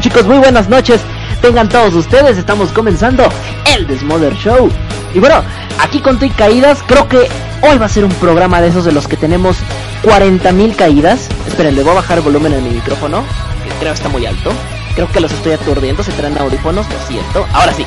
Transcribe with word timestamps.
¿Cómo 0.00 0.08
están 0.08 0.22
chicos? 0.22 0.26
Muy 0.28 0.38
buenas 0.38 0.68
noches. 0.70 1.02
Tengan 1.42 1.68
todos 1.68 1.92
ustedes, 1.92 2.38
estamos 2.38 2.72
comenzando 2.72 3.28
el 3.76 3.86
Desmother 3.86 4.34
Show. 4.34 4.70
Y 5.12 5.18
bueno, 5.18 5.42
aquí 5.78 6.00
con 6.00 6.18
y 6.24 6.30
caídas, 6.30 6.82
creo 6.86 7.06
que 7.06 7.28
hoy 7.60 7.76
va 7.76 7.84
a 7.84 7.88
ser 7.90 8.06
un 8.06 8.12
programa 8.12 8.62
de 8.62 8.68
esos 8.68 8.86
de 8.86 8.92
los 8.92 9.06
que 9.06 9.18
tenemos 9.18 9.58
40.000 10.04 10.74
caídas. 10.74 11.28
Esperen, 11.46 11.74
le 11.76 11.82
voy 11.82 11.92
a 11.92 11.96
bajar 11.96 12.16
el 12.16 12.24
volumen 12.24 12.54
en 12.54 12.64
mi 12.64 12.70
micrófono, 12.70 13.22
que 13.62 13.68
creo 13.78 13.92
está 13.92 14.08
muy 14.08 14.24
alto. 14.24 14.50
Creo 14.94 15.10
que 15.12 15.20
los 15.20 15.32
estoy 15.32 15.52
aturdiendo, 15.52 16.02
se 16.02 16.12
traen 16.12 16.38
audífonos, 16.38 16.86
lo 16.88 17.06
siento. 17.06 17.46
Ahora 17.52 17.74
sí. 17.74 17.84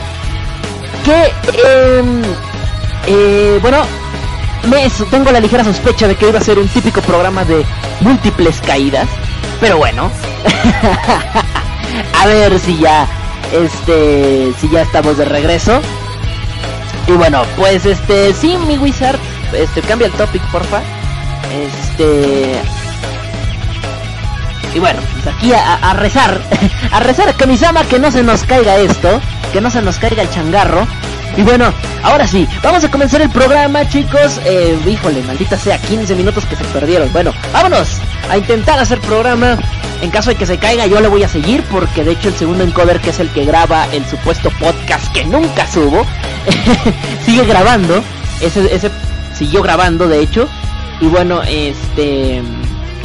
Que, 1.04 1.24
eh, 1.66 2.04
eh, 3.08 3.60
bueno, 3.60 3.80
me 4.70 4.88
tengo 5.10 5.32
la 5.32 5.40
ligera 5.40 5.64
sospecha 5.64 6.08
de 6.08 6.16
que 6.16 6.30
iba 6.30 6.38
a 6.38 6.44
ser 6.44 6.60
un 6.60 6.68
típico 6.68 7.02
programa 7.02 7.44
de 7.44 7.66
múltiples 8.02 8.62
caídas. 8.62 9.08
Pero 9.60 9.78
bueno. 9.78 10.12
a 12.22 12.28
ver 12.28 12.60
si 12.60 12.78
ya. 12.78 13.08
Este. 13.52 14.54
Si 14.60 14.70
ya 14.70 14.82
estamos 14.82 15.18
de 15.18 15.26
regreso. 15.26 15.82
Y 17.08 17.12
bueno, 17.14 17.44
pues 17.56 17.86
este. 17.86 18.34
Sí, 18.34 18.58
mi 18.68 18.78
wizard. 18.78 19.20
Este, 19.54 19.82
cambia 19.82 20.08
el 20.08 20.14
topic, 20.14 20.42
porfa. 20.52 20.82
Este. 21.52 22.62
Y 24.74 24.80
bueno, 24.80 25.00
pues 25.14 25.36
aquí 25.36 25.54
a, 25.54 25.94
rezar. 25.94 26.42
a 26.92 27.00
rezar 27.00 27.30
a 27.30 27.34
Kamisama 27.34 27.84
que 27.84 28.00
no 28.00 28.12
se 28.12 28.24
nos 28.24 28.44
caiga 28.44 28.78
esto. 28.78 29.22
Que 29.52 29.62
no 29.62 29.70
se 29.70 29.82
nos 29.82 29.98
caiga 29.98 30.24
el 30.24 30.30
changarro. 30.30 30.88
Y 31.36 31.42
bueno, 31.42 31.74
ahora 32.04 32.28
sí, 32.28 32.48
vamos 32.62 32.84
a 32.84 32.92
comenzar 32.92 33.22
el 33.22 33.30
programa, 33.30 33.88
chicos. 33.90 34.40
Eh, 34.46 34.78
híjole, 34.86 35.22
maldita 35.24 35.58
sea, 35.58 35.80
15 35.80 36.16
minutos 36.16 36.46
que 36.46 36.56
se 36.56 36.64
perdieron. 36.66 37.12
Bueno, 37.12 37.34
vámonos 37.52 37.98
a 38.30 38.38
intentar 38.38 38.80
hacer 38.80 39.00
programa. 39.00 39.58
En 40.04 40.12
caso 40.12 40.32
de 40.32 40.36
que 40.36 40.46
se 40.46 40.58
caiga, 40.58 40.86
yo 40.86 41.00
le 41.00 41.08
voy 41.08 41.24
a 41.24 41.30
seguir 41.30 41.64
porque 41.72 42.04
de 42.04 42.12
hecho 42.12 42.28
el 42.28 42.36
segundo 42.36 42.66
encoder, 42.66 43.00
que 43.00 43.12
es 43.12 43.22
el 43.22 43.30
que 43.30 43.46
graba 43.46 43.88
el 43.94 44.06
supuesto 44.06 44.50
podcast 44.60 45.10
que 45.14 45.24
nunca 45.24 45.66
subo, 45.66 46.06
sigue 47.26 47.46
grabando. 47.46 48.04
Ese, 48.42 48.76
ese 48.76 48.92
siguió 49.34 49.62
grabando, 49.62 50.10
de 50.10 50.20
hecho. 50.20 50.50
Y 51.00 51.06
bueno, 51.08 51.42
este 51.44 52.42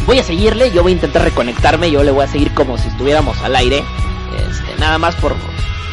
voy 0.07 0.19
a 0.19 0.25
seguirle, 0.25 0.73
yo 0.73 0.83
voy 0.83 0.91
a 0.91 0.97
intentar 0.97 1.23
reconectarme, 1.23 1.89
yo 1.89 2.03
le 2.03 2.11
voy 2.11 2.25
a 2.25 2.27
seguir 2.27 2.53
como 2.53 2.77
si 2.79 2.89
estuviéramos 2.89 3.41
al 3.43 3.55
aire. 3.55 3.85
Este, 4.51 4.81
nada 4.81 4.99
más 4.99 5.15
por 5.15 5.37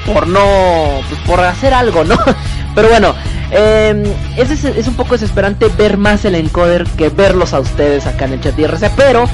por 0.07 0.25
no, 0.25 1.01
pues 1.07 1.21
por 1.21 1.39
hacer 1.39 1.75
algo, 1.75 2.03
¿no? 2.03 2.17
Pero 2.73 2.89
bueno, 2.89 3.13
eh, 3.51 4.11
es, 4.37 4.49
es, 4.63 4.87
un 4.87 4.95
poco 4.95 5.13
desesperante 5.13 5.67
ver 5.77 5.97
más 5.97 6.25
el 6.25 6.33
encoder 6.33 6.83
que 6.97 7.09
verlos 7.09 7.53
a 7.53 7.59
ustedes 7.59 8.07
acá 8.07 8.25
en 8.25 8.33
el 8.33 8.41
chat 8.41 8.57
IRC, 8.57 8.89
pero 8.97 9.29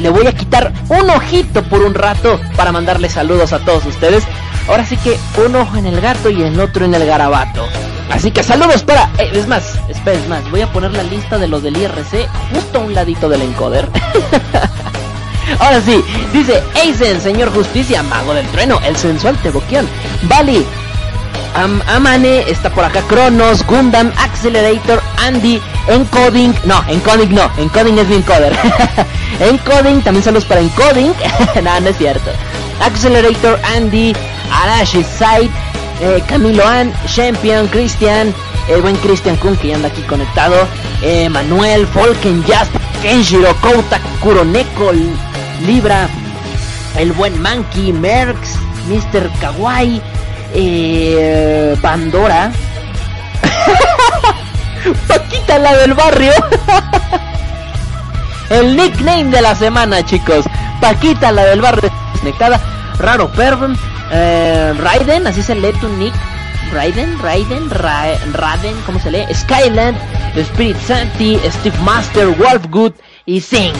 le 0.00 0.08
voy 0.10 0.26
a 0.26 0.32
quitar 0.32 0.72
un 0.88 1.10
ojito 1.10 1.62
por 1.64 1.82
un 1.82 1.94
rato 1.94 2.40
para 2.56 2.72
mandarle 2.72 3.08
saludos 3.08 3.52
a 3.52 3.58
todos 3.60 3.84
ustedes. 3.86 4.24
Ahora 4.68 4.84
sí 4.84 4.96
que 4.96 5.18
un 5.44 5.54
ojo 5.56 5.76
en 5.76 5.86
el 5.86 6.00
gato 6.00 6.30
y 6.30 6.42
el 6.42 6.58
otro 6.58 6.84
en 6.84 6.94
el 6.94 7.06
garabato. 7.06 7.66
Así 8.10 8.30
que 8.30 8.42
saludos 8.42 8.82
para... 8.82 9.10
Eh, 9.18 9.30
es 9.32 9.46
más, 9.46 9.78
espera, 9.88 10.18
es 10.18 10.28
más, 10.28 10.50
voy 10.50 10.62
a 10.62 10.72
poner 10.72 10.92
la 10.92 11.02
lista 11.02 11.38
de 11.38 11.48
los 11.48 11.62
del 11.62 11.76
IRC 11.76 12.28
justo 12.52 12.78
a 12.78 12.82
un 12.82 12.94
ladito 12.94 13.28
del 13.28 13.42
encoder. 13.42 13.88
Ahora 15.58 15.80
sí, 15.80 16.02
dice 16.32 16.62
Aizen, 16.74 17.20
señor 17.20 17.52
justicia, 17.52 18.02
mago 18.02 18.32
del 18.34 18.46
trueno, 18.48 18.80
el 18.84 18.96
sensual 18.96 19.36
Tebokian, 19.38 19.86
Bali, 20.22 20.64
Amane, 21.54 22.40
está 22.50 22.70
por 22.70 22.84
acá 22.84 23.00
Kronos, 23.02 23.64
Gundam, 23.66 24.12
Accelerator, 24.16 25.00
Andy, 25.24 25.60
Encoding, 25.88 26.54
no, 26.64 26.82
Encoding 26.88 27.34
no, 27.34 27.50
Encoding 27.58 27.98
es 27.98 28.08
mi 28.08 28.16
encoder. 28.16 28.52
encoding, 29.40 30.02
también 30.02 30.22
saludos 30.22 30.44
para 30.44 30.60
Encoding, 30.60 31.12
no, 31.62 31.80
no 31.80 31.88
es 31.88 31.98
cierto. 31.98 32.30
Accelerator, 32.80 33.60
Andy, 33.76 34.14
Arashi 34.50 35.02
Sight, 35.04 35.50
eh, 36.00 36.22
Camilo 36.28 36.66
An, 36.66 36.92
Champion, 37.06 37.66
Christian, 37.68 38.34
el 38.68 38.82
buen 38.82 38.96
Christian 38.96 39.36
Kun 39.36 39.56
que 39.56 39.74
anda 39.74 39.88
aquí 39.88 40.02
conectado, 40.02 40.66
eh, 41.02 41.28
Manuel, 41.28 41.86
Folken, 41.86 42.44
Jasper, 42.44 42.80
Kenshiro, 43.02 43.54
Kouta, 43.60 44.00
Kuroneko, 44.20 44.92
Libra, 45.66 46.08
el 46.98 47.12
buen 47.12 47.40
Monkey, 47.40 47.92
Merx, 47.92 48.56
Mr. 48.88 49.30
Kawaii, 49.40 50.00
eh, 50.54 51.76
Pandora, 51.80 52.52
Paquita 55.08 55.58
la 55.58 55.76
del 55.76 55.94
barrio, 55.94 56.32
el 58.54 58.76
nickname 58.76 59.24
de 59.24 59.42
la 59.42 59.54
semana 59.54 60.04
chicos, 60.04 60.44
Paquita 60.80 61.32
la 61.32 61.44
del 61.44 61.60
barrio 61.60 61.90
conectada, 62.18 62.60
Raro 62.98 63.30
Pervum, 63.32 63.76
eh, 64.12 64.72
Raiden, 64.78 65.26
así 65.26 65.42
se 65.42 65.54
lee 65.54 65.72
tu 65.80 65.88
nick, 65.88 66.14
Raiden, 66.72 67.18
Raiden, 67.18 67.70
Raiden, 67.70 68.76
¿cómo 68.86 68.98
se 68.98 69.10
lee? 69.10 69.26
Skyland, 69.32 69.96
Spirit 70.36 70.78
Santi, 70.86 71.38
Steve 71.50 71.78
Master, 71.80 72.28
Wolfgood 72.28 72.92
y 73.26 73.40
Sing 73.40 73.72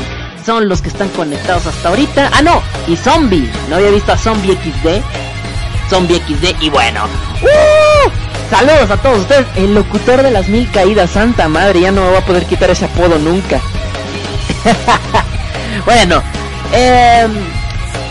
son 0.45 0.69
los 0.69 0.83
que 0.83 0.89
están 0.89 1.09
conectados 1.11 1.67
hasta 1.67 1.89
ahorita. 1.89 2.31
Ah, 2.35 2.43
no, 2.43 2.63
y 2.87 2.97
Zombie. 2.97 3.51
No 3.71 3.77
había 3.77 3.91
visto 3.91 4.13
a 4.13 4.19
Zombie 4.19 4.53
XD. 4.53 5.01
Zombie 5.89 6.17
XD 6.17 6.61
y 6.61 6.69
bueno. 6.69 7.05
¡Uh! 7.43 8.11
Saludos 8.51 8.91
a 8.91 8.97
todos 8.99 9.21
ustedes. 9.21 9.47
El 9.57 9.75
locutor 9.75 10.23
de 10.23 10.31
las 10.31 10.49
mil 10.49 10.71
caídas, 10.71 11.11
santa 11.11 11.49
madre. 11.49 11.81
Ya 11.81 11.93
no 11.93 12.03
me 12.03 12.09
voy 12.09 12.19
a 12.19 12.27
poder 12.27 12.45
quitar 12.45 12.71
ese 12.71 12.85
apodo 12.85 13.19
nunca. 13.19 13.61
bueno, 15.85 16.23
eh, 16.73 17.27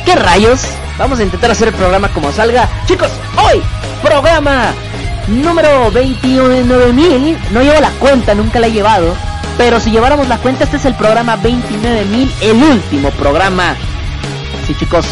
¿qué 0.05 0.15
rayos? 0.15 0.61
Vamos 0.97 1.19
a 1.19 1.23
intentar 1.23 1.51
hacer 1.51 1.69
el 1.69 1.73
programa 1.73 2.09
como 2.09 2.31
salga. 2.31 2.69
Chicos, 2.85 3.09
hoy, 3.37 3.61
programa 4.01 4.73
número 5.27 5.91
29.000. 5.91 7.37
No 7.51 7.61
llevo 7.61 7.79
la 7.79 7.91
cuenta, 7.91 8.35
nunca 8.35 8.59
la 8.59 8.67
he 8.67 8.71
llevado. 8.71 9.15
Pero 9.57 9.79
si 9.79 9.91
lleváramos 9.91 10.27
la 10.27 10.37
cuenta, 10.37 10.63
este 10.63 10.77
es 10.77 10.85
el 10.85 10.95
programa 10.95 11.37
29.000, 11.37 12.31
el 12.41 12.63
último 12.63 13.11
programa. 13.11 13.75
Sí, 14.65 14.75
chicos, 14.75 15.05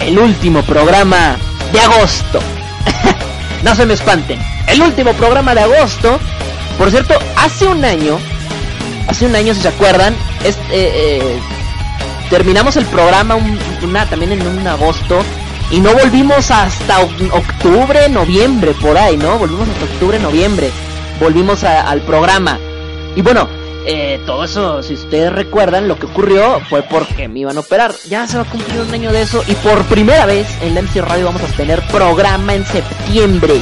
el 0.00 0.18
último 0.18 0.62
programa 0.62 1.36
de 1.72 1.80
agosto. 1.80 2.40
no 3.62 3.74
se 3.74 3.86
me 3.86 3.94
espanten. 3.94 4.40
El 4.66 4.82
último 4.82 5.12
programa 5.14 5.54
de 5.54 5.62
agosto. 5.62 6.18
Por 6.78 6.90
cierto, 6.90 7.14
hace 7.36 7.66
un 7.66 7.84
año, 7.84 8.18
hace 9.10 9.26
un 9.26 9.34
año, 9.34 9.52
si 9.54 9.60
se 9.60 9.68
acuerdan, 9.68 10.14
eh, 10.70 11.40
terminamos 12.30 12.76
el 12.76 12.86
programa 12.86 13.36
una, 13.82 14.06
también 14.06 14.32
en 14.32 14.46
un 14.46 14.66
agosto 14.66 15.20
y 15.70 15.80
no 15.80 15.92
volvimos 15.92 16.50
hasta 16.50 17.00
octubre, 17.00 18.08
noviembre, 18.08 18.72
por 18.80 18.96
ahí, 18.96 19.16
¿no? 19.16 19.36
Volvimos 19.38 19.68
hasta 19.68 19.84
octubre, 19.84 20.18
noviembre. 20.18 20.70
Volvimos 21.20 21.64
al 21.64 22.00
programa. 22.02 22.58
Y 23.14 23.22
bueno, 23.22 23.48
eh, 23.84 24.20
todo 24.26 24.44
eso, 24.44 24.82
si 24.82 24.94
ustedes 24.94 25.32
recuerdan, 25.32 25.88
lo 25.88 25.98
que 25.98 26.06
ocurrió 26.06 26.60
fue 26.68 26.82
porque 26.82 27.28
me 27.28 27.40
iban 27.40 27.56
a 27.56 27.60
operar. 27.60 27.92
Ya 28.08 28.26
se 28.26 28.36
va 28.36 28.44
a 28.44 28.50
cumplir 28.50 28.80
un 28.80 28.94
año 28.94 29.12
de 29.12 29.22
eso 29.22 29.42
y 29.46 29.54
por 29.56 29.82
primera 29.84 30.24
vez 30.24 30.46
en 30.62 30.74
la 30.74 30.82
MC 30.82 31.02
Radio 31.02 31.26
vamos 31.26 31.42
a 31.42 31.56
tener 31.56 31.80
programa 31.88 32.54
en 32.54 32.64
septiembre. 32.64 33.60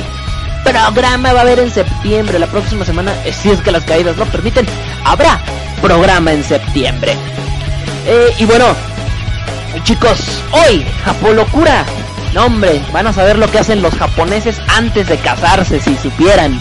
Programa 0.65 1.33
va 1.33 1.41
a 1.41 1.43
haber 1.43 1.59
en 1.61 1.71
septiembre. 1.71 2.39
La 2.39 2.47
próxima 2.47 2.85
semana, 2.85 3.13
eh, 3.25 3.33
si 3.33 3.51
es 3.51 3.61
que 3.61 3.71
las 3.71 3.85
caídas 3.85 4.17
lo 4.17 4.27
permiten, 4.27 4.67
habrá 5.05 5.41
programa 5.81 6.33
en 6.33 6.45
septiembre. 6.45 7.15
Eh, 8.07 8.35
y 8.39 8.45
bueno, 8.45 8.67
chicos, 9.85 10.43
hoy, 10.53 10.85
Japolocura. 11.05 11.85
No, 12.35 12.47
hombre, 12.47 12.83
van 12.93 13.07
a 13.07 13.13
saber 13.13 13.39
lo 13.39 13.51
que 13.51 13.59
hacen 13.59 13.81
los 13.83 13.95
japoneses 13.95 14.61
antes 14.77 15.09
de 15.09 15.17
casarse, 15.19 15.81
si 15.81 15.97
supieran. 15.97 16.61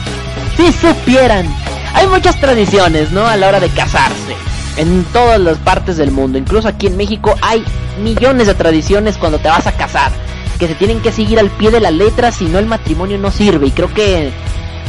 Si 0.55 0.71
supieran. 0.71 1.47
Hay 1.93 2.07
muchas 2.07 2.39
tradiciones, 2.39 3.11
¿no? 3.11 3.25
A 3.25 3.35
la 3.35 3.47
hora 3.47 3.59
de 3.59 3.69
casarse. 3.69 4.35
En 4.77 5.03
todas 5.05 5.39
las 5.39 5.57
partes 5.57 5.97
del 5.97 6.11
mundo. 6.11 6.37
Incluso 6.37 6.67
aquí 6.67 6.87
en 6.87 6.97
México 6.97 7.35
hay 7.41 7.63
millones 8.01 8.47
de 8.47 8.53
tradiciones 8.53 9.17
cuando 9.17 9.39
te 9.39 9.49
vas 9.49 9.67
a 9.67 9.71
casar. 9.71 10.11
Que 10.59 10.67
se 10.67 10.75
tienen 10.75 11.01
que 11.01 11.11
seguir 11.11 11.39
al 11.39 11.49
pie 11.51 11.71
de 11.71 11.79
la 11.79 11.91
letra, 11.91 12.31
si 12.31 12.45
no 12.45 12.59
el 12.59 12.65
matrimonio 12.65 13.17
no 13.17 13.31
sirve. 13.31 13.67
Y 13.67 13.71
creo 13.71 13.93
que 13.93 14.31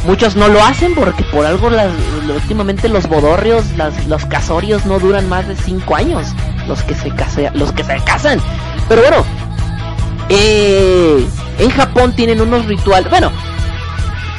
muchos 0.05 0.35
no 0.35 0.47
lo 0.47 0.63
hacen 0.63 0.95
porque 0.95 1.23
por 1.23 1.45
algo 1.45 1.69
las, 1.69 1.91
últimamente 2.27 2.89
los 2.89 3.07
bodorrios, 3.07 3.65
las, 3.77 4.07
los 4.07 4.25
casorios 4.25 4.85
no 4.85 4.99
duran 4.99 5.29
más 5.29 5.47
de 5.47 5.55
5 5.55 5.95
años. 5.95 6.27
Los 6.67 6.83
que 6.83 6.95
se, 6.95 7.11
case, 7.11 7.51
los 7.53 7.71
que 7.71 7.83
se 7.83 7.97
casan. 8.03 8.39
Pero 8.87 9.01
bueno, 9.01 9.25
eh, 10.29 11.27
en 11.57 11.69
Japón 11.71 12.13
tienen 12.13 12.41
unos 12.41 12.65
rituales. 12.65 13.09
Bueno, 13.09 13.31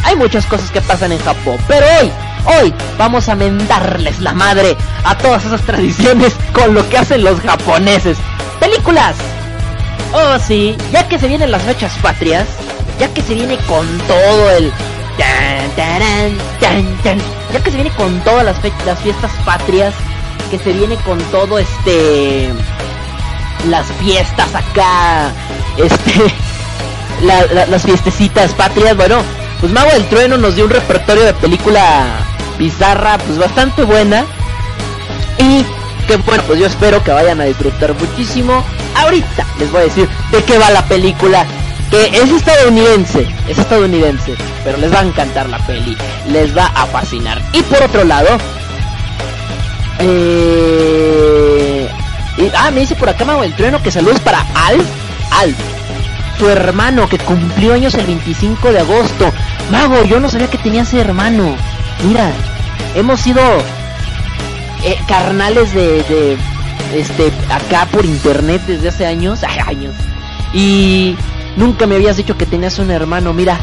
hay 0.05 0.17
muchas 0.17 0.47
cosas 0.47 0.71
que 0.71 0.81
pasan 0.81 1.13
en 1.13 1.19
Japón. 1.19 1.57
Pero 1.69 1.87
hoy 2.01 2.11
Hoy 2.47 2.73
vamos 2.97 3.29
a 3.29 3.35
mendarles 3.35 4.21
la 4.21 4.33
madre 4.33 4.77
a 5.05 5.17
todas 5.17 5.45
esas 5.45 5.63
tradiciones 5.63 6.35
con 6.53 6.75
lo 6.75 6.89
que 6.89 6.99
hacen 6.99 7.23
los 7.23 7.41
japoneses. 7.41 8.19
Películas. 8.59 9.17
Oh 10.13 10.39
sí, 10.39 10.77
ya 10.93 11.09
que 11.09 11.19
se 11.19 11.29
vienen 11.29 11.51
las 11.51 11.63
fechas 11.63 11.93
patrias, 12.03 12.47
ya 12.99 13.13
que 13.13 13.23
se 13.23 13.35
viene 13.35 13.57
con 13.59 13.87
todo 14.07 14.51
el 14.51 14.73
ya 17.53 17.63
que 17.63 17.71
se 17.71 17.77
viene 17.77 17.91
con 17.91 18.21
todas 18.21 18.45
las, 18.45 18.57
las 18.87 18.99
fiestas 19.01 19.31
patrias, 19.45 19.95
que 20.51 20.59
se 20.59 20.73
viene 20.73 20.97
con 20.97 21.19
todo 21.31 21.59
este 21.59 22.51
las 23.69 23.87
fiestas 24.01 24.55
acá 24.55 25.31
este, 25.77 26.35
las 27.69 27.83
fiestecitas 27.83 28.55
patrias, 28.55 28.97
bueno, 28.97 29.23
pues 29.61 29.73
Mago 29.73 29.91
del 29.91 30.07
Trueno 30.09 30.39
nos 30.39 30.57
dio 30.57 30.65
un 30.65 30.71
repertorio 30.71 31.25
de 31.25 31.35
película 31.35 32.07
bizarra, 32.59 33.19
pues 33.19 33.39
bastante 33.39 33.85
buena. 33.85 34.25
Y 35.39 35.65
bueno, 36.17 36.43
pues 36.47 36.59
yo 36.59 36.67
espero 36.67 37.03
que 37.03 37.11
vayan 37.11 37.41
a 37.41 37.45
disfrutar 37.45 37.95
muchísimo. 37.95 38.65
Ahorita 38.97 39.47
les 39.59 39.71
voy 39.71 39.83
a 39.83 39.85
decir 39.85 40.09
de 40.31 40.43
qué 40.45 40.59
va 40.59 40.71
la 40.71 40.85
película. 40.87 41.47
Que 41.91 42.07
es 42.07 42.31
estadounidense, 42.31 43.27
es 43.49 43.59
estadounidense, 43.59 44.37
pero 44.63 44.79
les 44.79 44.95
va 44.95 45.01
a 45.01 45.05
encantar 45.05 45.49
la 45.49 45.59
peli, 45.59 45.97
les 46.29 46.57
va 46.57 46.67
a 46.67 46.87
fascinar. 46.87 47.43
Y 47.53 47.63
por 47.63 47.83
otro 47.83 48.05
lado, 48.05 48.29
eh, 49.99 51.91
ah, 52.57 52.71
me 52.71 52.83
dice 52.83 52.95
por 52.95 53.09
acá 53.09 53.25
Mago 53.25 53.43
del 53.43 53.57
Trueno 53.57 53.83
que 53.83 53.91
saludos 53.91 54.21
para 54.21 54.47
Alf, 54.55 54.87
Alf, 55.33 55.57
tu 56.39 56.49
hermano 56.49 57.09
que 57.09 57.19
cumplió 57.19 57.75
años 57.75 57.95
el 57.95 58.07
25 58.07 58.71
de 58.71 58.79
agosto. 58.79 59.33
Mago, 59.73 60.05
yo 60.05 60.21
no 60.21 60.29
sabía 60.29 60.49
que 60.49 60.59
tenías 60.59 60.95
hermano. 60.95 61.57
Mira, 62.05 62.31
hemos 62.95 63.21
sido 63.21 63.43
eh, 64.85 64.99
carnales 65.07 65.73
de, 65.75 66.03
de, 66.03 66.37
este 66.95 67.33
acá 67.51 67.87
por 67.91 68.05
internet 68.05 68.63
desde 68.67 68.89
hace 68.89 69.07
años, 69.07 69.41
años. 69.67 69.95
Y 70.53 71.17
nunca 71.57 71.87
me 71.87 71.97
habías 71.97 72.17
dicho 72.17 72.37
que 72.37 72.47
tenías 72.47 72.79
un 72.79 72.91
hermano. 72.91 73.33
Mira, 73.33 73.59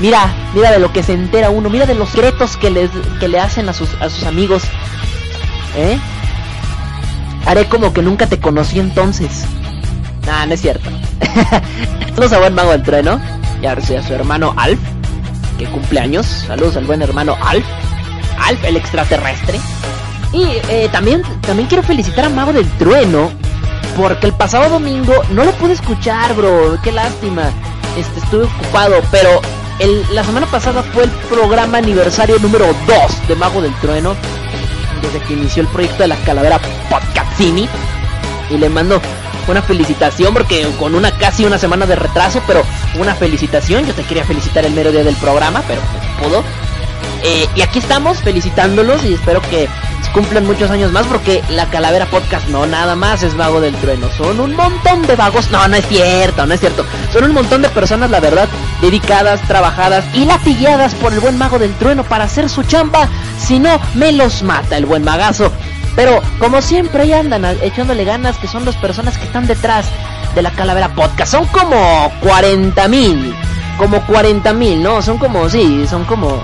mira, 0.00 0.34
mira 0.54 0.70
de 0.70 0.78
lo 0.78 0.92
que 0.92 1.02
se 1.02 1.12
entera 1.12 1.50
uno, 1.50 1.70
mira 1.70 1.86
de 1.86 1.94
los 1.94 2.10
secretos 2.10 2.56
que 2.56 2.70
les 2.70 2.90
que 3.20 3.28
le 3.28 3.38
hacen 3.38 3.68
a 3.68 3.72
sus 3.72 3.94
a 4.00 4.08
sus 4.08 4.24
amigos. 4.24 4.64
¿Eh? 5.76 5.98
Haré 7.46 7.66
como 7.66 7.92
que 7.92 8.02
nunca 8.02 8.26
te 8.26 8.40
conocí 8.40 8.80
entonces. 8.80 9.44
Nah, 10.26 10.46
no 10.46 10.54
es 10.54 10.60
cierto. 10.60 10.88
Saludos 12.14 12.32
a 12.32 12.38
buen 12.38 12.54
mago 12.54 12.70
del 12.70 12.82
trueno. 12.82 13.20
Y 13.60 13.66
a 13.66 13.80
su 13.80 14.12
hermano 14.12 14.52
Alf, 14.58 14.78
que 15.58 15.64
cumple 15.66 16.00
años. 16.00 16.26
Saludos 16.26 16.76
al 16.76 16.84
buen 16.84 17.00
hermano 17.00 17.36
Alf. 17.42 17.64
Alf, 18.38 18.62
el 18.64 18.76
extraterrestre. 18.76 19.58
Y 20.34 20.60
eh, 20.68 20.88
también, 20.90 21.22
también 21.42 21.68
quiero 21.68 21.84
felicitar 21.84 22.24
a 22.24 22.28
Mago 22.28 22.52
del 22.52 22.68
Trueno. 22.72 23.30
Porque 23.96 24.26
el 24.26 24.32
pasado 24.32 24.68
domingo 24.68 25.14
no 25.30 25.44
lo 25.44 25.52
pude 25.52 25.74
escuchar, 25.74 26.34
bro. 26.34 26.76
Qué 26.82 26.90
lástima. 26.90 27.52
Este, 27.96 28.18
estuve 28.18 28.44
ocupado. 28.44 29.00
Pero 29.12 29.40
la 30.12 30.24
semana 30.24 30.46
pasada 30.46 30.82
fue 30.82 31.04
el 31.04 31.10
programa 31.30 31.78
aniversario 31.78 32.38
número 32.40 32.66
2 32.66 33.28
de 33.28 33.36
Mago 33.36 33.62
del 33.62 33.72
Trueno. 33.76 34.16
Desde 35.00 35.20
que 35.20 35.34
inició 35.34 35.62
el 35.62 35.68
proyecto 35.68 36.02
de 36.02 36.08
la 36.08 36.16
Calavera 36.16 36.58
Podcastini. 36.90 37.68
Y 38.50 38.58
le 38.58 38.68
mando 38.68 39.00
una 39.46 39.62
felicitación 39.62 40.32
porque 40.34 40.66
con 40.80 40.96
una 40.96 41.16
casi 41.16 41.44
una 41.44 41.58
semana 41.58 41.86
de 41.86 41.94
retraso, 41.94 42.42
pero 42.48 42.64
una 42.98 43.14
felicitación. 43.14 43.86
Yo 43.86 43.94
te 43.94 44.02
quería 44.02 44.24
felicitar 44.24 44.64
el 44.64 44.72
mero 44.72 44.90
día 44.90 45.04
del 45.04 45.16
programa, 45.16 45.62
pero 45.68 45.80
pues 45.80 46.28
pudo. 46.28 46.44
Eh, 47.22 47.48
y 47.54 47.62
aquí 47.62 47.78
estamos 47.78 48.18
felicitándolos 48.18 49.04
y 49.04 49.14
espero 49.14 49.40
que 49.42 49.68
cumplan 50.14 50.46
muchos 50.46 50.70
años 50.70 50.92
más 50.92 51.06
porque 51.08 51.42
la 51.48 51.68
Calavera 51.70 52.06
Podcast 52.06 52.46
no 52.48 52.66
nada 52.66 52.94
más 52.94 53.24
es 53.24 53.36
vago 53.36 53.60
del 53.60 53.74
trueno, 53.74 54.08
son 54.16 54.38
un 54.38 54.54
montón 54.54 55.02
de 55.02 55.16
vagos, 55.16 55.50
no, 55.50 55.66
no 55.66 55.74
es 55.74 55.86
cierto, 55.88 56.46
no 56.46 56.54
es 56.54 56.60
cierto, 56.60 56.86
son 57.12 57.24
un 57.24 57.32
montón 57.32 57.62
de 57.62 57.68
personas, 57.70 58.10
la 58.10 58.20
verdad, 58.20 58.48
dedicadas, 58.80 59.40
trabajadas 59.48 60.04
y 60.14 60.24
latilladas 60.24 60.94
por 60.94 61.12
el 61.12 61.18
buen 61.18 61.36
mago 61.36 61.58
del 61.58 61.74
trueno 61.74 62.04
para 62.04 62.24
hacer 62.24 62.48
su 62.48 62.62
chamba, 62.62 63.08
si 63.40 63.58
no, 63.58 63.80
me 63.94 64.12
los 64.12 64.44
mata 64.44 64.76
el 64.76 64.86
buen 64.86 65.02
magazo. 65.02 65.50
Pero 65.96 66.20
como 66.38 66.60
siempre 66.60 67.02
ahí 67.02 67.12
andan 67.12 67.44
echándole 67.62 68.04
ganas 68.04 68.36
que 68.38 68.48
son 68.48 68.64
las 68.64 68.76
personas 68.76 69.16
que 69.16 69.24
están 69.24 69.46
detrás 69.46 69.86
de 70.34 70.42
la 70.42 70.50
Calavera 70.50 70.94
Podcast. 70.94 71.32
Son 71.32 71.46
como 71.46 72.12
40 72.20 72.88
mil. 72.88 73.34
Como 73.78 74.04
40 74.06 74.52
mil, 74.54 74.82
¿no? 74.82 75.02
Son 75.02 75.18
como, 75.18 75.48
sí, 75.48 75.86
son 75.88 76.04
como... 76.04 76.42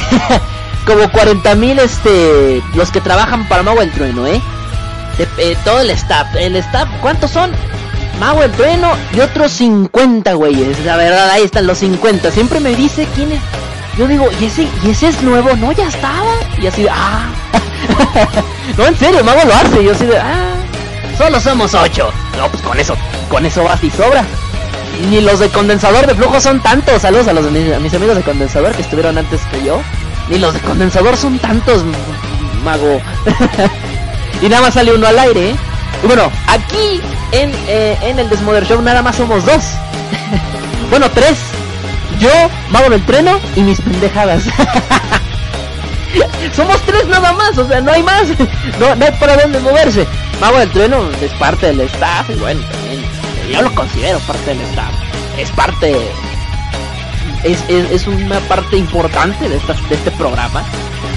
como 0.86 1.10
40 1.10 1.54
mil 1.54 1.78
este, 1.78 2.62
los 2.74 2.90
que 2.90 3.00
trabajan 3.00 3.48
para 3.48 3.62
Mago 3.62 3.82
el 3.82 3.90
Trueno, 3.90 4.26
¿eh? 4.26 4.40
eh 5.38 5.56
todo 5.64 5.80
el 5.80 5.90
staff. 5.90 6.28
El 6.36 6.56
staff, 6.56 6.88
¿cuántos 7.00 7.30
son? 7.30 7.52
Mago 8.18 8.42
el 8.42 8.52
Trueno 8.52 8.92
y 9.12 9.20
otros 9.20 9.52
50 9.52 10.32
güeyes. 10.34 10.84
La 10.84 10.96
verdad, 10.96 11.30
ahí 11.30 11.42
están 11.42 11.66
los 11.66 11.78
50. 11.78 12.30
Siempre 12.30 12.60
me 12.60 12.74
dice 12.74 13.08
quién 13.14 13.32
es. 13.32 13.40
Yo 13.96 14.08
digo, 14.08 14.28
¿y 14.40 14.46
ese, 14.46 14.68
¿y 14.82 14.90
ese 14.90 15.08
es 15.08 15.22
nuevo? 15.22 15.54
No, 15.56 15.72
ya 15.72 15.88
estaba. 15.88 16.32
Y 16.60 16.66
así 16.66 16.86
ah. 16.90 17.26
no, 18.76 18.86
en 18.86 18.98
serio, 18.98 19.24
Mago 19.24 19.40
lo 19.44 19.54
hace. 19.54 19.84
Yo 19.84 19.92
así 19.92 20.06
de, 20.06 20.18
ah. 20.18 20.54
Solo 21.16 21.40
somos 21.40 21.74
8. 21.74 22.12
No, 22.38 22.48
pues 22.48 22.62
con 22.62 22.78
eso, 22.78 22.96
con 23.28 23.46
eso 23.46 23.62
basta 23.64 23.86
y 23.86 23.90
sobra. 23.90 24.24
Ni 25.10 25.20
los 25.20 25.38
de 25.38 25.48
condensador 25.50 26.06
de 26.06 26.14
flujo 26.14 26.40
son 26.40 26.62
tantos. 26.62 27.02
Saludos 27.02 27.28
a 27.28 27.32
los 27.32 27.46
a 27.46 27.50
mis 27.50 27.94
amigos 27.94 28.16
de 28.16 28.22
condensador 28.22 28.72
que 28.72 28.82
estuvieron 28.82 29.18
antes 29.18 29.40
que 29.50 29.64
yo. 29.64 29.80
Ni 30.28 30.38
los 30.38 30.54
de 30.54 30.60
condensador 30.60 31.16
son 31.16 31.38
tantos, 31.38 31.84
mago. 32.64 33.00
y 34.42 34.48
nada 34.48 34.62
más 34.62 34.74
sale 34.74 34.94
uno 34.94 35.06
al 35.06 35.18
aire. 35.18 35.50
¿eh? 35.50 35.56
Y 36.02 36.06
bueno, 36.06 36.30
aquí 36.46 37.00
en, 37.32 37.52
eh, 37.68 37.98
en 38.02 38.18
el 38.18 38.28
Desmother 38.28 38.66
Show 38.66 38.80
nada 38.80 39.02
más 39.02 39.16
somos 39.16 39.44
dos. 39.44 39.62
bueno, 40.90 41.10
tres. 41.10 41.38
Yo, 42.18 42.30
Mago 42.70 42.90
del 42.90 43.04
Treno 43.04 43.40
y 43.56 43.62
mis 43.62 43.80
pendejadas. 43.80 44.44
Somos 46.54 46.80
tres 46.82 47.06
nada 47.08 47.32
más, 47.32 47.58
o 47.58 47.66
sea, 47.66 47.80
no 47.80 47.90
hay 47.90 48.02
más. 48.02 48.28
No, 48.78 48.94
no 48.94 49.04
hay 49.04 49.12
para 49.18 49.36
dónde 49.36 49.58
moverse. 49.60 50.06
Mago 50.40 50.58
del 50.58 50.70
Trueno 50.70 51.10
es 51.20 51.32
parte 51.32 51.66
del 51.66 51.80
staff 51.80 52.28
y 52.30 52.34
bueno, 52.34 52.60
yo 53.50 53.62
lo 53.62 53.74
considero 53.74 54.18
parte 54.20 54.54
del 54.54 54.60
staff. 54.62 54.92
Es 55.38 55.50
parte 55.50 55.96
es, 57.44 57.62
es, 57.68 58.06
una 58.06 58.40
parte 58.40 58.76
importante 58.76 59.48
de, 59.48 59.56
esta, 59.56 59.74
de 59.74 59.94
este 59.94 60.10
programa. 60.12 60.62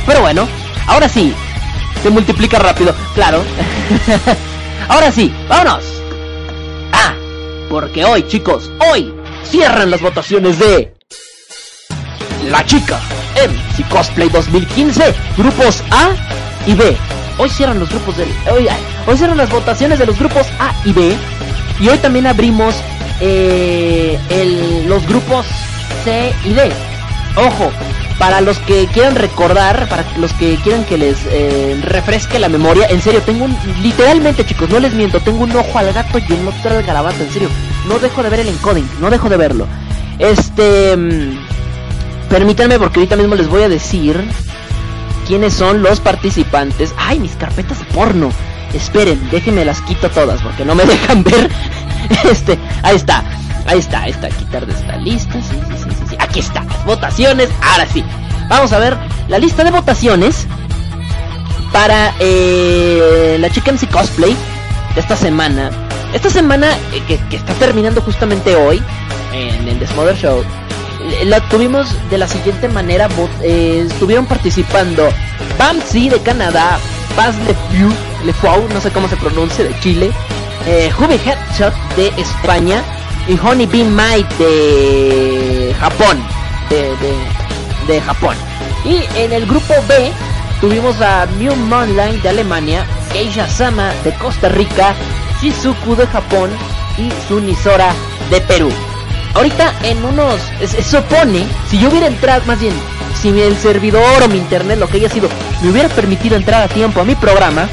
Pero 0.06 0.22
bueno, 0.22 0.48
ahora 0.88 1.08
sí, 1.10 1.34
se 2.04 2.10
multiplica 2.10 2.60
rápido, 2.60 2.94
claro. 3.16 3.44
ahora 4.90 5.12
sí, 5.12 5.34
vámonos. 5.48 5.84
Ah, 6.92 7.14
porque 7.69 8.06
hoy, 8.06 8.24
chicos, 8.28 8.72
hoy 8.92 9.14
cierran 9.44 9.90
las 9.90 10.02
votaciones 10.02 10.60
de 10.60 10.94
La 12.50 12.66
Chica 12.66 13.00
MC 13.36 13.88
Cosplay 13.90 14.30
2015, 14.30 15.14
grupos 15.38 15.84
A 15.92 16.10
y 16.66 16.74
B. 16.74 16.98
Hoy 17.38 17.50
cierran 17.50 17.80
los 17.80 17.90
grupos 17.90 18.18
del. 18.18 18.30
Hoy, 18.52 18.68
hoy 19.06 19.18
cierran 19.18 19.38
las 19.38 19.50
votaciones 19.50 20.00
de 20.00 20.06
los 20.06 20.18
grupos 20.18 20.48
A 20.60 20.74
y 20.86 20.92
B. 20.92 21.16
Y 21.80 21.90
hoy 21.90 21.98
también 22.00 22.28
abrimos 22.28 22.76
eh, 23.22 24.19
el, 24.30 24.88
los 24.88 25.06
grupos 25.07 25.46
C 26.04 26.34
y 26.44 26.54
D. 26.54 26.72
Ojo, 27.36 27.72
para 28.18 28.42
los 28.42 28.57
que 28.60 28.88
quieran 28.88 29.16
recordar, 29.16 29.88
para 29.90 30.04
los 30.18 30.34
que 30.34 30.56
quieran 30.64 30.84
que 30.86 30.98
les 30.98 31.18
eh, 31.30 31.80
refresque 31.84 32.40
la 32.40 32.50
memoria, 32.50 32.88
en 32.90 33.02
serio, 33.02 33.22
tengo 33.22 33.46
un, 33.46 33.56
literalmente 33.81 34.46
chicos, 34.46 34.69
no 34.69 34.80
les 34.80 34.94
miento, 34.94 35.19
tengo 35.19 35.44
un 35.44 35.56
ojo 35.56 35.78
al 35.78 35.94
gato 35.94 36.18
y 36.18 36.34
un 36.34 36.48
otro 36.48 36.78
al 36.78 36.84
garabato, 36.84 37.24
en 37.24 37.31
serio, 37.31 37.50
no 37.88 38.00
dejo 38.00 38.24
de 38.24 38.30
ver 38.30 38.40
el 38.40 38.48
encoding, 38.48 38.88
no 39.00 39.10
dejo 39.12 39.30
de 39.30 39.38
verlo. 39.38 39.68
Este, 40.18 40.98
mm, 40.98 41.38
permítanme 42.30 42.80
porque 42.80 43.00
ahorita 43.00 43.16
mismo 43.16 43.36
les 43.36 43.48
voy 43.48 43.62
a 43.62 43.69
decir 43.69 44.19
quiénes 45.28 45.54
son 45.54 45.84
los 45.84 46.00
participantes. 46.00 46.94
Ay, 46.98 47.19
mis 47.19 47.36
carpetas 47.36 47.78
porno. 47.94 48.31
Esperen, 48.74 49.30
déjenme 49.31 49.66
las 49.66 49.81
quito 49.81 50.09
todas 50.09 50.42
porque 50.42 50.66
no 50.66 50.76
me 50.76 50.86
dejan 50.86 51.24
ver. 51.24 51.50
Este, 52.30 52.57
ahí 52.83 52.95
está. 52.95 53.24
Ahí 53.66 53.80
está, 53.80 54.04
ahí 54.04 54.12
está, 54.12 54.30
quitar 54.30 54.66
de 54.66 54.74
esta 54.74 54.95
lista. 54.95 55.33
Sí, 55.33 55.59
sí, 55.68 55.90
sí, 55.90 56.06
sí, 56.09 56.16
Aquí 56.19 56.40
está, 56.40 56.64
las 56.64 56.86
votaciones. 56.86 57.50
Ahora 57.62 57.86
sí. 57.92 58.04
Vamos 58.50 58.71
a 58.71 58.80
ver 58.80 58.97
la 59.28 59.40
lista 59.40 59.64
de 59.66 59.71
votaciones 59.71 60.47
para 61.74 62.14
eh, 62.19 63.38
la 63.40 63.50
Chicken 63.50 63.76
MC 63.76 63.90
Cosplay 63.90 64.36
de 64.95 65.02
esta 65.02 65.18
semana. 65.18 65.69
Esta 66.14 66.30
semana 66.30 66.71
eh, 66.94 67.19
que, 67.30 67.36
está 67.36 67.54
terminando 67.56 68.02
justamente 68.02 68.56
hoy 68.56 68.81
en 69.33 69.68
el 69.68 69.80
Desmother 69.80 70.16
Show. 70.16 70.44
La 71.26 71.40
tuvimos 71.49 71.87
de 72.09 72.18
la 72.18 72.28
siguiente 72.28 72.68
manera. 72.68 73.07
Eh, 73.42 73.85
estuvieron 73.87 74.26
participando 74.26 75.09
Bamsi 75.57 76.09
de 76.09 76.19
Canadá, 76.19 76.80
Baz 77.16 77.35
Le 78.26 78.33
Fou, 78.33 78.68
no 78.73 78.81
sé 78.81 78.92
cómo 78.92 79.07
se 79.07 79.18
pronuncia, 79.18 79.64
de 79.64 79.80
Chile, 79.80 80.11
eh, 80.66 80.92
Headshot 80.99 81.73
de 81.95 82.07
España, 82.18 82.83
y 83.28 83.37
Honey 83.37 83.66
Bee 83.68 83.83
Might 83.83 84.30
de 84.37 85.76
Japón. 85.80 86.18
De, 86.69 86.95
de, 87.87 88.02
Japón. 88.02 88.35
Y 88.83 88.99
en 89.18 89.31
el 89.31 89.45
grupo 89.45 89.73
B 89.87 90.11
tuvimos 90.59 90.99
a 90.99 91.26
Mew 91.37 91.56
Monline 91.56 92.21
de 92.21 92.30
Alemania, 92.30 92.85
Keisha 93.14 93.47
Sama 93.47 93.94
de 94.04 94.14
Costa 94.16 94.49
Rica, 94.49 94.94
Shizuku 95.42 95.95
de 95.95 96.06
Japón 96.07 96.49
y 96.97 97.09
Sunisora 97.28 97.94
de 98.30 98.42
Perú. 98.42 98.69
Ahorita 99.38 99.72
en 99.84 100.04
unos... 100.04 100.42
Se 100.66 100.82
supone, 100.82 101.46
si 101.70 101.78
yo 101.78 101.90
hubiera 101.90 102.08
entrado, 102.08 102.42
más 102.48 102.60
bien, 102.60 102.74
si 103.22 103.30
el 103.30 103.56
servidor 103.56 104.24
o 104.24 104.28
mi 104.28 104.40
internet, 104.40 104.80
lo 104.80 104.88
que 104.88 104.98
haya 104.98 105.10
sido, 105.10 105.30
me 105.62 105.70
hubiera 105.70 105.90
permitido 105.90 106.36
entrar 106.36 106.64
a 106.64 106.68
tiempo 106.68 107.02
a 107.02 107.04
mi 107.04 107.14
programa, 107.14 107.70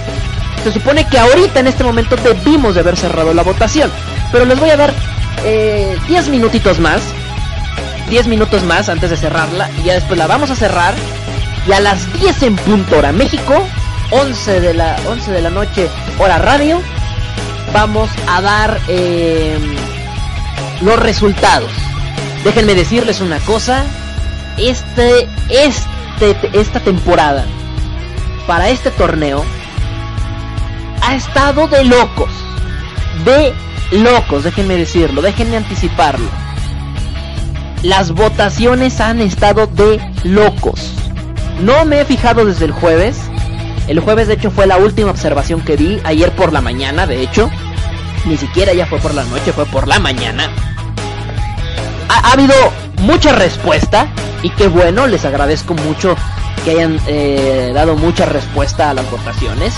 se 0.62 0.72
supone 0.72 1.06
que 1.06 1.18
ahorita 1.18 1.60
en 1.60 1.66
este 1.66 1.82
momento 1.82 2.16
debimos 2.16 2.74
de 2.74 2.80
haber 2.80 2.98
cerrado 2.98 3.32
la 3.32 3.42
votación. 3.42 3.90
Pero 4.30 4.44
les 4.44 4.60
voy 4.60 4.70
a 4.70 4.76
dar 4.76 4.92
10 5.42 5.46
eh, 6.26 6.30
minutitos 6.30 6.78
más. 6.80 7.00
10 8.10 8.26
minutos 8.26 8.62
más 8.62 8.90
antes 8.90 9.08
de 9.08 9.16
cerrarla. 9.16 9.70
Y 9.80 9.84
ya 9.84 9.94
después 9.94 10.18
la 10.18 10.26
vamos 10.26 10.50
a 10.50 10.56
cerrar. 10.56 10.94
Y 11.66 11.72
a 11.72 11.80
las 11.80 12.12
10 12.12 12.42
en 12.42 12.56
punto 12.56 12.98
hora 12.98 13.12
México. 13.12 13.66
11 14.10 14.60
de 14.60 14.74
la, 14.74 14.96
11 15.06 15.32
de 15.32 15.40
la 15.40 15.50
noche 15.50 15.88
hora 16.18 16.36
radio. 16.36 16.82
Vamos 17.72 18.10
a 18.28 18.42
dar 18.42 18.80
eh, 18.88 19.58
los 20.82 20.98
resultados. 20.98 21.70
Déjenme 22.44 22.74
decirles 22.74 23.20
una 23.20 23.38
cosa. 23.40 23.84
Este, 24.58 25.28
este, 25.50 26.36
esta 26.52 26.80
temporada. 26.80 27.44
Para 28.46 28.68
este 28.68 28.90
torneo. 28.90 29.44
Ha 31.02 31.14
estado 31.16 31.68
de 31.68 31.84
locos. 31.84 32.30
De 33.24 33.52
locos, 33.90 34.44
déjenme 34.44 34.76
decirlo, 34.76 35.22
déjenme 35.22 35.56
anticiparlo. 35.56 36.28
Las 37.82 38.12
votaciones 38.12 39.00
han 39.00 39.20
estado 39.20 39.66
de 39.66 40.00
locos. 40.24 40.94
No 41.60 41.84
me 41.84 42.00
he 42.00 42.04
fijado 42.04 42.44
desde 42.44 42.64
el 42.64 42.72
jueves. 42.72 43.18
El 43.86 44.00
jueves 44.00 44.28
de 44.28 44.34
hecho 44.34 44.50
fue 44.50 44.66
la 44.66 44.78
última 44.78 45.10
observación 45.10 45.60
que 45.60 45.76
vi, 45.76 46.00
ayer 46.04 46.32
por 46.32 46.52
la 46.52 46.60
mañana 46.60 47.06
de 47.06 47.22
hecho. 47.22 47.50
Ni 48.26 48.36
siquiera 48.36 48.72
ya 48.72 48.86
fue 48.86 48.98
por 48.98 49.14
la 49.14 49.24
noche, 49.24 49.52
fue 49.52 49.66
por 49.66 49.86
la 49.86 49.98
mañana. 49.98 50.50
Ha, 52.08 52.32
habido 52.32 52.54
mucha 53.00 53.32
respuesta 53.32 54.06
y 54.42 54.50
qué 54.50 54.68
bueno, 54.68 55.06
les 55.06 55.24
agradezco 55.24 55.74
mucho 55.74 56.16
que 56.64 56.72
hayan 56.72 56.98
eh, 57.06 57.72
dado 57.74 57.96
mucha 57.96 58.24
respuesta 58.24 58.90
a 58.90 58.94
las 58.94 59.10
votaciones. 59.10 59.74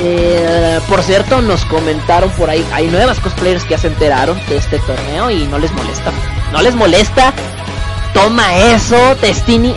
Eh, 0.00 0.80
por 0.88 1.02
cierto, 1.02 1.40
nos 1.40 1.64
comentaron 1.66 2.30
por 2.30 2.50
ahí, 2.50 2.64
hay 2.72 2.88
nuevas 2.88 3.20
cosplayers 3.20 3.64
que 3.64 3.70
ya 3.70 3.78
se 3.78 3.88
enteraron 3.88 4.38
de 4.48 4.56
este 4.56 4.78
torneo 4.80 5.30
y 5.30 5.46
no 5.46 5.58
les 5.58 5.72
molesta. 5.72 6.10
No 6.52 6.62
les 6.62 6.74
molesta. 6.74 7.32
Toma 8.12 8.54
eso, 8.56 8.96
Testini. 9.20 9.74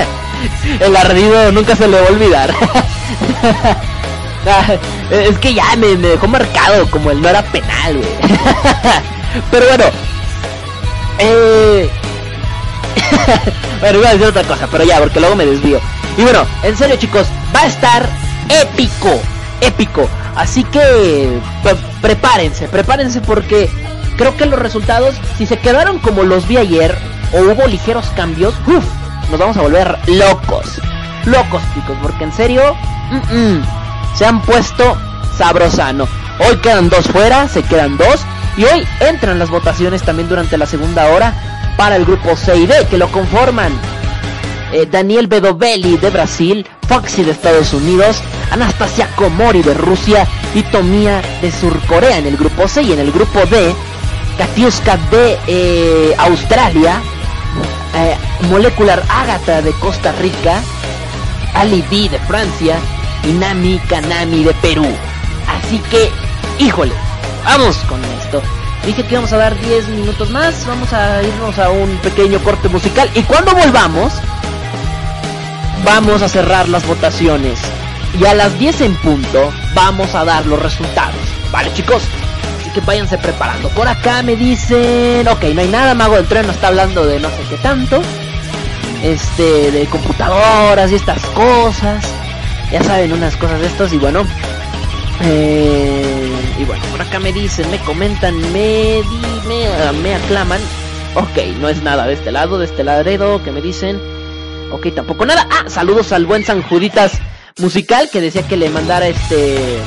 El 0.80 0.96
ardido 0.96 1.52
nunca 1.52 1.76
se 1.76 1.86
le 1.86 2.00
va 2.00 2.06
a 2.06 2.10
olvidar. 2.10 2.54
Es 5.10 5.38
que 5.38 5.54
ya 5.54 5.76
me, 5.76 5.96
dejó 5.96 6.28
marcado 6.28 6.90
como 6.90 7.10
el 7.10 7.20
no 7.20 7.28
era 7.28 7.42
penal. 7.42 8.00
Pero 9.50 9.66
bueno. 9.66 9.84
Eh... 11.18 11.90
bueno, 13.80 13.98
iba 13.98 14.08
a 14.08 14.12
decir 14.12 14.26
otra 14.26 14.42
cosa, 14.44 14.66
pero 14.66 14.84
ya, 14.84 14.98
porque 14.98 15.20
luego 15.20 15.36
me 15.36 15.46
desvío. 15.46 15.80
Y 16.16 16.22
bueno, 16.22 16.46
en 16.62 16.76
serio 16.76 16.96
chicos, 16.96 17.26
va 17.54 17.62
a 17.62 17.66
estar 17.66 18.08
épico, 18.48 19.20
épico. 19.60 20.08
Así 20.34 20.64
que 20.64 21.38
prepárense, 22.00 22.68
prepárense 22.68 23.20
porque 23.20 23.70
creo 24.16 24.36
que 24.36 24.46
los 24.46 24.58
resultados, 24.58 25.14
si 25.38 25.46
se 25.46 25.58
quedaron 25.58 25.98
como 25.98 26.22
los 26.22 26.48
vi 26.48 26.56
ayer 26.56 26.96
o 27.32 27.40
hubo 27.40 27.66
ligeros 27.66 28.06
cambios, 28.16 28.54
uf, 28.66 28.84
nos 29.30 29.38
vamos 29.38 29.56
a 29.56 29.62
volver 29.62 29.98
locos. 30.06 30.80
Locos 31.26 31.62
chicos, 31.74 31.96
porque 32.02 32.24
en 32.24 32.32
serio, 32.32 32.76
se 34.14 34.26
han 34.26 34.42
puesto 34.42 34.96
sabrosano. 35.36 36.06
Hoy 36.38 36.56
quedan 36.58 36.88
dos 36.88 37.06
fuera, 37.06 37.48
se 37.48 37.62
quedan 37.62 37.96
dos. 37.96 38.20
Y 38.56 38.64
hoy 38.64 38.86
entran 39.00 39.38
las 39.38 39.50
votaciones 39.50 40.02
también 40.02 40.28
durante 40.28 40.58
la 40.58 40.66
segunda 40.66 41.06
hora 41.06 41.34
para 41.76 41.96
el 41.96 42.04
grupo 42.04 42.36
C 42.36 42.56
y 42.56 42.66
D 42.66 42.86
que 42.90 42.98
lo 42.98 43.10
conforman 43.10 43.72
eh, 44.72 44.86
Daniel 44.90 45.28
Bedovelli 45.28 45.96
de 45.96 46.10
Brasil, 46.10 46.66
Foxy 46.88 47.22
de 47.24 47.32
Estados 47.32 47.72
Unidos, 47.72 48.20
Anastasia 48.50 49.08
Komori 49.16 49.62
de 49.62 49.74
Rusia 49.74 50.26
y 50.54 50.62
Tomia 50.64 51.22
de 51.40 51.50
Surcorea 51.50 52.18
en 52.18 52.26
el 52.26 52.36
grupo 52.36 52.68
C 52.68 52.82
y 52.82 52.92
en 52.92 52.98
el 52.98 53.12
grupo 53.12 53.40
D, 53.46 53.74
Katiuska 54.36 54.96
de 55.10 55.38
eh, 55.46 56.14
Australia, 56.18 57.00
eh, 57.94 58.16
Molecular 58.48 59.02
Agatha 59.08 59.62
de 59.62 59.72
Costa 59.72 60.12
Rica, 60.20 60.60
Ali 61.54 61.82
B 61.90 62.08
de 62.08 62.18
Francia 62.20 62.76
y 63.24 63.32
Nami 63.32 63.78
Kanami 63.88 64.44
de 64.44 64.54
Perú. 64.54 64.86
Así 65.46 65.78
que, 65.90 66.10
híjole, 66.58 66.92
vamos 67.44 67.76
con 67.88 68.02
esto. 68.04 68.42
Dije 68.84 69.04
que 69.04 69.12
íbamos 69.12 69.32
a 69.32 69.36
dar 69.36 69.58
10 69.60 69.88
minutos 69.88 70.30
más, 70.30 70.66
vamos 70.66 70.92
a 70.92 71.22
irnos 71.22 71.58
a 71.58 71.70
un 71.70 71.96
pequeño 71.98 72.38
corte 72.40 72.68
musical 72.68 73.10
y 73.14 73.22
cuando 73.22 73.54
volvamos 73.54 74.14
vamos 75.84 76.22
a 76.22 76.28
cerrar 76.28 76.68
las 76.68 76.86
votaciones. 76.86 77.58
Y 78.18 78.24
a 78.24 78.34
las 78.34 78.58
10 78.58 78.80
en 78.80 78.96
punto 78.96 79.52
vamos 79.74 80.14
a 80.14 80.24
dar 80.24 80.46
los 80.46 80.60
resultados. 80.60 81.20
Vale 81.52 81.72
chicos, 81.74 82.02
así 82.60 82.70
que 82.70 82.80
váyanse 82.80 83.18
preparando. 83.18 83.68
Por 83.68 83.86
acá 83.86 84.22
me 84.22 84.34
dicen, 84.34 85.28
ok, 85.28 85.44
no 85.54 85.60
hay 85.60 85.68
nada, 85.68 85.94
Mago 85.94 86.16
del 86.16 86.26
Tren 86.26 86.46
no 86.46 86.52
está 86.52 86.68
hablando 86.68 87.06
de 87.06 87.20
no 87.20 87.28
sé 87.28 87.42
qué 87.48 87.56
tanto. 87.56 88.00
Este, 89.02 89.70
de 89.70 89.86
computadoras 89.86 90.90
y 90.90 90.94
estas 90.94 91.24
cosas. 91.26 92.04
Ya 92.72 92.82
saben, 92.84 93.12
unas 93.12 93.36
cosas 93.36 93.60
de 93.60 93.66
estas 93.66 93.92
y 93.92 93.98
bueno. 93.98 94.24
Eh, 95.22 96.32
y 96.58 96.64
bueno, 96.64 96.82
por 96.90 97.02
acá 97.02 97.18
me 97.18 97.32
dicen, 97.32 97.70
me 97.70 97.78
comentan, 97.78 98.36
me, 98.52 99.02
me, 99.46 99.92
me 100.02 100.14
aclaman. 100.14 100.60
Ok, 101.14 101.58
no 101.60 101.68
es 101.68 101.82
nada 101.82 102.06
de 102.06 102.14
este 102.14 102.30
lado, 102.30 102.58
de 102.58 102.66
este 102.66 102.84
ladredo 102.84 103.42
que 103.42 103.50
me 103.50 103.60
dicen. 103.60 104.00
Ok, 104.70 104.94
tampoco 104.94 105.26
nada. 105.26 105.46
Ah, 105.50 105.64
saludos 105.68 106.12
al 106.12 106.26
buen 106.26 106.44
San 106.44 106.62
Juditas 106.62 107.12
musical 107.58 108.08
que 108.10 108.20
decía 108.20 108.42
que 108.42 108.56
le 108.56 108.70
mandara 108.70 109.08
este... 109.08 109.78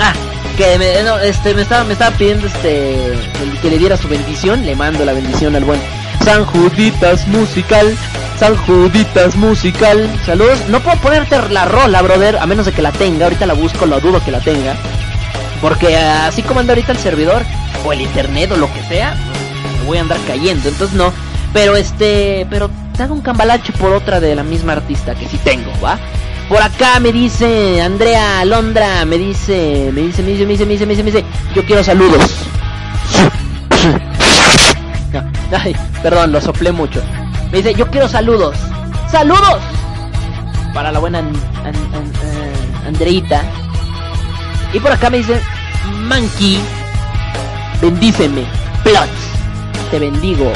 Ah, 0.00 0.14
que 0.56 0.74
este, 1.24 1.54
me, 1.54 1.62
estaba, 1.62 1.84
me 1.84 1.92
estaba 1.92 2.16
pidiendo 2.16 2.46
este 2.46 3.12
que 3.60 3.70
le 3.70 3.78
diera 3.78 3.98
su 3.98 4.08
bendición. 4.08 4.64
Le 4.64 4.74
mando 4.74 5.04
la 5.04 5.12
bendición 5.12 5.54
al 5.54 5.64
buen 5.64 5.80
San 6.24 6.46
Juditas 6.46 7.28
musical. 7.28 7.94
San 8.38 8.56
Juditas 8.56 9.34
musical. 9.34 10.08
Saludos. 10.24 10.60
No 10.68 10.80
puedo 10.80 10.96
ponerte 10.98 11.36
la 11.50 11.64
rola, 11.64 12.02
brother, 12.02 12.38
a 12.38 12.46
menos 12.46 12.66
de 12.66 12.72
que 12.72 12.82
la 12.82 12.92
tenga. 12.92 13.24
Ahorita 13.24 13.46
la 13.46 13.54
busco, 13.54 13.84
lo 13.84 14.00
dudo 14.00 14.24
que 14.24 14.30
la 14.30 14.38
tenga. 14.38 14.76
Porque 15.60 15.96
así 15.96 16.42
como 16.42 16.60
anda 16.60 16.72
ahorita 16.72 16.92
el 16.92 16.98
servidor, 16.98 17.42
o 17.84 17.92
el 17.92 18.00
internet, 18.00 18.52
o 18.52 18.56
lo 18.56 18.72
que 18.72 18.82
sea, 18.84 19.16
voy 19.86 19.98
a 19.98 20.02
andar 20.02 20.18
cayendo. 20.26 20.68
Entonces 20.68 20.96
no. 20.96 21.12
Pero 21.52 21.76
este, 21.76 22.46
pero 22.48 22.70
te 22.96 23.02
hago 23.02 23.14
un 23.14 23.22
cambalache 23.22 23.72
por 23.72 23.92
otra 23.92 24.20
de 24.20 24.36
la 24.36 24.44
misma 24.44 24.74
artista 24.74 25.16
que 25.16 25.26
sí 25.26 25.38
tengo, 25.38 25.72
¿va? 25.82 25.98
Por 26.48 26.62
acá 26.62 27.00
me 27.00 27.12
dice 27.12 27.82
Andrea 27.82 28.44
Londra, 28.44 29.04
me 29.04 29.18
dice, 29.18 29.90
me 29.92 30.02
dice, 30.02 30.22
me 30.22 30.30
dice, 30.30 30.46
me 30.46 30.52
dice, 30.52 30.64
me 30.64 30.72
dice, 30.72 30.86
me 30.86 30.94
dice, 30.94 31.02
me 31.02 31.10
dice, 31.10 31.24
yo 31.54 31.64
quiero 31.64 31.82
saludos. 31.82 32.36
ay, 35.52 35.74
perdón, 36.02 36.32
lo 36.32 36.40
soplé 36.40 36.70
mucho. 36.70 37.02
Me 37.50 37.58
dice, 37.58 37.74
yo 37.74 37.86
quiero 37.88 38.08
saludos. 38.08 38.56
¡Saludos! 39.10 39.60
Para 40.74 40.92
la 40.92 40.98
buena 40.98 41.22
Andreita. 42.86 43.42
Y 44.72 44.80
por 44.80 44.92
acá 44.92 45.08
me 45.08 45.18
dice, 45.18 45.40
Monkey, 46.08 46.60
bendíceme, 47.80 48.44
plots 48.84 49.28
te 49.90 49.98
bendigo. 49.98 50.52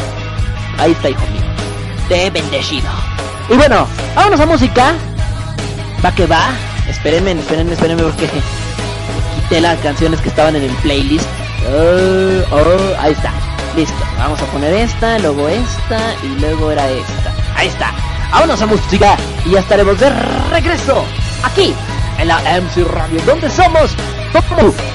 Ahí 0.78 0.92
está, 0.92 1.10
hijo 1.10 1.22
mío. 1.32 1.42
Te 2.08 2.26
he 2.26 2.30
bendecido. 2.30 2.88
Y 3.48 3.54
bueno, 3.54 3.86
vámonos 4.14 4.40
a 4.40 4.46
música. 4.46 4.94
Va 6.04 6.12
que 6.14 6.26
va. 6.26 6.50
Espérenme, 6.88 7.32
espérenme, 7.32 7.72
espérenme 7.72 8.02
porque 8.02 8.28
quité 9.34 9.60
las 9.60 9.78
canciones 9.80 10.20
que 10.20 10.28
estaban 10.28 10.56
en 10.56 10.64
el 10.64 10.74
playlist. 10.76 11.26
Oh, 11.66 12.56
oh, 12.56 13.00
ahí 13.00 13.12
está. 13.12 13.32
Listo. 13.76 14.04
Vamos 14.18 14.40
a 14.40 14.46
poner 14.46 14.72
esta, 14.74 15.18
luego 15.18 15.48
esta 15.48 16.14
y 16.22 16.40
luego 16.40 16.70
era 16.70 16.88
esta. 16.90 17.32
Ahí 17.56 17.68
está. 17.68 17.92
Vámonos 18.30 18.60
a 18.62 18.66
música 18.66 19.16
y 19.44 19.50
ya 19.50 19.60
estaremos 19.60 19.98
de 19.98 20.10
regreso 20.50 21.04
aquí 21.42 21.74
en 22.18 22.28
la 22.28 22.40
MC 22.60 22.84
Radio, 22.84 23.20
donde 23.26 23.50
somos 23.50 23.94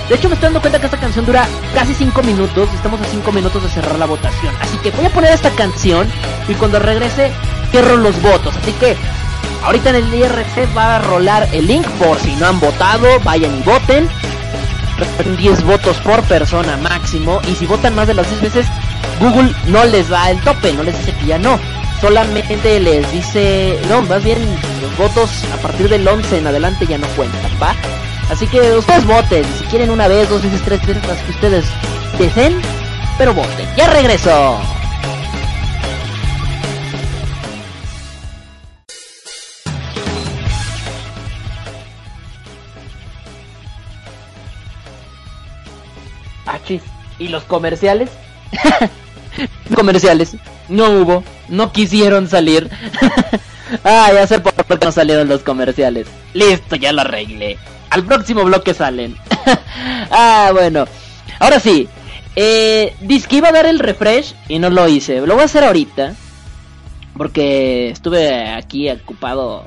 de 0.10 0.16
hecho, 0.16 0.30
me 0.30 0.36
estoy 0.36 0.48
dando 0.48 0.62
cuenta 0.62 0.80
que 0.80 0.86
esta 0.88 1.00
canción 1.00 1.26
dura 1.26 1.48
casi 1.76 1.94
5 1.94 2.24
minutos. 2.24 2.70
Estamos 2.74 3.00
a 3.02 3.06
5 3.06 3.32
minutos 3.32 3.62
de 3.62 3.70
cerrar 3.70 4.00
la 4.00 4.06
votación. 4.06 4.54
Así 4.62 4.78
que 4.78 4.90
voy 4.92 5.06
a 5.06 5.10
poner 5.10 5.32
esta 5.32 5.52
canción 5.52 6.08
y 6.48 6.54
cuando 6.56 6.80
regrese, 6.80 7.32
cierro 7.70 7.98
los 7.98 8.20
votos. 8.22 8.56
Así 8.58 8.72
que 8.74 8.96
ahorita 9.64 9.92
en 9.92 9.98
el 9.98 10.14
IRC 10.14 10.76
va 10.76 10.96
a 10.96 11.00
rolar 11.00 11.48
el 11.52 11.68
link 11.68 11.86
por 12.00 12.18
si 12.20 12.36
no 12.36 12.48
han 12.48 12.60
votado. 12.60 13.20
Vayan 13.20 13.60
y 13.60 13.64
voten. 13.64 14.10
10 15.38 15.64
votos 15.64 15.98
por 15.98 16.22
persona 16.24 16.78
máximo. 16.78 17.42
Y 17.48 17.56
si 17.56 17.66
votan 17.66 17.96
más 17.96 18.08
de 18.08 18.14
las 18.14 18.30
10 18.30 18.42
veces, 18.42 18.68
Google 19.20 19.54
no 19.68 19.86
les 19.86 20.10
da 20.10 20.30
el 20.30 20.40
tope. 20.42 20.74
No 20.74 20.84
les 20.84 20.98
dice 20.98 21.14
que 21.18 21.28
ya 21.28 21.38
no. 21.38 21.60
Solamente 22.02 22.80
les 22.80 23.12
dice, 23.12 23.80
no, 23.90 24.04
más 24.04 24.24
bien 24.24 24.38
los 24.82 24.96
votos 24.98 25.44
a 25.52 25.58
partir 25.58 25.90
del 25.90 26.08
11 26.08 26.38
en 26.38 26.48
adelante 26.48 26.86
ya 26.86 27.00
no 27.00 27.08
cuentan, 27.10 27.52
¿va? 27.62 27.76
Así 28.30 28.46
que 28.48 28.60
ustedes 28.74 29.06
voten. 29.06 29.44
Si 29.58 29.64
quieren 29.66 29.90
una 29.90 30.08
vez, 30.08 30.30
dos 30.30 30.44
veces, 30.44 30.62
tres 30.64 30.86
veces, 30.86 31.08
las 31.08 31.18
que 31.20 31.32
ustedes 31.32 31.66
deseen. 32.20 32.62
Pero 33.18 33.34
voten. 33.34 33.68
Ya 33.76 33.88
regreso. 33.90 34.60
¿Y 47.20 47.30
los 47.30 47.44
comerciales? 47.44 48.10
comerciales. 49.76 50.36
No 50.70 50.90
hubo. 50.92 51.24
No 51.50 51.72
quisieron 51.72 52.28
salir. 52.28 52.70
ah, 53.84 54.10
ya 54.14 54.28
sé 54.28 54.40
por 54.40 54.80
qué 54.80 54.86
no 54.86 54.92
salieron 54.92 55.28
los 55.28 55.42
comerciales. 55.44 56.08
Listo, 56.34 56.76
ya 56.76 56.92
lo 56.92 57.02
arreglé. 57.02 57.58
Al 57.90 58.04
próximo 58.04 58.44
bloque 58.44 58.74
salen. 58.74 59.16
ah, 60.12 60.50
bueno. 60.54 60.86
Ahora 61.40 61.60
sí. 61.60 61.88
Eh, 62.36 62.94
dice 63.02 63.28
que 63.28 63.38
iba 63.38 63.50
a 63.50 63.52
dar 63.52 63.66
el 63.66 63.80
refresh 63.80 64.36
y 64.48 64.60
no 64.60 64.70
lo 64.70 64.88
hice. 64.88 65.22
Lo 65.22 65.34
voy 65.34 65.44
a 65.44 65.46
hacer 65.46 65.64
ahorita. 65.64 66.14
Porque 67.18 67.90
estuve 67.90 68.54
aquí 68.54 68.90
ocupado 68.92 69.64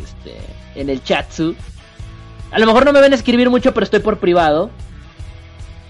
este, 0.00 0.36
en 0.76 0.88
el 0.88 1.02
chatsu. 1.02 1.56
A 2.52 2.58
lo 2.58 2.66
mejor 2.66 2.84
no 2.84 2.92
me 2.92 3.00
ven 3.00 3.12
a 3.12 3.16
escribir 3.16 3.50
mucho, 3.50 3.74
pero 3.74 3.84
estoy 3.84 4.00
por 4.00 4.18
privado. 4.18 4.70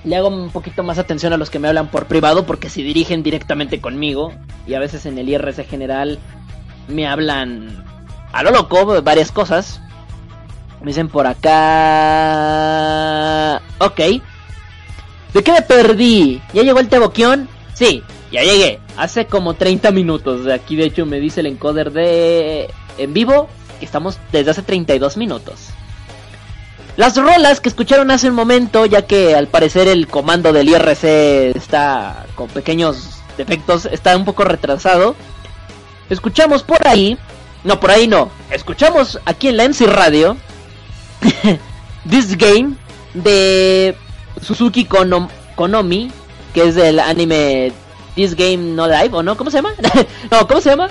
Le 0.05 0.17
hago 0.17 0.29
un 0.29 0.51
poquito 0.51 0.83
más 0.83 0.99
atención 0.99 1.33
a 1.33 1.37
los 1.37 1.51
que 1.51 1.59
me 1.59 1.69
hablan 1.69 1.91
por 1.91 2.07
privado 2.07 2.47
porque 2.47 2.71
se 2.71 2.83
dirigen 2.83 3.23
directamente 3.23 3.81
conmigo. 3.81 4.33
Y 4.67 4.75
a 4.75 4.81
veces 4.81 5.07
en 5.07 5.19
el 5.19 5.29
IRC 5.29 5.69
general 5.69 6.19
me 6.89 7.07
hablan 7.07 7.85
a 8.33 8.43
lo 8.43 8.51
loco 8.51 9.03
varias 9.03 9.31
cosas. 9.33 9.81
Me 10.81 10.87
dicen 10.89 11.09
por 11.09 11.27
acá... 11.27 11.51
Ok. 13.79 14.01
¿De 15.35 15.43
qué 15.45 15.53
me 15.53 15.63
perdí? 15.63 16.41
¿Ya 16.55 16.63
llegó 16.63 16.81
el 16.81 16.89
Teboquión? 16.89 17.49
Sí, 17.75 18.03
ya 18.33 18.43
llegué. 18.43 18.81
Hace 18.97 19.27
como 19.27 19.55
30 19.55 19.91
minutos. 19.91 20.47
Aquí 20.47 20.77
de 20.77 20.87
hecho 20.87 21.05
me 21.05 21.21
dice 21.21 21.41
el 21.41 21.47
encoder 21.47 21.93
de... 21.93 22.71
En 22.97 23.13
vivo 23.13 23.49
que 23.79 23.85
estamos 23.85 24.19
desde 24.33 24.51
hace 24.53 24.63
32 24.63 25.17
minutos. 25.17 25.69
Las 26.97 27.17
rolas 27.17 27.61
que 27.61 27.69
escucharon 27.69 28.11
hace 28.11 28.29
un 28.29 28.35
momento, 28.35 28.85
ya 28.87 29.03
que 29.03 29.35
al 29.35 29.49
parecer 29.49 29.89
el 29.89 30.07
comando 30.07 30.53
del 30.53 30.69
IRC 30.69 31.57
está 31.57 32.27
con 32.35 32.49
pequeños 32.49 33.21
defectos, 33.37 33.87
está 33.87 34.17
un 34.17 34.25
poco 34.25 34.45
retrasado. 34.45 35.15
Escuchamos 36.11 36.63
por 36.63 36.87
ahí, 36.87 37.17
no, 37.65 37.79
por 37.81 37.91
ahí 37.91 38.09
no, 38.09 38.31
escuchamos 38.51 39.21
aquí 39.25 39.49
en 39.49 39.57
la 39.57 39.65
MC 39.65 39.87
Radio 39.87 40.37
This 42.11 42.37
Game 42.37 42.75
de 43.15 43.97
Suzuki 44.43 44.87
Konomi, 44.87 46.11
que 46.53 46.69
es 46.69 46.75
del 46.75 46.99
anime 46.99 47.73
This 48.15 48.35
Game 48.35 48.75
No 48.75 48.89
Life, 48.89 49.11
¿o 49.13 49.23
no? 49.23 49.37
¿Cómo 49.37 49.51
se 49.51 49.59
llama? 49.59 49.73
no, 50.31 50.47
¿cómo 50.47 50.61
se 50.61 50.71
llama? 50.71 50.91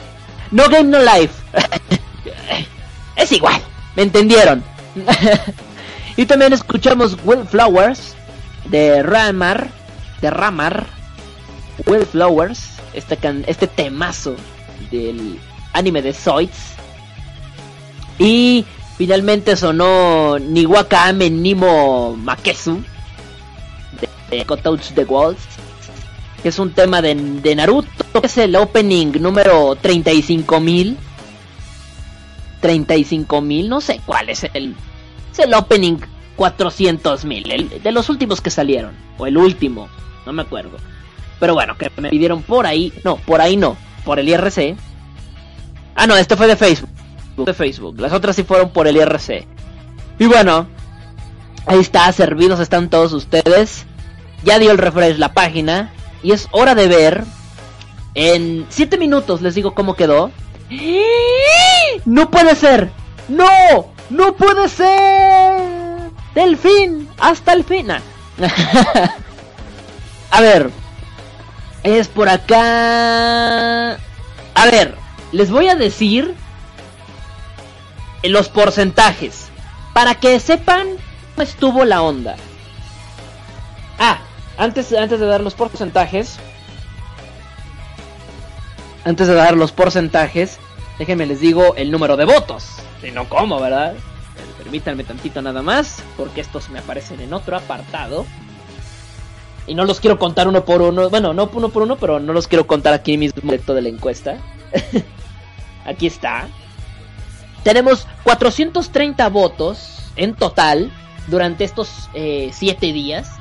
No 0.52 0.70
Game 0.70 0.86
No 0.86 1.00
Life. 1.00 1.34
es 3.16 3.32
igual, 3.32 3.62
me 3.96 4.04
entendieron. 4.04 4.64
Y 6.20 6.26
también 6.26 6.54
escuchamos 6.54 7.16
Flowers 7.50 8.16
de 8.66 9.02
Ramar, 9.04 9.70
de 10.22 10.30
Ramar, 10.30 10.86
Flowers 12.12 12.72
este, 12.94 13.18
este 13.48 13.68
temazo 13.68 14.36
del 14.92 15.40
anime 15.74 16.02
de 16.02 16.14
Zoids. 16.14 16.74
Y 18.18 18.66
Finalmente 19.00 19.56
sonó 19.56 20.38
Niwaka 20.40 21.08
Ame 21.08 21.30
Nimo 21.30 22.18
Makesu 22.18 22.84
de, 24.30 24.44
Touch 24.44 24.92
the 24.94 25.06
Walls, 25.06 25.40
que 26.44 26.50
es 26.50 26.60
un 26.60 26.74
tema 26.74 27.02
de, 27.02 27.16
Naruto, 27.56 27.88
que 28.20 28.28
es 28.28 28.38
el 28.40 28.58
opening 28.58 29.14
número 29.22 29.74
35.000. 29.78 30.98
35.000, 32.62 33.70
no 33.70 33.80
sé 33.80 34.02
cuál 34.06 34.28
es 34.28 34.44
el, 34.54 34.76
es 35.40 35.46
el 35.48 35.54
opening 35.54 35.98
400.000, 36.38 37.82
de 37.82 37.92
los 37.92 38.10
últimos 38.10 38.42
que 38.42 38.50
salieron, 38.50 38.92
o 39.18 39.28
el 39.28 39.38
último, 39.38 39.90
no 40.26 40.34
me 40.34 40.42
acuerdo. 40.42 40.78
Pero 41.40 41.54
bueno, 41.54 41.78
que 41.78 41.90
me 41.98 42.10
pidieron 42.10 42.44
por 42.44 42.66
ahí, 42.66 42.94
no, 43.04 43.18
por 43.18 43.42
ahí 43.42 43.58
no, 43.58 43.78
por 44.06 44.20
el 44.20 44.30
IRC. 44.30 44.76
Ah, 45.96 46.08
no, 46.08 46.16
este 46.16 46.36
fue 46.36 46.48
de 46.48 46.56
Facebook 46.56 46.90
de 47.46 47.54
Facebook. 47.54 48.00
Las 48.00 48.14
otras 48.14 48.36
sí 48.36 48.44
fueron 48.44 48.72
por 48.72 48.88
el 48.88 48.98
IRC. 48.98 49.46
Y 50.18 50.26
bueno, 50.26 50.68
ahí 51.66 51.80
está, 51.80 52.12
servidos 52.12 52.60
están 52.60 52.90
todos 52.90 53.14
ustedes. 53.14 53.86
Ya 54.44 54.60
dio 54.60 54.72
el 54.72 54.78
refresh 54.78 55.18
la 55.18 55.34
página. 55.34 55.94
Y 56.24 56.32
es 56.32 56.48
hora 56.52 56.76
de 56.76 56.88
ver. 56.88 57.24
En 58.16 58.66
7 58.70 58.98
minutos 58.98 59.42
les 59.42 59.56
digo 59.56 59.74
cómo 59.74 59.96
quedó. 59.96 60.32
No 62.06 62.32
puede 62.32 62.56
ser. 62.56 62.92
No, 63.28 63.46
no 64.10 64.34
puede 64.34 64.68
ser. 64.70 66.12
Del 66.36 66.58
fin 66.58 67.10
hasta 67.20 67.54
el 67.54 67.64
fin. 67.64 67.92
A 70.32 70.42
ver. 70.42 70.72
Es 71.84 72.08
por 72.08 72.28
acá. 72.28 73.94
A 73.94 74.66
ver, 74.70 74.96
les 75.32 75.50
voy 75.50 75.70
a 75.70 75.76
decir 75.76 76.36
los 78.24 78.50
porcentajes. 78.50 79.48
Para 79.94 80.16
que 80.16 80.40
sepan 80.40 80.88
cómo 81.36 81.44
estuvo 81.44 81.86
la 81.86 82.02
onda. 82.02 82.36
Ah, 83.98 84.20
antes, 84.58 84.92
antes 84.94 85.20
de 85.20 85.26
dar 85.26 85.42
los 85.42 85.54
porcentajes. 85.54 86.38
Antes 89.06 89.28
de 89.28 89.34
dar 89.34 89.56
los 89.56 89.72
porcentajes, 89.72 90.60
déjenme 91.00 91.26
les 91.26 91.40
digo 91.40 91.76
el 91.76 91.92
número 91.92 92.18
de 92.18 92.26
votos. 92.26 92.66
Si 93.02 93.12
no, 93.12 93.28
¿cómo, 93.30 93.60
verdad? 93.60 93.96
Permítanme 94.58 95.04
tantito 95.04 95.42
nada 95.42 95.62
más, 95.62 96.04
porque 96.18 96.42
estos 96.42 96.70
me 96.70 96.80
aparecen 96.80 97.22
en 97.22 97.34
otro 97.34 97.56
apartado. 97.56 98.26
Y 99.68 99.76
no 99.76 99.86
los 99.86 100.00
quiero 100.00 100.18
contar 100.18 100.48
uno 100.48 100.66
por 100.66 100.82
uno. 100.82 101.10
Bueno, 101.10 101.34
no 101.34 101.50
uno 101.54 101.70
por 101.70 101.84
uno, 101.84 101.98
pero 101.98 102.20
no 102.20 102.34
los 102.34 102.48
quiero 102.48 102.68
contar 102.68 102.94
aquí 102.94 103.18
mismo 103.18 103.42
directo 103.42 103.74
de 103.74 103.84
la 103.84 103.90
encuesta. 103.90 104.38
aquí 105.86 106.08
está. 106.08 106.48
Tenemos 107.64 108.08
430 108.24 109.30
votos 109.30 110.00
en 110.16 110.34
total 110.34 110.92
durante 111.28 111.64
estos 111.64 112.10
7 112.14 112.50
eh, 112.88 112.94
días. 112.94 113.32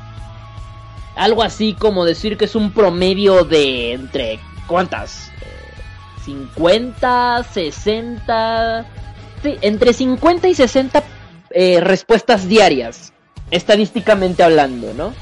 Algo 1.16 1.42
así 1.42 1.75
como 1.75 2.05
decir 2.05 2.37
que 2.37 2.44
es 2.44 2.55
un 2.55 2.73
promedio 2.73 3.44
de 3.44 3.94
entre... 3.94 4.38
¿Cuántas? 4.66 5.33
50, 6.25 7.42
60... 7.42 8.87
Entre 9.44 9.92
50 9.92 10.48
y 10.48 10.55
60 10.55 11.03
eh, 11.51 11.81
respuestas 11.81 12.48
diarias. 12.48 13.12
Estadísticamente 13.51 14.42
hablando, 14.42 14.92
¿no? 14.94 15.14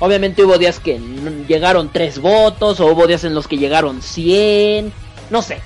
Obviamente 0.00 0.44
hubo 0.44 0.58
días 0.58 0.78
que 0.78 0.98
llegaron 1.48 1.90
3 1.92 2.20
votos, 2.20 2.80
o 2.80 2.86
hubo 2.86 3.06
días 3.06 3.24
en 3.24 3.34
los 3.34 3.48
que 3.48 3.58
llegaron 3.58 4.00
100, 4.00 4.92
no 5.30 5.42
sé. 5.42 5.60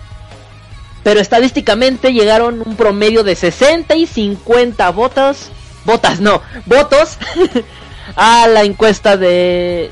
Pero 1.05 1.21
estadísticamente 1.21 2.13
llegaron 2.13 2.63
un 2.65 2.77
promedio 2.77 3.25
de 3.25 3.35
60 3.35 3.95
y 3.97 4.07
50 4.07 4.91
votos. 4.91 5.51
Votas, 5.85 6.21
no, 6.21 6.41
votos. 6.67 7.19
a 8.17 8.47
la 8.49 8.65
encuesta 8.65 9.17
de, 9.17 9.91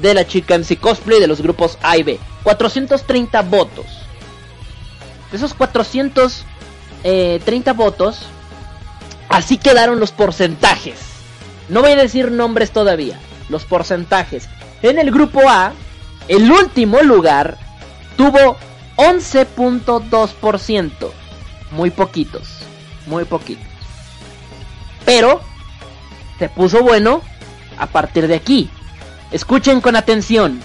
de 0.00 0.14
la 0.14 0.26
chica 0.26 0.58
MC 0.58 0.78
Cosplay 0.78 1.20
de 1.20 1.26
los 1.26 1.40
grupos 1.40 1.78
A 1.82 1.96
y 1.96 2.02
B. 2.02 2.18
430 2.42 3.42
votos. 3.42 3.86
De 5.30 5.36
esos 5.36 5.54
430 5.54 6.51
eh, 7.04 7.40
votos, 7.74 8.26
así 9.28 9.58
quedaron 9.58 10.00
los 10.00 10.12
porcentajes. 10.12 10.98
No 11.68 11.82
voy 11.82 11.92
a 11.92 11.96
decir 11.96 12.30
nombres 12.30 12.70
todavía. 12.70 13.18
Los 13.48 13.64
porcentajes. 13.64 14.48
En 14.82 14.98
el 14.98 15.10
grupo 15.10 15.48
A, 15.48 15.72
el 16.28 16.50
último 16.50 17.02
lugar 17.02 17.58
tuvo 18.16 18.56
11.2%. 18.96 21.10
Muy 21.70 21.90
poquitos. 21.90 22.48
Muy 23.06 23.24
poquitos. 23.24 23.66
Pero 25.04 25.40
se 26.38 26.48
puso 26.48 26.82
bueno 26.82 27.20
a 27.78 27.86
partir 27.86 28.26
de 28.28 28.36
aquí. 28.36 28.70
Escuchen 29.30 29.80
con 29.80 29.96
atención. 29.96 30.60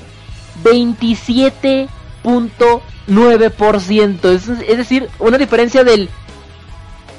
27.9%. 3.08 4.26
Es, 4.32 4.48
es 4.48 4.78
decir, 4.78 5.10
una 5.20 5.38
diferencia 5.38 5.84
del 5.84 6.10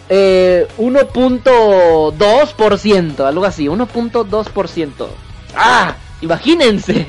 eh, 0.08 0.66
1.2%, 0.78 3.26
algo 3.26 3.44
así, 3.44 3.66
1.2%. 3.66 5.08
¡Ah! 5.54 5.94
Imagínense. 6.20 7.06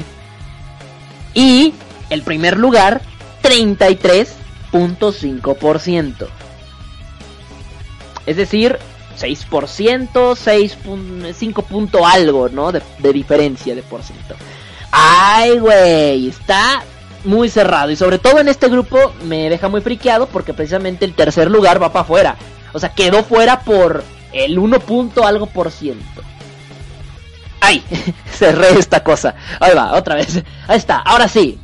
Y 1.34 1.74
el 2.10 2.22
primer 2.24 2.58
lugar, 2.58 3.02
33.5%. 3.42 6.28
Es 8.26 8.38
decir, 8.38 8.80
6%, 9.20 10.36
6, 10.36 10.78
5 11.36 11.62
punto 11.64 12.06
algo, 12.06 12.48
¿no? 12.50 12.72
De, 12.72 12.82
de 13.00 13.14
diferencia 13.14 13.74
de 13.76 13.84
por 13.84 14.04
ciento. 14.04 14.36
Ay, 14.92 15.60
güey, 15.60 16.28
está 16.28 16.84
muy 17.24 17.50
cerrado. 17.50 17.92
Y 17.92 17.96
sobre 17.96 18.20
todo 18.20 18.40
en 18.40 18.48
este 18.48 18.70
grupo 18.70 19.14
me 19.24 19.50
deja 19.50 19.70
muy 19.70 19.82
friqueado 19.82 20.28
porque 20.28 20.54
precisamente 20.54 21.06
el 21.06 21.14
tercer 21.14 21.50
lugar 21.50 21.82
va 21.82 21.92
para 21.92 22.04
afuera. 22.04 22.36
O 22.74 22.80
sea, 22.80 22.90
quedó 22.90 23.24
fuera 23.24 23.62
por 23.62 24.04
el 24.32 24.58
1 24.58 24.80
punto 24.80 25.26
algo 25.26 25.46
por 25.46 25.72
ciento. 25.72 26.22
¡Ay! 27.62 27.84
Cerré 28.32 28.78
esta 28.78 29.04
cosa. 29.04 29.36
Ahí 29.60 29.74
va, 29.76 29.94
otra 29.94 30.16
vez. 30.16 30.44
Ahí 30.68 30.78
está, 30.78 30.98
ahora 30.98 31.28
sí. 31.28 31.60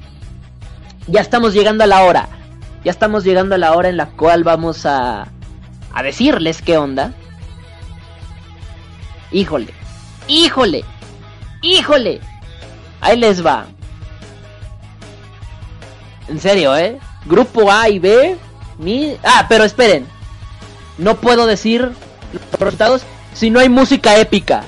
Ya 1.08 1.22
estamos 1.22 1.54
llegando 1.54 1.84
a 1.84 1.88
la 1.88 2.04
hora. 2.04 2.30
Ya 2.84 2.92
estamos 2.92 3.24
llegando 3.24 3.56
a 3.56 3.58
la 3.58 3.74
hora 3.74 3.90
en 3.90 3.98
la 3.98 4.06
cual 4.06 4.44
vamos 4.44 4.86
a, 4.86 5.28
a 5.94 6.04
decirles 6.04 6.62
qué 6.62 6.78
onda. 6.78 7.14
Híjole. 9.32 9.74
Híjole. 10.28 10.86
Híjole. 11.62 12.22
Ahí 13.02 13.18
les 13.18 13.46
va. 13.46 13.66
En 16.30 16.40
serio, 16.40 16.76
¿eh? 16.78 17.00
Grupo 17.26 17.72
A 17.72 17.90
y 17.90 18.00
B. 18.00 18.38
Mi... 18.78 19.18
Ah, 19.24 19.46
pero 19.50 19.64
esperen 19.64 20.08
no 21.00 21.16
puedo 21.16 21.48
decir 21.48 21.82
los 22.34 22.60
resultados 22.60 23.02
si 23.34 23.50
no 23.50 23.60
hay 23.60 23.70
música 23.70 24.18
épica. 24.20 24.64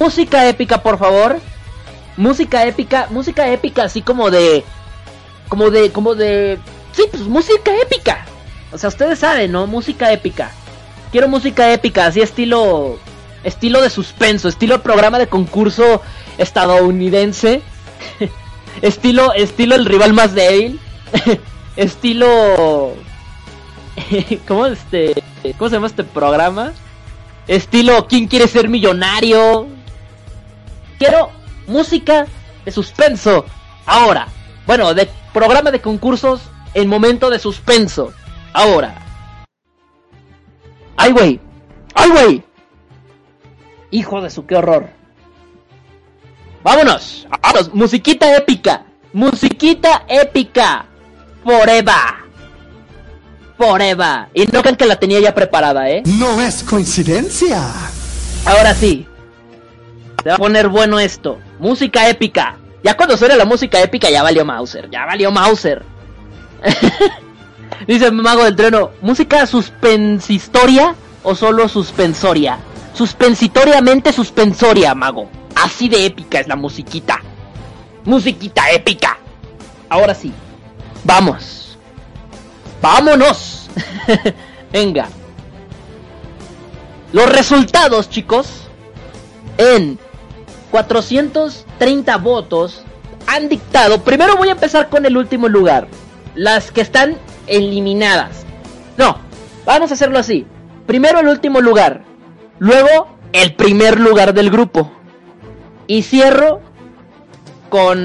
Música 0.00 0.48
épica, 0.48 0.82
por 0.82 0.98
favor. 0.98 1.38
Música 2.16 2.64
épica, 2.64 3.06
música 3.10 3.48
épica 3.48 3.84
así 3.84 4.02
como 4.02 4.30
de 4.30 4.64
como 5.48 5.70
de 5.70 5.92
como 5.92 6.14
de 6.14 6.58
sí, 6.92 7.04
pues 7.10 7.22
música 7.24 7.70
épica. 7.82 8.24
O 8.72 8.78
sea, 8.78 8.88
ustedes 8.88 9.20
saben, 9.20 9.52
¿no? 9.52 9.66
Música 9.66 10.10
épica. 10.10 10.50
Quiero 11.12 11.28
música 11.28 11.72
épica, 11.72 12.06
así 12.06 12.20
estilo 12.20 12.98
estilo 13.44 13.82
de 13.82 13.90
suspenso, 13.90 14.48
estilo 14.48 14.82
programa 14.82 15.18
de 15.18 15.26
concurso 15.26 16.00
estadounidense. 16.38 17.62
estilo 18.82 19.32
estilo 19.34 19.74
el 19.74 19.84
rival 19.84 20.12
más 20.12 20.34
débil. 20.34 20.80
estilo 21.76 22.92
¿Cómo 24.48 24.66
este 24.66 25.22
¿Cómo 25.58 25.68
se 25.68 25.76
llama 25.76 25.86
este 25.86 26.04
programa? 26.04 26.72
Estilo 27.46 28.06
¿Quién 28.06 28.26
quiere 28.26 28.48
ser 28.48 28.68
millonario? 28.68 29.66
Quiero 30.98 31.30
música 31.66 32.26
de 32.64 32.70
suspenso. 32.70 33.44
Ahora. 33.86 34.28
Bueno, 34.66 34.94
de 34.94 35.08
programa 35.32 35.70
de 35.70 35.80
concursos 35.80 36.42
en 36.72 36.88
momento 36.88 37.30
de 37.30 37.38
suspenso. 37.38 38.12
Ahora. 38.52 38.94
¡Ay, 40.96 41.12
güey! 41.12 41.40
¡Ay, 41.94 42.10
güey! 42.10 42.44
Hijo 43.90 44.22
de 44.22 44.30
su, 44.30 44.46
qué 44.46 44.56
horror. 44.56 44.88
¡Vámonos! 46.62 47.26
¡Vámonos! 47.42 47.74
Musiquita 47.74 48.34
épica. 48.36 48.86
Musiquita 49.12 50.04
épica. 50.08 50.86
Forever. 51.44 52.24
Forever. 53.58 54.26
Y 54.32 54.46
no 54.46 54.62
crean 54.62 54.76
que 54.76 54.86
la 54.86 54.96
tenía 54.96 55.20
ya 55.20 55.34
preparada, 55.34 55.88
¿eh? 55.90 56.02
No 56.06 56.40
es 56.40 56.62
coincidencia. 56.62 57.62
Ahora 58.46 58.74
sí. 58.74 59.06
Se 60.22 60.30
va 60.30 60.36
a 60.36 60.38
poner 60.38 60.68
bueno 60.68 60.98
esto. 60.98 61.38
Música 61.58 62.08
épica. 62.08 62.56
Ya 62.82 62.96
cuando 62.96 63.16
suena 63.16 63.36
la 63.36 63.44
música 63.44 63.80
épica 63.80 64.10
ya 64.10 64.22
valió 64.22 64.44
Mauser. 64.44 64.90
Ya 64.90 65.04
valió 65.04 65.30
Mauser. 65.30 65.84
Dice 67.86 68.06
el 68.06 68.12
mago 68.12 68.44
del 68.44 68.56
treno. 68.56 68.90
¿Música 69.02 69.46
suspensistoria 69.46 70.94
o 71.22 71.34
solo 71.34 71.68
suspensoria? 71.68 72.58
Suspensitoriamente 72.94 74.12
suspensoria, 74.12 74.94
mago. 74.94 75.28
Así 75.54 75.88
de 75.88 76.06
épica 76.06 76.40
es 76.40 76.48
la 76.48 76.56
musiquita. 76.56 77.20
Musiquita 78.04 78.70
épica. 78.70 79.18
Ahora 79.88 80.14
sí. 80.14 80.32
Vamos. 81.04 81.78
¡Vámonos! 82.80 83.68
Venga. 84.72 85.08
Los 87.12 87.30
resultados, 87.30 88.10
chicos, 88.10 88.48
en 89.56 89.98
430 90.70 92.16
votos 92.18 92.82
han 93.26 93.48
dictado. 93.48 94.02
Primero 94.02 94.36
voy 94.36 94.48
a 94.48 94.52
empezar 94.52 94.88
con 94.88 95.06
el 95.06 95.16
último 95.16 95.48
lugar. 95.48 95.86
Las 96.34 96.72
que 96.72 96.80
están 96.80 97.16
eliminadas. 97.46 98.44
No, 98.96 99.18
vamos 99.64 99.90
a 99.90 99.94
hacerlo 99.94 100.18
así. 100.18 100.46
Primero 100.86 101.20
el 101.20 101.28
último 101.28 101.60
lugar. 101.60 102.02
Luego 102.58 103.16
el 103.32 103.54
primer 103.54 104.00
lugar 104.00 104.34
del 104.34 104.50
grupo. 104.50 104.90
Y 105.86 106.02
cierro 106.02 106.60
con 107.68 107.98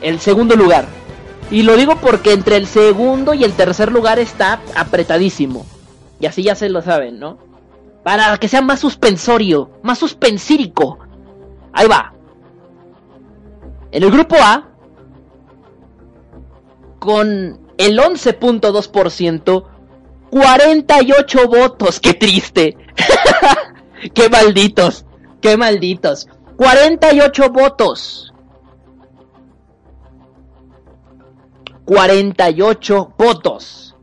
el 0.00 0.20
segundo 0.20 0.56
lugar. 0.56 0.97
Y 1.50 1.62
lo 1.62 1.76
digo 1.76 1.96
porque 1.96 2.32
entre 2.32 2.56
el 2.56 2.66
segundo 2.66 3.32
y 3.32 3.44
el 3.44 3.52
tercer 3.54 3.90
lugar 3.90 4.18
está 4.18 4.60
apretadísimo. 4.74 5.64
Y 6.20 6.26
así 6.26 6.42
ya 6.42 6.54
se 6.54 6.68
lo 6.68 6.82
saben, 6.82 7.18
¿no? 7.18 7.38
Para 8.02 8.36
que 8.36 8.48
sea 8.48 8.60
más 8.60 8.80
suspensorio, 8.80 9.70
más 9.82 9.98
suspensírico. 9.98 10.98
Ahí 11.72 11.86
va. 11.86 12.12
En 13.90 14.02
el 14.02 14.10
grupo 14.10 14.36
A, 14.36 14.68
con 16.98 17.60
el 17.78 17.98
11.2%, 17.98 19.64
48 20.30 21.48
votos. 21.48 22.00
¡Qué 22.00 22.14
triste! 22.14 22.76
¡Qué 24.14 24.28
malditos! 24.28 25.06
¡Qué 25.40 25.56
malditos! 25.56 26.28
48 26.56 27.50
votos. 27.50 28.34
48 31.88 33.14
votos 33.16 33.96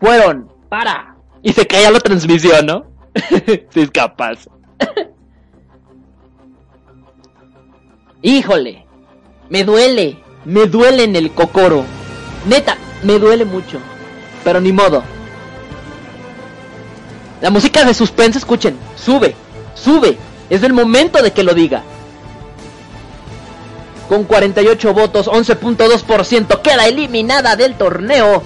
fueron 0.00 0.50
para. 0.68 1.14
Y 1.40 1.52
se 1.52 1.64
caía 1.68 1.88
la 1.92 2.00
transmisión, 2.00 2.66
¿no? 2.66 2.86
si 3.70 3.80
es 3.80 3.92
capaz. 3.92 4.48
Híjole, 8.22 8.86
me 9.48 9.62
duele, 9.62 10.18
me 10.44 10.66
duele 10.66 11.04
en 11.04 11.14
el 11.14 11.30
cocoro. 11.30 11.84
Neta, 12.48 12.76
me 13.04 13.20
duele 13.20 13.44
mucho. 13.44 13.78
Pero 14.42 14.60
ni 14.60 14.72
modo. 14.72 15.04
La 17.40 17.50
música 17.50 17.84
de 17.84 17.94
suspense, 17.94 18.38
escuchen, 18.40 18.76
sube, 18.96 19.36
sube. 19.76 20.18
Es 20.50 20.64
el 20.64 20.72
momento 20.72 21.22
de 21.22 21.32
que 21.32 21.44
lo 21.44 21.54
diga 21.54 21.84
con 24.08 24.24
48 24.24 24.94
votos, 24.94 25.28
11.2%, 25.28 26.60
queda 26.62 26.86
eliminada 26.86 27.56
del 27.56 27.74
torneo 27.76 28.42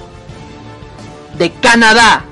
de 1.38 1.50
Canadá. 1.52 2.24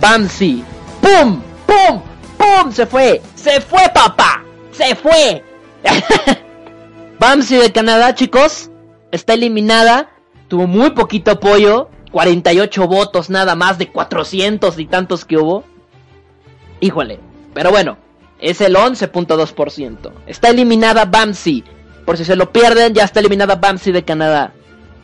Bamsi. 0.00 0.64
¡Pum! 1.00 1.40
¡Pum! 1.66 2.02
¡Pum! 2.36 2.72
Se 2.72 2.86
fue. 2.86 3.22
Se 3.34 3.60
fue, 3.60 3.88
papá. 3.94 4.42
Se 4.72 4.94
fue. 4.94 5.44
Bamsi 7.18 7.56
de 7.56 7.72
Canadá, 7.72 8.14
chicos, 8.14 8.70
está 9.10 9.34
eliminada. 9.34 10.10
Tuvo 10.48 10.66
muy 10.66 10.90
poquito 10.90 11.30
apoyo. 11.32 11.88
48 12.10 12.88
votos 12.88 13.30
nada 13.30 13.54
más 13.54 13.78
de 13.78 13.90
400 13.90 14.78
y 14.78 14.86
tantos 14.86 15.24
que 15.24 15.38
hubo. 15.38 15.64
Híjole. 16.80 17.20
Pero 17.54 17.70
bueno, 17.70 17.96
es 18.38 18.60
el 18.60 18.74
11.2%. 18.74 20.12
Está 20.26 20.48
eliminada 20.50 21.04
Bamsi. 21.04 21.64
Por 22.04 22.16
si 22.16 22.24
se 22.24 22.36
lo 22.36 22.52
pierden, 22.52 22.94
ya 22.94 23.04
está 23.04 23.20
eliminada 23.20 23.56
Bamsi 23.56 23.92
de 23.92 24.04
Canadá. 24.04 24.52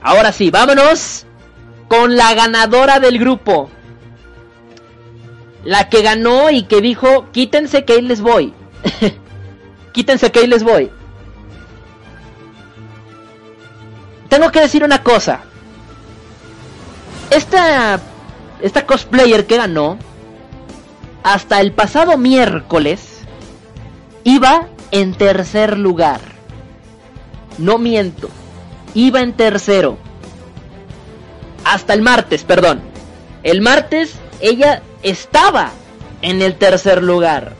Ahora 0.02 0.32
sí, 0.32 0.50
vámonos 0.50 1.26
con 1.88 2.16
la 2.16 2.34
ganadora 2.34 3.00
del 3.00 3.18
grupo. 3.18 3.70
La 5.64 5.88
que 5.88 6.02
ganó 6.02 6.50
y 6.50 6.64
que 6.64 6.80
dijo, 6.80 7.30
quítense 7.32 7.84
que 7.84 7.94
ahí 7.94 8.02
les 8.02 8.20
voy. 8.20 8.54
quítense 9.92 10.30
que 10.30 10.40
ahí 10.40 10.46
les 10.46 10.62
voy. 10.62 10.90
Tengo 14.28 14.50
que 14.50 14.60
decir 14.60 14.84
una 14.84 15.02
cosa. 15.02 15.40
Esta, 17.30 18.00
esta 18.62 18.86
cosplayer 18.86 19.46
que 19.46 19.56
ganó, 19.56 19.98
hasta 21.22 21.60
el 21.60 21.72
pasado 21.72 22.16
miércoles, 22.18 23.20
iba 24.24 24.68
en 24.90 25.14
tercer 25.14 25.78
lugar. 25.78 26.37
No 27.58 27.78
miento. 27.78 28.28
Iba 28.94 29.20
en 29.20 29.32
tercero. 29.32 29.98
Hasta 31.64 31.92
el 31.92 32.02
martes, 32.02 32.44
perdón. 32.44 32.80
El 33.42 33.60
martes 33.60 34.14
ella 34.40 34.82
estaba 35.02 35.70
en 36.22 36.42
el 36.42 36.56
tercer 36.56 37.02
lugar. 37.02 37.54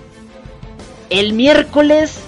El 1.10 1.32
miércoles 1.32 2.20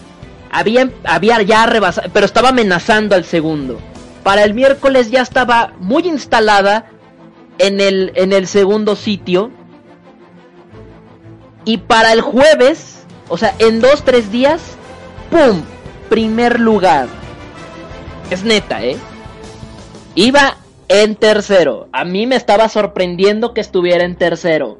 había, 0.51 0.91
había 1.05 1.43
ya 1.43 1.67
rebasado, 1.67 2.11
pero 2.13 2.27
estaba 2.27 2.51
amenazando 2.51 3.15
al 3.15 3.25
segundo. 3.25 3.79
Para 4.23 4.45
el 4.45 4.55
miércoles 4.55 5.11
ya 5.11 5.23
estaba 5.23 5.73
muy 5.79 6.03
instalada 6.07 6.91
en 7.59 7.81
el, 7.81 8.13
en 8.15 8.33
el 8.33 8.47
segundo 8.47 8.97
sitio. 8.97 9.51
Y 11.65 11.79
para 11.79 12.13
el 12.13 12.21
jueves, 12.21 13.05
o 13.29 13.37
sea, 13.37 13.55
en 13.59 13.81
dos, 13.81 14.03
tres 14.05 14.31
días, 14.33 14.61
¡pum! 15.31 15.63
Primer 16.09 16.59
lugar. 16.59 17.07
Es 18.31 18.45
neta, 18.45 18.85
¿eh? 18.85 18.97
Iba 20.15 20.57
en 20.87 21.17
tercero. 21.17 21.89
A 21.93 22.05
mí 22.05 22.29
me 22.29 22.37
estaba 22.37 22.69
sorprendiendo 22.69 23.53
que 23.55 23.61
estuviera 23.61 24.05
en 24.05 24.15
tercero. 24.17 24.79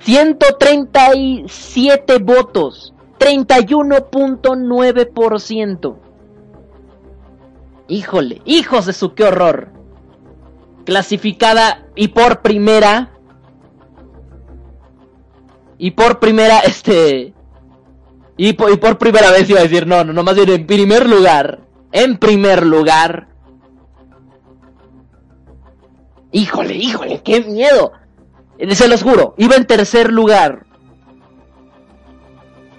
137 0.00 2.18
votos. 2.18 2.94
31.9%. 3.18 5.96
Híjole, 7.86 8.40
hijos 8.46 8.86
de 8.86 8.94
su 8.94 9.12
qué 9.14 9.24
horror. 9.24 9.68
Clasificada 10.86 11.86
y 11.94 12.08
por 12.08 12.40
primera. 12.40 13.10
Y 15.76 15.90
por 15.90 16.18
primera, 16.18 16.60
este. 16.60 17.33
Y 18.36 18.54
por, 18.54 18.98
primera 18.98 19.30
vez 19.30 19.48
iba 19.48 19.60
a 19.60 19.64
decir, 19.64 19.86
no, 19.86 20.04
no, 20.04 20.12
no, 20.12 20.22
más 20.22 20.36
en 20.36 20.66
primer 20.66 21.08
lugar. 21.08 21.60
En 21.92 22.18
primer 22.18 22.66
lugar. 22.66 23.28
Híjole, 26.32 26.74
híjole, 26.74 27.22
qué 27.22 27.42
miedo. 27.42 27.92
Se 28.70 28.88
los 28.88 29.02
juro, 29.02 29.34
iba 29.38 29.54
en 29.54 29.66
tercer 29.66 30.12
lugar. 30.12 30.66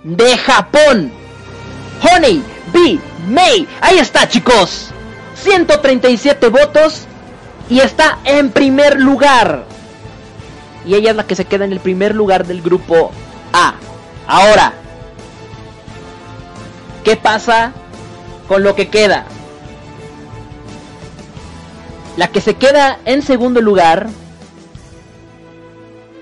De 0.04 0.38
Japón. 0.38 1.12
Honey 2.02 2.44
B. 2.74 3.00
May. 3.30 3.68
Ahí 3.80 3.98
está, 3.98 4.28
chicos. 4.28 4.92
137 5.36 6.50
votos. 6.50 7.08
Y 7.70 7.80
está 7.80 8.20
en 8.26 8.52
primer 8.52 9.00
lugar. 9.00 9.64
Y 10.86 10.96
ella 10.96 11.12
es 11.12 11.16
la 11.16 11.26
que 11.26 11.36
se 11.36 11.46
queda 11.46 11.66
en 11.66 11.72
el 11.72 11.80
primer 11.80 12.14
lugar 12.14 12.46
del 12.46 12.62
grupo 12.62 13.12
A. 13.54 13.76
Ahora, 14.28 14.74
¿qué 17.06 17.16
pasa 17.16 17.72
con 18.50 18.64
lo 18.64 18.76
que 18.76 18.90
queda? 18.90 19.26
La 22.18 22.28
que 22.28 22.42
se 22.42 22.56
queda 22.56 23.00
en 23.06 23.22
segundo 23.22 23.62
lugar. 23.62 24.10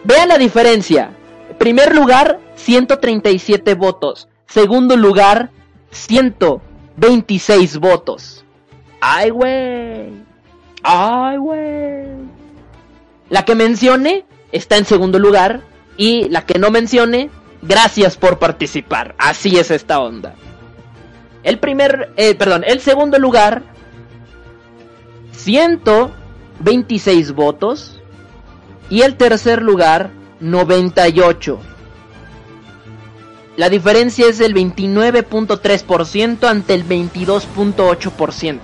Vean 0.04 0.28
la 0.28 0.38
diferencia. 0.38 1.12
Primer 1.58 1.96
lugar, 1.96 2.40
137 2.56 3.74
votos. 3.76 4.28
Segundo 4.46 4.98
lugar, 4.98 5.52
126 5.92 7.78
votos. 7.78 8.44
¡Ay, 9.00 9.30
güey! 9.30 10.12
¡Ay, 10.84 11.38
güey! 11.38 12.08
La 13.30 13.46
que 13.46 13.56
mencione 13.56 14.26
está 14.52 14.78
en 14.78 14.86
segundo 14.86 15.18
lugar. 15.18 15.62
Y 15.96 16.28
la 16.30 16.46
que 16.46 16.60
no 16.60 16.72
mencione, 16.72 17.30
gracias 17.62 18.18
por 18.18 18.40
participar. 18.40 19.16
Así 19.18 19.58
es 19.58 19.72
esta 19.72 20.00
onda. 20.00 20.36
El 21.44 21.60
primer, 21.60 22.14
eh, 22.16 22.36
perdón, 22.36 22.64
el 22.66 22.80
segundo 22.80 23.20
lugar 23.20 23.64
126 25.34 27.34
votos. 27.34 28.00
Y 28.90 29.02
el 29.02 29.16
tercer 29.16 29.62
lugar, 29.62 30.12
98. 30.40 31.60
La 33.56 33.70
diferencia 33.70 34.28
es 34.28 34.40
del 34.40 34.56
29.3% 34.56 36.48
ante 36.48 36.74
el 36.74 36.88
22.8%. 36.88 38.60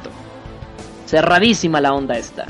Cerradísima 1.05 1.81
la 1.81 1.93
onda 1.93 2.17
esta. 2.17 2.45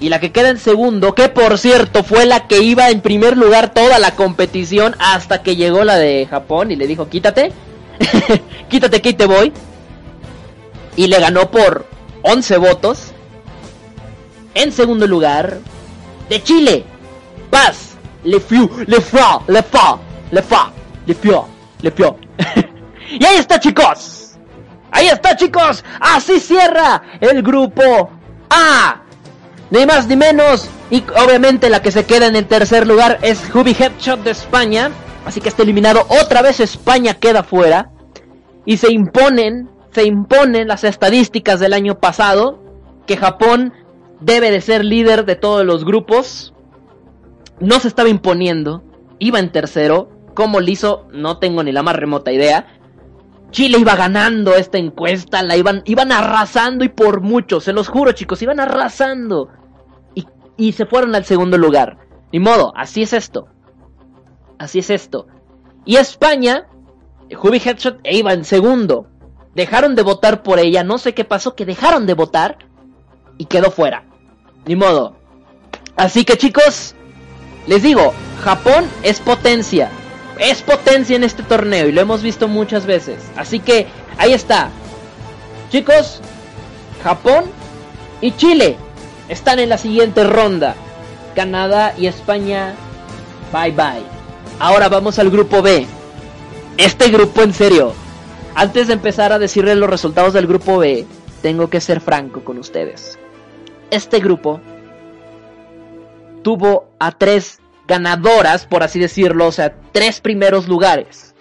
Y 0.00 0.08
la 0.08 0.20
que 0.20 0.32
queda 0.32 0.50
en 0.50 0.58
segundo, 0.58 1.14
que 1.14 1.28
por 1.28 1.58
cierto 1.58 2.04
fue 2.04 2.26
la 2.26 2.46
que 2.46 2.62
iba 2.62 2.90
en 2.90 3.00
primer 3.00 3.36
lugar 3.36 3.72
toda 3.72 3.98
la 3.98 4.14
competición 4.14 4.94
hasta 4.98 5.42
que 5.42 5.56
llegó 5.56 5.84
la 5.84 5.96
de 5.96 6.26
Japón 6.28 6.70
y 6.70 6.76
le 6.76 6.86
dijo, 6.86 7.08
quítate, 7.08 7.52
quítate 8.68 9.00
que 9.00 9.12
te 9.12 9.26
voy 9.26 9.52
y 10.96 11.06
le 11.06 11.18
ganó 11.18 11.50
por 11.50 11.86
11 12.22 12.56
votos. 12.58 13.12
En 14.54 14.70
segundo 14.70 15.06
lugar, 15.06 15.58
de 16.28 16.42
Chile, 16.42 16.84
Paz, 17.50 17.96
Le 18.22 18.40
Fiu, 18.40 18.70
Le 18.86 19.00
Fa, 19.00 19.40
Le 19.48 19.62
Fa, 19.62 19.98
Le 20.30 20.42
Fa, 20.42 20.70
Le 21.06 21.14
Fio, 21.14 21.48
Le 21.80 21.90
Fio. 21.90 22.16
y 23.10 23.24
ahí 23.24 23.36
está, 23.36 23.58
chicos. 23.58 24.36
Ahí 24.90 25.08
está, 25.08 25.36
chicos. 25.36 25.84
Así 26.00 26.38
cierra 26.38 27.02
el 27.20 27.42
grupo 27.42 28.10
A. 28.48 29.00
Ni 29.70 29.84
más 29.86 30.06
ni 30.06 30.14
menos. 30.14 30.68
Y 30.90 31.02
obviamente 31.24 31.68
la 31.68 31.82
que 31.82 31.90
se 31.90 32.04
queda 32.04 32.26
en 32.26 32.36
el 32.36 32.46
tercer 32.46 32.86
lugar 32.86 33.18
es 33.22 33.42
Hubi 33.52 33.74
Headshot 33.76 34.22
de 34.22 34.30
España. 34.30 34.92
Así 35.24 35.40
que 35.40 35.48
está 35.48 35.62
eliminado. 35.62 36.06
Otra 36.22 36.42
vez 36.42 36.60
España 36.60 37.14
queda 37.14 37.42
fuera. 37.42 37.90
Y 38.66 38.78
se 38.78 38.92
imponen 38.92 39.68
se 39.94 40.04
imponen 40.04 40.66
las 40.66 40.82
estadísticas 40.82 41.60
del 41.60 41.72
año 41.72 42.00
pasado, 42.00 42.58
que 43.06 43.16
Japón 43.16 43.72
debe 44.20 44.50
de 44.50 44.60
ser 44.60 44.84
líder 44.84 45.24
de 45.24 45.36
todos 45.36 45.64
los 45.64 45.84
grupos. 45.84 46.52
No 47.60 47.78
se 47.78 47.86
estaba 47.86 48.08
imponiendo, 48.08 48.82
iba 49.20 49.38
en 49.38 49.52
tercero. 49.52 50.10
¿Cómo 50.34 50.58
lo 50.58 50.68
hizo? 50.68 51.06
No 51.12 51.38
tengo 51.38 51.62
ni 51.62 51.70
la 51.70 51.84
más 51.84 51.94
remota 51.94 52.32
idea. 52.32 52.66
Chile 53.52 53.78
iba 53.78 53.94
ganando 53.94 54.56
esta 54.56 54.78
encuesta, 54.78 55.44
la 55.44 55.56
iban, 55.56 55.82
iban 55.84 56.10
arrasando 56.10 56.84
y 56.84 56.88
por 56.88 57.20
mucho, 57.20 57.60
se 57.60 57.72
los 57.72 57.86
juro 57.86 58.10
chicos, 58.10 58.42
iban 58.42 58.58
arrasando. 58.58 59.48
Y, 60.16 60.26
y 60.56 60.72
se 60.72 60.86
fueron 60.86 61.14
al 61.14 61.24
segundo 61.24 61.56
lugar. 61.56 61.98
Ni 62.32 62.40
modo, 62.40 62.72
así 62.74 63.02
es 63.02 63.12
esto. 63.12 63.46
Así 64.58 64.78
es 64.80 64.90
esto. 64.90 65.26
Y 65.84 65.96
España, 65.96 66.66
Hubi 67.42 67.58
Headshot 67.58 68.00
e 68.04 68.16
iba 68.16 68.32
en 68.32 68.44
segundo 68.44 69.08
dejaron 69.54 69.94
de 69.94 70.02
votar 70.02 70.42
por 70.42 70.58
ella, 70.58 70.84
no 70.84 70.98
sé 70.98 71.14
qué 71.14 71.24
pasó, 71.24 71.54
que 71.54 71.64
dejaron 71.64 72.06
de 72.06 72.14
votar 72.14 72.58
y 73.38 73.46
quedó 73.46 73.70
fuera. 73.70 74.04
Ni 74.66 74.76
modo. 74.76 75.16
Así 75.96 76.24
que 76.24 76.36
chicos, 76.36 76.94
les 77.66 77.82
digo, 77.82 78.12
Japón 78.42 78.84
es 79.02 79.20
potencia. 79.20 79.90
Es 80.38 80.62
potencia 80.62 81.14
en 81.14 81.22
este 81.22 81.44
torneo 81.44 81.88
y 81.88 81.92
lo 81.92 82.00
hemos 82.00 82.22
visto 82.22 82.48
muchas 82.48 82.86
veces. 82.86 83.22
Así 83.36 83.60
que 83.60 83.86
ahí 84.18 84.32
está. 84.32 84.70
Chicos, 85.70 86.20
Japón 87.04 87.44
y 88.20 88.32
Chile 88.32 88.76
están 89.28 89.60
en 89.60 89.68
la 89.68 89.78
siguiente 89.78 90.24
ronda. 90.24 90.74
Canadá 91.36 91.94
y 91.96 92.06
España, 92.06 92.74
bye 93.52 93.70
bye. 93.70 94.13
Ahora 94.58 94.88
vamos 94.88 95.18
al 95.18 95.30
grupo 95.30 95.62
B. 95.62 95.86
Este 96.76 97.08
grupo 97.08 97.42
en 97.42 97.52
serio, 97.52 97.92
antes 98.54 98.86
de 98.86 98.94
empezar 98.94 99.32
a 99.32 99.38
decirles 99.38 99.76
los 99.76 99.90
resultados 99.90 100.32
del 100.32 100.46
grupo 100.46 100.78
B, 100.78 101.06
tengo 101.42 101.68
que 101.68 101.80
ser 101.80 102.00
franco 102.00 102.44
con 102.44 102.58
ustedes. 102.58 103.18
Este 103.90 104.20
grupo 104.20 104.60
tuvo 106.42 106.88
a 106.98 107.12
tres 107.12 107.60
ganadoras, 107.86 108.66
por 108.66 108.82
así 108.82 108.98
decirlo, 108.98 109.46
o 109.46 109.52
sea, 109.52 109.74
tres 109.92 110.20
primeros 110.20 110.68
lugares. 110.68 111.34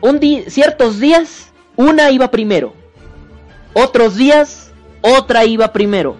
Un 0.00 0.20
ciertos 0.48 1.00
días, 1.00 1.52
una 1.76 2.10
iba 2.10 2.30
primero. 2.30 2.72
Otros 3.74 4.16
días, 4.16 4.70
otra 5.02 5.44
iba 5.44 5.72
primero. 5.72 6.16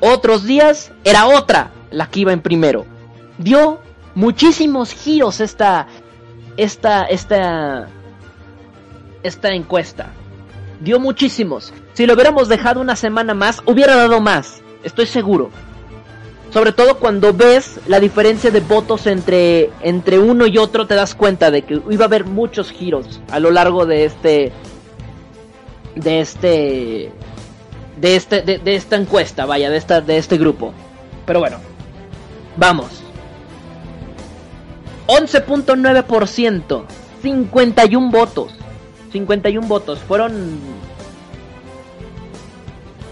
Otros 0.00 0.44
días, 0.44 0.92
era 1.04 1.26
otra 1.26 1.72
la 1.90 2.06
que 2.10 2.20
iba 2.20 2.32
en 2.32 2.40
primero. 2.40 2.86
Dio 3.40 3.80
muchísimos 4.14 4.92
giros 4.92 5.40
esta, 5.40 5.86
esta, 6.58 7.04
esta, 7.04 7.88
esta 9.22 9.48
encuesta. 9.54 10.10
Dio 10.80 11.00
muchísimos. 11.00 11.72
Si 11.94 12.06
lo 12.06 12.12
hubiéramos 12.12 12.48
dejado 12.48 12.82
una 12.82 12.96
semana 12.96 13.32
más, 13.32 13.62
hubiera 13.64 13.96
dado 13.96 14.20
más. 14.20 14.60
Estoy 14.84 15.06
seguro. 15.06 15.50
Sobre 16.50 16.72
todo 16.72 16.98
cuando 16.98 17.32
ves 17.32 17.80
la 17.86 17.98
diferencia 17.98 18.50
de 18.50 18.60
votos 18.60 19.06
entre, 19.06 19.70
entre 19.80 20.18
uno 20.18 20.46
y 20.46 20.58
otro, 20.58 20.86
te 20.86 20.94
das 20.94 21.14
cuenta 21.14 21.50
de 21.50 21.62
que 21.62 21.80
iba 21.90 22.04
a 22.04 22.08
haber 22.08 22.26
muchos 22.26 22.70
giros 22.70 23.20
a 23.30 23.40
lo 23.40 23.50
largo 23.50 23.86
de 23.86 24.04
este. 24.04 24.52
De 25.94 26.20
este. 26.20 27.12
De, 27.96 28.16
este, 28.16 28.42
de, 28.42 28.74
esta 28.74 28.96
encuesta, 28.96 29.46
vaya, 29.46 29.70
de, 29.70 29.78
esta, 29.78 30.02
de 30.02 30.18
este 30.18 30.36
grupo. 30.36 30.74
Pero 31.24 31.40
bueno, 31.40 31.58
vamos. 32.56 32.99
11.9%, 35.10 36.84
51 37.20 38.10
votos. 38.10 38.52
51 39.10 39.66
votos. 39.66 39.98
Fueron 39.98 40.60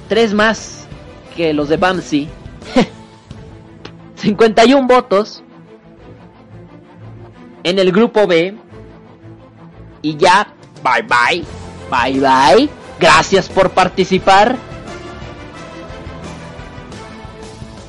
tres 0.08 0.32
más 0.32 0.86
que 1.34 1.52
los 1.52 1.68
de 1.68 1.76
Bamsi. 1.76 2.28
51 4.14 4.86
votos 4.86 5.42
en 7.64 7.80
el 7.80 7.90
grupo 7.90 8.28
B. 8.28 8.56
Y 10.00 10.16
ya, 10.16 10.54
bye 10.84 11.02
bye, 11.02 11.44
bye 11.90 12.20
bye. 12.20 12.68
Gracias 13.00 13.48
por 13.48 13.70
participar. 13.70 14.56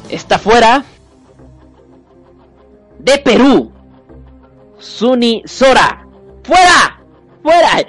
Está 0.10 0.40
fuera 0.40 0.84
de 2.98 3.20
Perú. 3.20 3.72
Suni 4.80 5.44
Sora. 5.46 6.06
¡Fuera! 6.44 7.02
¡Fuera! 7.44 7.88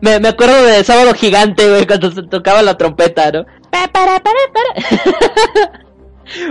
Me, 0.00 0.18
me 0.20 0.28
acuerdo 0.28 0.62
de 0.62 0.82
Sábado 0.84 1.14
Gigante, 1.14 1.68
güey, 1.68 1.86
cuando 1.86 2.10
se 2.10 2.22
tocaba 2.22 2.62
la 2.62 2.76
trompeta, 2.76 3.30
¿no? 3.30 3.44
Para, 3.70 3.88
para, 3.92 4.20
para. 4.20 5.82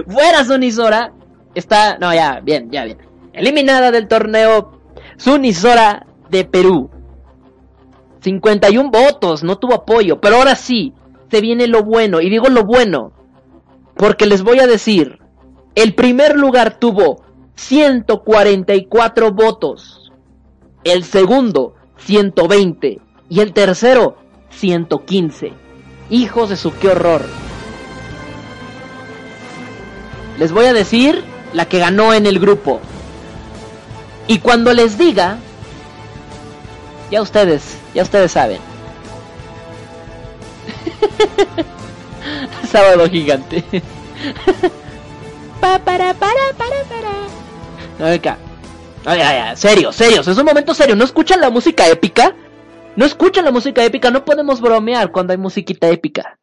¡Fuera, 0.08 0.46
Suni 0.46 0.72
Sora! 0.72 1.14
Está. 1.56 1.98
No, 1.98 2.14
ya, 2.14 2.40
bien, 2.42 2.70
ya, 2.72 2.86
bien. 2.86 3.00
Eliminada 3.34 3.92
del 3.92 4.08
torneo 4.08 4.80
Sunisora 5.18 6.06
de 6.30 6.46
Perú. 6.46 6.90
51 8.22 8.90
votos, 8.92 9.44
no 9.44 9.58
tuvo 9.58 9.74
apoyo. 9.76 10.20
Pero 10.22 10.38
ahora 10.38 10.56
sí, 10.56 10.94
se 11.32 11.42
viene 11.42 11.68
lo 11.68 11.84
bueno. 11.84 12.22
Y 12.22 12.30
digo 12.30 12.48
lo 12.50 12.64
bueno. 12.64 13.12
Porque 13.96 14.26
les 14.26 14.44
voy 14.44 14.60
a 14.60 14.68
decir. 14.68 15.20
El 15.76 15.94
primer 15.94 16.36
lugar 16.36 16.80
tuvo 16.80 17.24
144 17.58 19.32
votos. 19.32 20.12
El 20.84 21.04
segundo, 21.04 21.76
120. 21.98 23.02
Y 23.30 23.40
el 23.42 23.52
tercero, 23.52 24.18
115. 24.52 25.52
Hijos 26.10 26.50
de 26.50 26.56
su 26.56 26.74
qué 26.78 26.90
horror. 26.90 27.26
Les 30.38 30.52
voy 30.52 30.66
a 30.66 30.74
decir 30.74 31.24
la 31.52 31.66
que 31.66 31.80
ganó 31.80 32.14
en 32.14 32.26
el 32.26 32.40
grupo. 32.40 32.80
Y 34.28 34.40
cuando 34.40 34.74
les 34.74 34.98
diga, 34.98 35.40
ya 37.12 37.22
ustedes, 37.22 37.78
ya 37.94 38.04
ustedes 38.04 38.32
saben. 38.32 38.60
Sábado 42.72 43.10
gigante. 43.10 43.64
pa, 45.60 45.80
para, 45.80 46.14
para, 46.14 46.54
para, 46.58 46.84
para. 46.90 47.47
Acá. 48.00 48.38
Ay, 49.06 49.22
ay, 49.22 49.38
ay, 49.38 49.58
serio, 49.58 49.92
serio, 49.92 50.22
es 50.22 50.28
un 50.28 50.46
momento 50.46 50.74
serio. 50.74 50.96
¿No 50.96 51.06
escuchan 51.06 51.40
la 51.40 51.50
música 51.50 51.88
épica? 51.88 52.36
¿No 52.96 53.06
escuchan 53.06 53.46
la 53.46 53.52
música 53.52 53.84
épica? 53.84 54.12
No 54.12 54.26
podemos 54.26 54.60
bromear 54.60 55.12
cuando 55.12 55.32
hay 55.32 55.38
musiquita 55.38 55.88
épica. 55.88 56.38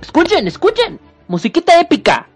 Escuchen, 0.00 0.46
escuchen. 0.46 1.00
Musiquita 1.28 1.80
épica. 1.80 2.28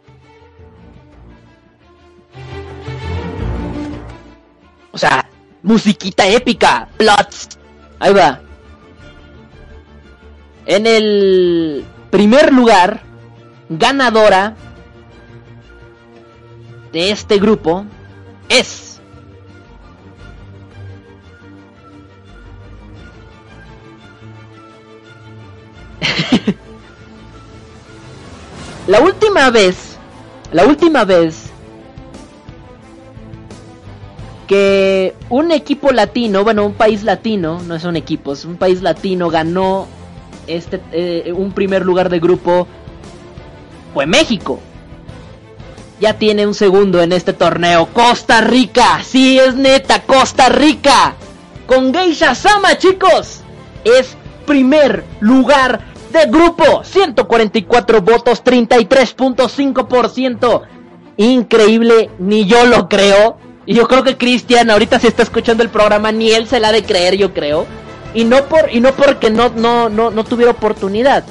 O 4.93 4.99
sea, 4.99 5.29
musiquita 5.63 6.27
épica, 6.27 6.89
plots. 6.97 7.59
Ahí 7.99 8.13
va. 8.15 8.41
En 10.67 10.87
el 10.87 11.85
primer 12.11 12.53
lugar, 12.53 13.03
ganadora 13.69 14.57
de 16.93 17.11
este 17.11 17.39
grupo 17.39 17.85
es 18.49 19.01
la 28.87 29.01
última 29.01 29.51
vez, 29.51 29.97
la 30.53 30.65
última 30.65 31.05
vez 31.05 31.49
que 34.47 35.15
un 35.29 35.53
equipo 35.53 35.93
latino, 35.93 36.43
bueno, 36.43 36.65
un 36.65 36.73
país 36.73 37.05
latino, 37.05 37.61
no 37.63 37.79
son 37.79 37.97
equipos, 37.97 38.47
un 38.47 38.57
país 38.57 38.81
latino 38.81 39.29
ganó 39.29 39.87
este 40.47 40.81
eh, 40.93 41.33
un 41.37 41.53
primer 41.53 41.85
lugar 41.85 42.09
de 42.09 42.19
grupo 42.19 42.67
fue 43.93 44.07
México. 44.07 44.59
Ya 46.01 46.15
tiene 46.15 46.47
un 46.47 46.55
segundo 46.55 47.03
en 47.03 47.13
este 47.13 47.33
torneo. 47.33 47.89
Costa 47.93 48.41
Rica, 48.41 49.01
sí 49.03 49.39
es 49.39 49.57
neta, 49.57 50.03
Costa 50.03 50.49
Rica. 50.49 51.15
Con 51.67 51.93
Geisha 51.93 52.35
Sama, 52.35 52.79
chicos. 52.79 53.41
Es 53.85 54.17
primer 54.47 55.05
lugar 55.21 55.81
de 56.13 56.27
grupo. 56.27 56.83
144 56.85 58.03
votos, 58.03 58.45
33.5%. 58.45 60.63
Increíble, 61.17 62.11
ni 62.19 62.45
yo 62.47 62.67
lo 62.67 62.89
creo. 62.89 63.39
Y 63.67 63.75
yo 63.75 63.87
creo 63.87 64.03
que 64.03 64.17
Cristian 64.17 64.71
ahorita 64.71 64.99
se 64.99 65.09
está 65.09 65.23
escuchando 65.23 65.63
el 65.63 65.69
programa, 65.69 66.11
ni 66.11 66.31
él 66.31 66.49
se 66.49 66.59
la 66.61 66.69
ha 66.69 66.73
de 66.73 66.85
creer, 66.85 67.17
yo 67.17 67.35
creo. 67.35 67.67
Y 68.15 68.25
no 68.25 68.45
por 68.45 68.71
y 68.73 68.81
no 68.81 68.93
porque 68.93 69.29
no 69.29 69.51
no 69.51 69.91
no 69.91 70.11
no 70.11 70.25
tuviera 70.25 70.53
oportunidad. 70.53 71.25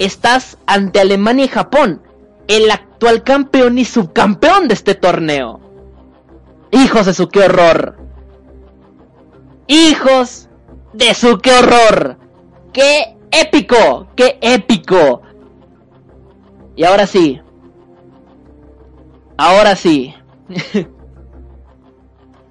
Estás 0.00 0.58
ante 0.66 0.98
Alemania 0.98 1.44
y 1.44 1.48
Japón, 1.48 2.02
el 2.48 2.70
actual 2.70 3.22
campeón 3.22 3.78
y 3.78 3.84
subcampeón 3.84 4.68
de 4.68 4.74
este 4.74 4.94
torneo. 4.94 5.60
Hijos 6.70 7.06
de 7.06 7.14
su 7.14 7.28
qué 7.28 7.40
horror. 7.40 7.96
Hijos 9.66 10.48
de 10.92 11.14
su 11.14 11.38
qué 11.38 11.52
horror. 11.52 12.18
Qué 12.72 13.16
épico, 13.30 14.08
qué 14.16 14.38
épico. 14.40 15.22
Y 16.76 16.84
ahora 16.84 17.06
sí. 17.06 17.40
Ahora 19.36 19.76
sí. 19.76 20.14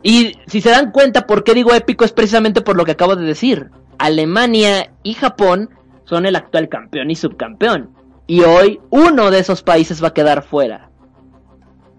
Y 0.03 0.37
si 0.47 0.59
se 0.59 0.69
dan 0.69 0.91
cuenta 0.91 1.25
por 1.25 1.45
qué 1.45 1.53
digo 1.53 1.73
épico 1.73 2.03
es 2.03 2.11
precisamente 2.11 2.61
por 2.61 2.75
lo 2.75 2.83
que 2.83 2.91
acabo 2.91 3.15
de 3.15 3.25
decir. 3.25 3.71
Alemania 3.97 4.91
y 5.01 5.13
Japón 5.13 5.69
son 6.03 6.25
el 6.25 6.35
actual 6.35 6.67
campeón 6.67 7.09
y 7.09 7.15
subcampeón. 7.15 7.95
Y 8.27 8.41
hoy 8.41 8.79
uno 8.89 9.31
de 9.31 9.39
esos 9.39 9.61
países 9.61 10.03
va 10.03 10.09
a 10.09 10.13
quedar 10.13 10.43
fuera. 10.43 10.89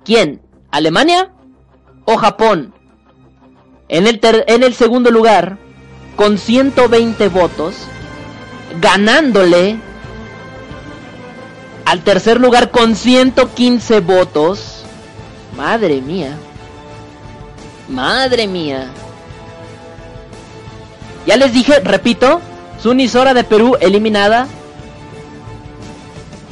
¿Quién? 0.05 0.41
¿Alemania 0.71 1.33
o 2.05 2.17
Japón? 2.17 2.75
En 3.89 4.07
el, 4.07 4.21
en 4.23 4.63
el 4.63 4.75
segundo 4.75 5.11
lugar, 5.11 5.59
con 6.17 6.39
120 6.39 7.29
votos, 7.29 7.77
ganándole 8.81 9.79
al 11.85 12.01
tercer 12.03 12.41
lugar 12.41 12.71
con 12.71 12.97
115 12.97 14.01
votos. 14.01 14.85
Madre 15.57 16.01
mía. 16.01 16.37
Madre 17.89 18.47
mía. 18.47 18.91
Ya 21.27 21.37
les 21.37 21.53
dije, 21.53 21.81
repito, 21.81 22.41
Sunisora 22.83 23.35
de 23.35 23.45
Perú 23.45 23.77
eliminada. 23.81 24.47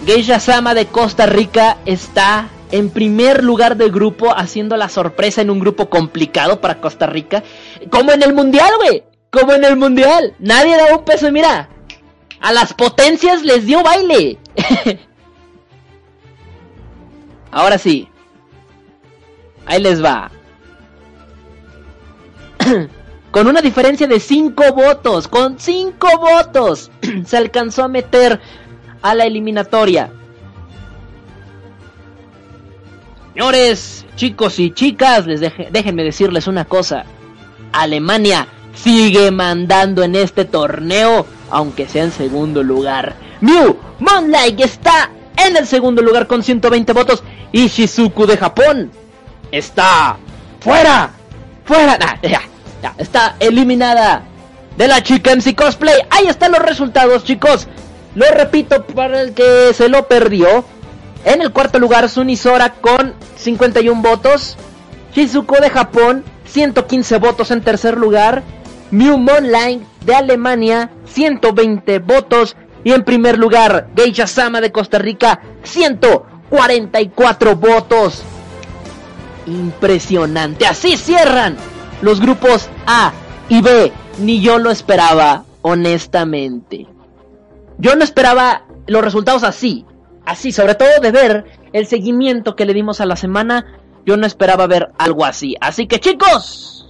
Geisha 0.04 0.40
Sama 0.40 0.74
de 0.74 0.86
Costa 0.86 1.26
Rica 1.26 1.76
está 1.86 2.48
en 2.72 2.90
primer 2.90 3.44
lugar 3.44 3.76
del 3.76 3.92
grupo, 3.92 4.36
haciendo 4.36 4.76
la 4.76 4.88
sorpresa 4.88 5.42
en 5.42 5.50
un 5.50 5.60
grupo 5.60 5.88
complicado 5.88 6.60
para 6.60 6.80
Costa 6.80 7.06
Rica. 7.06 7.44
Como 7.90 8.10
en 8.10 8.22
el 8.22 8.34
Mundial, 8.34 8.70
güey. 8.78 9.04
Como 9.30 9.52
en 9.52 9.64
el 9.64 9.76
Mundial. 9.76 10.34
Nadie 10.40 10.76
da 10.76 10.96
un 10.96 11.04
peso, 11.04 11.30
mira. 11.30 11.68
A 12.40 12.52
las 12.52 12.74
potencias 12.74 13.42
les 13.42 13.64
dio 13.64 13.82
baile. 13.84 14.38
ahora 17.52 17.78
sí. 17.78 18.08
Ahí 19.66 19.80
les 19.80 20.02
va. 20.02 20.32
con 23.32 23.46
una 23.46 23.62
diferencia 23.62 24.06
de 24.06 24.20
5 24.20 24.72
votos, 24.72 25.26
con 25.26 25.58
5 25.58 26.08
votos, 26.18 26.90
se 27.26 27.36
alcanzó 27.36 27.82
a 27.84 27.88
meter 27.88 28.40
a 29.02 29.14
la 29.14 29.24
eliminatoria. 29.24 30.10
Señores, 33.32 34.06
chicos 34.16 34.58
y 34.58 34.72
chicas, 34.72 35.26
les 35.26 35.40
déjenme 35.40 36.04
decirles 36.04 36.46
una 36.46 36.64
cosa. 36.64 37.04
Alemania 37.72 38.46
sigue 38.74 39.30
mandando 39.30 40.02
en 40.02 40.14
este 40.14 40.44
torneo, 40.44 41.26
aunque 41.50 41.88
sea 41.88 42.04
en 42.04 42.12
segundo 42.12 42.62
lugar. 42.62 43.14
Mew 43.40 43.76
Moonlight 43.98 44.60
está 44.60 45.10
en 45.36 45.56
el 45.56 45.66
segundo 45.66 46.02
lugar 46.02 46.26
con 46.26 46.42
120 46.42 46.92
votos 46.92 47.22
y 47.52 47.68
Shizuku 47.68 48.26
de 48.26 48.36
Japón 48.36 48.90
está 49.50 50.16
fuera, 50.60 51.10
fuera, 51.64 51.98
ya, 52.22 52.42
está 52.98 53.36
eliminada 53.38 54.22
de 54.76 54.88
la 54.88 55.02
chica 55.02 55.34
MC 55.34 55.54
Cosplay. 55.54 56.00
Ahí 56.10 56.26
están 56.26 56.52
los 56.52 56.62
resultados, 56.62 57.24
chicos. 57.24 57.68
Lo 58.14 58.30
repito 58.30 58.84
para 58.84 59.22
el 59.22 59.32
que 59.32 59.72
se 59.74 59.88
lo 59.88 60.06
perdió. 60.06 60.64
En 61.24 61.40
el 61.40 61.52
cuarto 61.52 61.78
lugar, 61.78 62.08
Sunisora 62.08 62.74
con 62.74 63.14
51 63.36 64.02
votos. 64.02 64.56
Shizuko 65.14 65.60
de 65.60 65.70
Japón, 65.70 66.24
115 66.44 67.18
votos 67.18 67.50
en 67.50 67.62
tercer 67.62 67.96
lugar. 67.96 68.42
Mew 68.90 69.16
Monline 69.16 69.86
de 70.04 70.14
Alemania, 70.14 70.90
120 71.06 71.98
votos. 72.00 72.56
Y 72.84 72.92
en 72.92 73.04
primer 73.04 73.38
lugar, 73.38 73.88
Geisha 73.96 74.26
Sama 74.26 74.60
de 74.60 74.72
Costa 74.72 74.98
Rica, 74.98 75.40
144 75.62 77.56
votos. 77.56 78.22
Impresionante. 79.46 80.66
Así 80.66 80.96
cierran 80.96 81.56
los 82.02 82.20
grupos 82.20 82.68
A 82.86 83.12
y 83.48 83.62
B. 83.62 83.92
Ni 84.18 84.40
yo 84.40 84.58
lo 84.58 84.70
esperaba, 84.70 85.44
honestamente. 85.62 86.91
Yo 87.78 87.96
no 87.96 88.04
esperaba 88.04 88.66
los 88.86 89.02
resultados 89.02 89.44
así. 89.44 89.86
Así, 90.24 90.52
sobre 90.52 90.74
todo 90.74 91.00
de 91.00 91.10
ver 91.10 91.44
el 91.72 91.86
seguimiento 91.86 92.54
que 92.54 92.64
le 92.64 92.74
dimos 92.74 93.00
a 93.00 93.06
la 93.06 93.16
semana. 93.16 93.80
Yo 94.06 94.16
no 94.16 94.26
esperaba 94.26 94.66
ver 94.66 94.90
algo 94.98 95.24
así. 95.24 95.56
Así 95.60 95.86
que 95.86 95.98
chicos, 96.00 96.82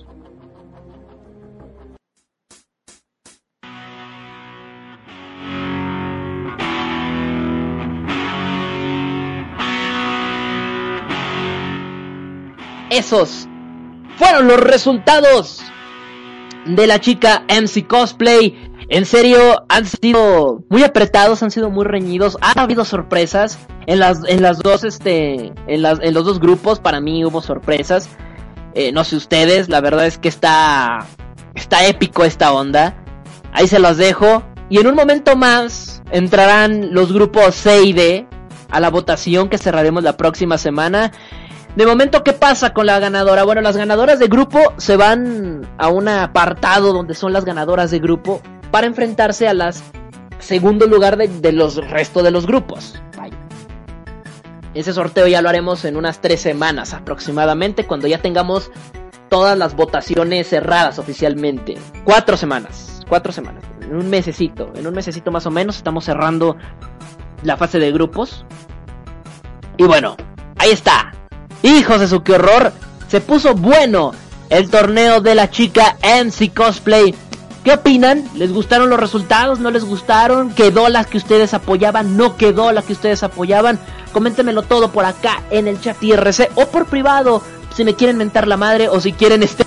esos 12.91 13.49
fueron 14.17 14.47
los 14.47 14.61
resultados 14.61 15.63
de 16.67 16.87
la 16.87 17.01
chica 17.01 17.45
MC 17.49 17.87
Cosplay. 17.87 18.72
En 18.93 19.07
serio, 19.07 19.65
han 19.71 19.87
sido 19.87 20.65
muy 20.69 20.85
apretados, 20.85 21.43
han 21.43 21.51
sido 21.51 21.71
muy 21.71 21.87
reñidos. 21.87 22.37
Ha 22.43 22.61
habido 22.61 22.85
sorpresas 22.85 23.59
en 23.87 23.99
las, 23.99 24.21
en 24.29 24.43
dos, 24.63 24.85
este, 24.85 25.55
en 25.67 26.13
los 26.13 26.25
dos 26.27 26.39
grupos. 26.39 26.79
Para 26.79 27.01
mí 27.01 27.25
hubo 27.25 27.41
sorpresas. 27.41 28.11
Eh, 28.75 28.93
no 28.93 29.03
sé 29.05 29.17
ustedes, 29.17 29.71
la 29.71 29.81
verdad 29.81 30.05
es 30.05 30.19
que 30.19 30.29
está, 30.29 31.07
está 31.55 31.87
épico 31.87 32.23
esta 32.23 32.53
onda. 32.53 33.03
Ahí 33.55 33.67
se 33.67 33.79
los 33.79 33.97
dejo. 33.97 34.43
Y 34.69 34.79
en 34.79 34.87
un 34.87 34.95
momento 34.95 35.37
más 35.37 36.03
entrarán 36.11 36.93
los 36.93 37.15
grupos 37.15 37.55
C 37.55 37.85
y 37.85 37.95
D 37.95 38.27
a 38.69 38.79
la 38.79 38.91
votación 38.91 39.49
que 39.49 39.57
cerraremos 39.57 40.03
la 40.03 40.19
próxima 40.19 40.59
semana. 40.59 41.13
De 41.77 41.87
momento, 41.87 42.23
¿qué 42.23 42.35
pasa 42.35 42.75
con 42.75 42.85
la 42.85 42.99
ganadora? 42.99 43.45
Bueno, 43.45 43.63
las 43.63 43.79
ganadoras 43.79 44.19
de 44.19 44.29
grupo 44.29 44.59
se 44.77 44.99
van 44.99 45.67
a 45.79 45.89
un 45.89 46.09
apartado 46.09 46.93
donde 46.93 47.15
son 47.15 47.33
las 47.33 47.47
ganadoras 47.47 47.91
de 47.91 47.99
grupo 47.99 48.43
para 48.73 48.89
enfrentarse 48.89 49.47
a 49.47 49.55
las 49.55 49.85
segundo 50.41 50.89
lugar 50.89 51.17
de, 51.17 51.53
los 51.53 51.77
restos 51.77 52.25
de 52.25 52.33
los 52.33 52.47
grupos. 52.47 53.01
Ese 54.75 54.93
sorteo 54.93 55.29
ya 55.29 55.43
lo 55.43 55.49
haremos 55.51 55.85
en 55.85 55.97
unas 55.97 56.21
tres 56.21 56.41
semanas 56.41 56.95
aproximadamente, 56.95 57.87
cuando 57.87 58.09
ya 58.09 58.21
tengamos 58.21 58.73
todas 59.29 59.57
las 59.57 59.77
votaciones 59.77 60.49
cerradas 60.49 60.99
oficialmente. 60.99 61.77
Cuatro 62.05 62.37
semanas, 62.37 63.03
cuatro 63.09 63.33
semanas, 63.33 63.63
en 63.83 63.95
un 63.95 64.11
mesecito, 64.11 64.73
en 64.75 64.87
un 64.87 64.95
mesecito 64.95 65.31
más 65.31 65.47
o 65.47 65.53
menos 65.53 65.77
estamos 65.77 66.07
cerrando 66.07 66.57
la 67.45 67.57
fase 67.57 67.79
de 67.79 67.93
grupos. 67.93 68.45
Y 69.77 69.85
bueno, 69.85 70.17
ahí 70.59 70.71
está, 70.71 71.13
Hijos 71.63 72.01
de 72.01 72.09
su 72.09 72.23
que 72.23 72.35
horror. 72.35 72.73
Se 73.09 73.21
puso 73.21 73.55
bueno 73.55 74.13
el 74.51 74.69
torneo 74.69 75.21
de 75.21 75.35
la 75.35 75.49
chica 75.49 75.97
MC 76.03 76.53
Cosplay. 76.53 77.15
¿Qué 77.65 77.73
opinan? 77.73 78.29
¿Les 78.35 78.53
gustaron 78.53 78.91
los 78.91 78.99
resultados? 78.99 79.61
¿No 79.61 79.71
les 79.71 79.85
gustaron? 79.85 80.51
¿Quedó 80.53 80.89
la 80.89 81.05
que 81.05 81.17
ustedes 81.17 81.55
apoyaban? 81.55 82.17
¿No 82.17 82.37
quedó 82.37 82.73
la 82.73 82.83
que 82.83 82.93
ustedes 82.93 83.23
apoyaban? 83.23 83.79
Coméntemelo 84.13 84.63
todo 84.63 84.91
por 84.91 85.05
acá 85.05 85.43
en 85.51 85.69
el 85.69 85.81
chat 85.81 86.03
IRC 86.03 86.51
o 86.57 86.67
por 86.67 86.87
privado 86.87 87.43
si 87.75 87.85
me 87.85 87.95
quieren 87.95 88.17
mentar 88.17 88.49
la 88.49 88.57
madre 88.57 88.89
o 88.89 89.01
si 89.01 89.13
quieren 89.13 89.43
este 89.43 89.65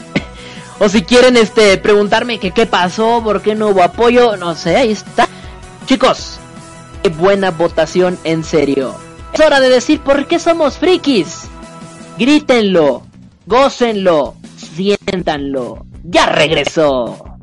o 0.78 0.88
si 0.88 1.02
quieren 1.02 1.36
este 1.36 1.76
preguntarme 1.78 2.38
que 2.38 2.52
qué 2.52 2.66
pasó, 2.66 3.20
por 3.22 3.42
qué 3.42 3.56
no 3.56 3.68
hubo 3.68 3.82
apoyo, 3.82 4.36
no 4.36 4.54
sé, 4.54 4.76
ahí 4.76 4.92
está. 4.92 5.28
Chicos, 5.86 6.38
qué 7.02 7.08
buena 7.08 7.50
votación 7.50 8.16
en 8.22 8.44
serio. 8.44 8.94
Es 9.32 9.40
hora 9.40 9.58
de 9.58 9.70
decir 9.70 10.00
por 10.00 10.26
qué 10.28 10.38
somos 10.38 10.78
frikis. 10.78 11.48
Grítenlo, 12.16 13.02
gócenlo, 13.46 14.34
siéntanlo. 14.56 15.87
Ya 16.10 16.24
regresó. 16.24 17.37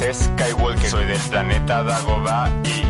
Skywalker. 0.00 0.88
Soy 0.88 1.04
del 1.04 1.20
planeta 1.28 1.82
Dagobah 1.82 2.50
y 2.64 2.89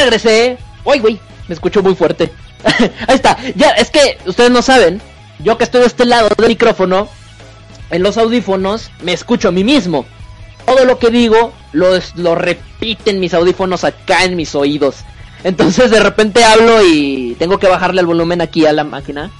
Regresé. 0.00 0.58
Uy, 0.84 0.98
güey, 0.98 1.20
me 1.48 1.54
escucho 1.54 1.82
muy 1.82 1.94
fuerte. 1.94 2.30
Ahí 2.64 3.14
está. 3.14 3.36
Ya, 3.54 3.70
es 3.70 3.90
que 3.90 4.18
ustedes 4.26 4.50
no 4.50 4.62
saben. 4.62 5.00
Yo 5.38 5.56
que 5.56 5.64
estoy 5.64 5.80
de 5.80 5.86
este 5.86 6.04
lado 6.04 6.28
del 6.36 6.48
micrófono, 6.48 7.08
en 7.90 8.02
los 8.02 8.18
audífonos, 8.18 8.90
me 9.02 9.12
escucho 9.12 9.48
a 9.48 9.52
mí 9.52 9.64
mismo. 9.64 10.04
Todo 10.66 10.84
lo 10.84 10.98
que 10.98 11.10
digo 11.10 11.52
lo, 11.72 11.98
lo 12.16 12.34
repiten 12.34 13.20
mis 13.20 13.34
audífonos 13.34 13.84
acá 13.84 14.24
en 14.24 14.36
mis 14.36 14.54
oídos. 14.54 14.96
Entonces 15.42 15.90
de 15.90 16.00
repente 16.00 16.44
hablo 16.44 16.84
y 16.84 17.34
tengo 17.38 17.58
que 17.58 17.68
bajarle 17.68 18.02
el 18.02 18.06
volumen 18.06 18.42
aquí 18.42 18.66
a 18.66 18.72
la 18.72 18.84
máquina. 18.84 19.30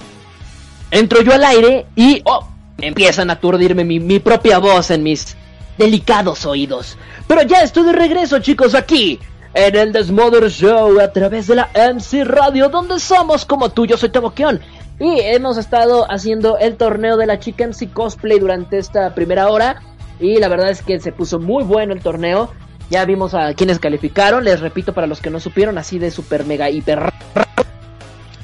Entro 0.89 1.21
yo 1.21 1.33
al 1.33 1.43
aire 1.43 1.85
y 1.95 2.21
oh, 2.25 2.47
empiezan 2.79 3.29
a 3.29 3.33
aturdirme 3.33 3.85
mi, 3.85 3.99
mi 3.99 4.19
propia 4.19 4.57
voz 4.57 4.89
en 4.89 5.03
mis 5.03 5.37
delicados 5.77 6.45
oídos. 6.45 6.97
Pero 7.27 7.43
ya 7.43 7.61
estoy 7.61 7.83
de 7.83 7.93
regreso, 7.93 8.39
chicos, 8.39 8.73
aquí 8.73 9.19
en 9.53 9.75
el 9.75 9.91
Desmother 9.91 10.49
Show 10.49 10.99
a 10.99 11.11
través 11.11 11.47
de 11.47 11.55
la 11.55 11.69
MC 11.75 12.23
Radio, 12.23 12.69
donde 12.69 12.99
somos 12.99 13.45
como 13.45 13.69
tú, 13.69 13.85
yo 13.85 13.97
soy 13.97 14.09
Teboquión. 14.09 14.61
Y 14.99 15.19
hemos 15.19 15.57
estado 15.57 16.05
haciendo 16.11 16.57
el 16.57 16.77
torneo 16.77 17.17
de 17.17 17.25
la 17.25 17.39
chica 17.39 17.65
MC 17.65 17.91
Cosplay 17.91 18.39
durante 18.39 18.77
esta 18.77 19.15
primera 19.15 19.49
hora. 19.49 19.81
Y 20.19 20.37
la 20.37 20.47
verdad 20.47 20.69
es 20.69 20.83
que 20.83 20.99
se 20.99 21.11
puso 21.11 21.39
muy 21.39 21.63
bueno 21.63 21.93
el 21.93 22.01
torneo. 22.01 22.51
Ya 22.91 23.03
vimos 23.05 23.33
a 23.33 23.53
quienes 23.55 23.79
calificaron. 23.79 24.43
Les 24.43 24.59
repito 24.59 24.93
para 24.93 25.07
los 25.07 25.19
que 25.19 25.31
no 25.31 25.39
supieron, 25.39 25.79
así 25.79 25.97
de 25.97 26.11
super 26.11 26.45
mega 26.45 26.69
hiper. 26.69 27.11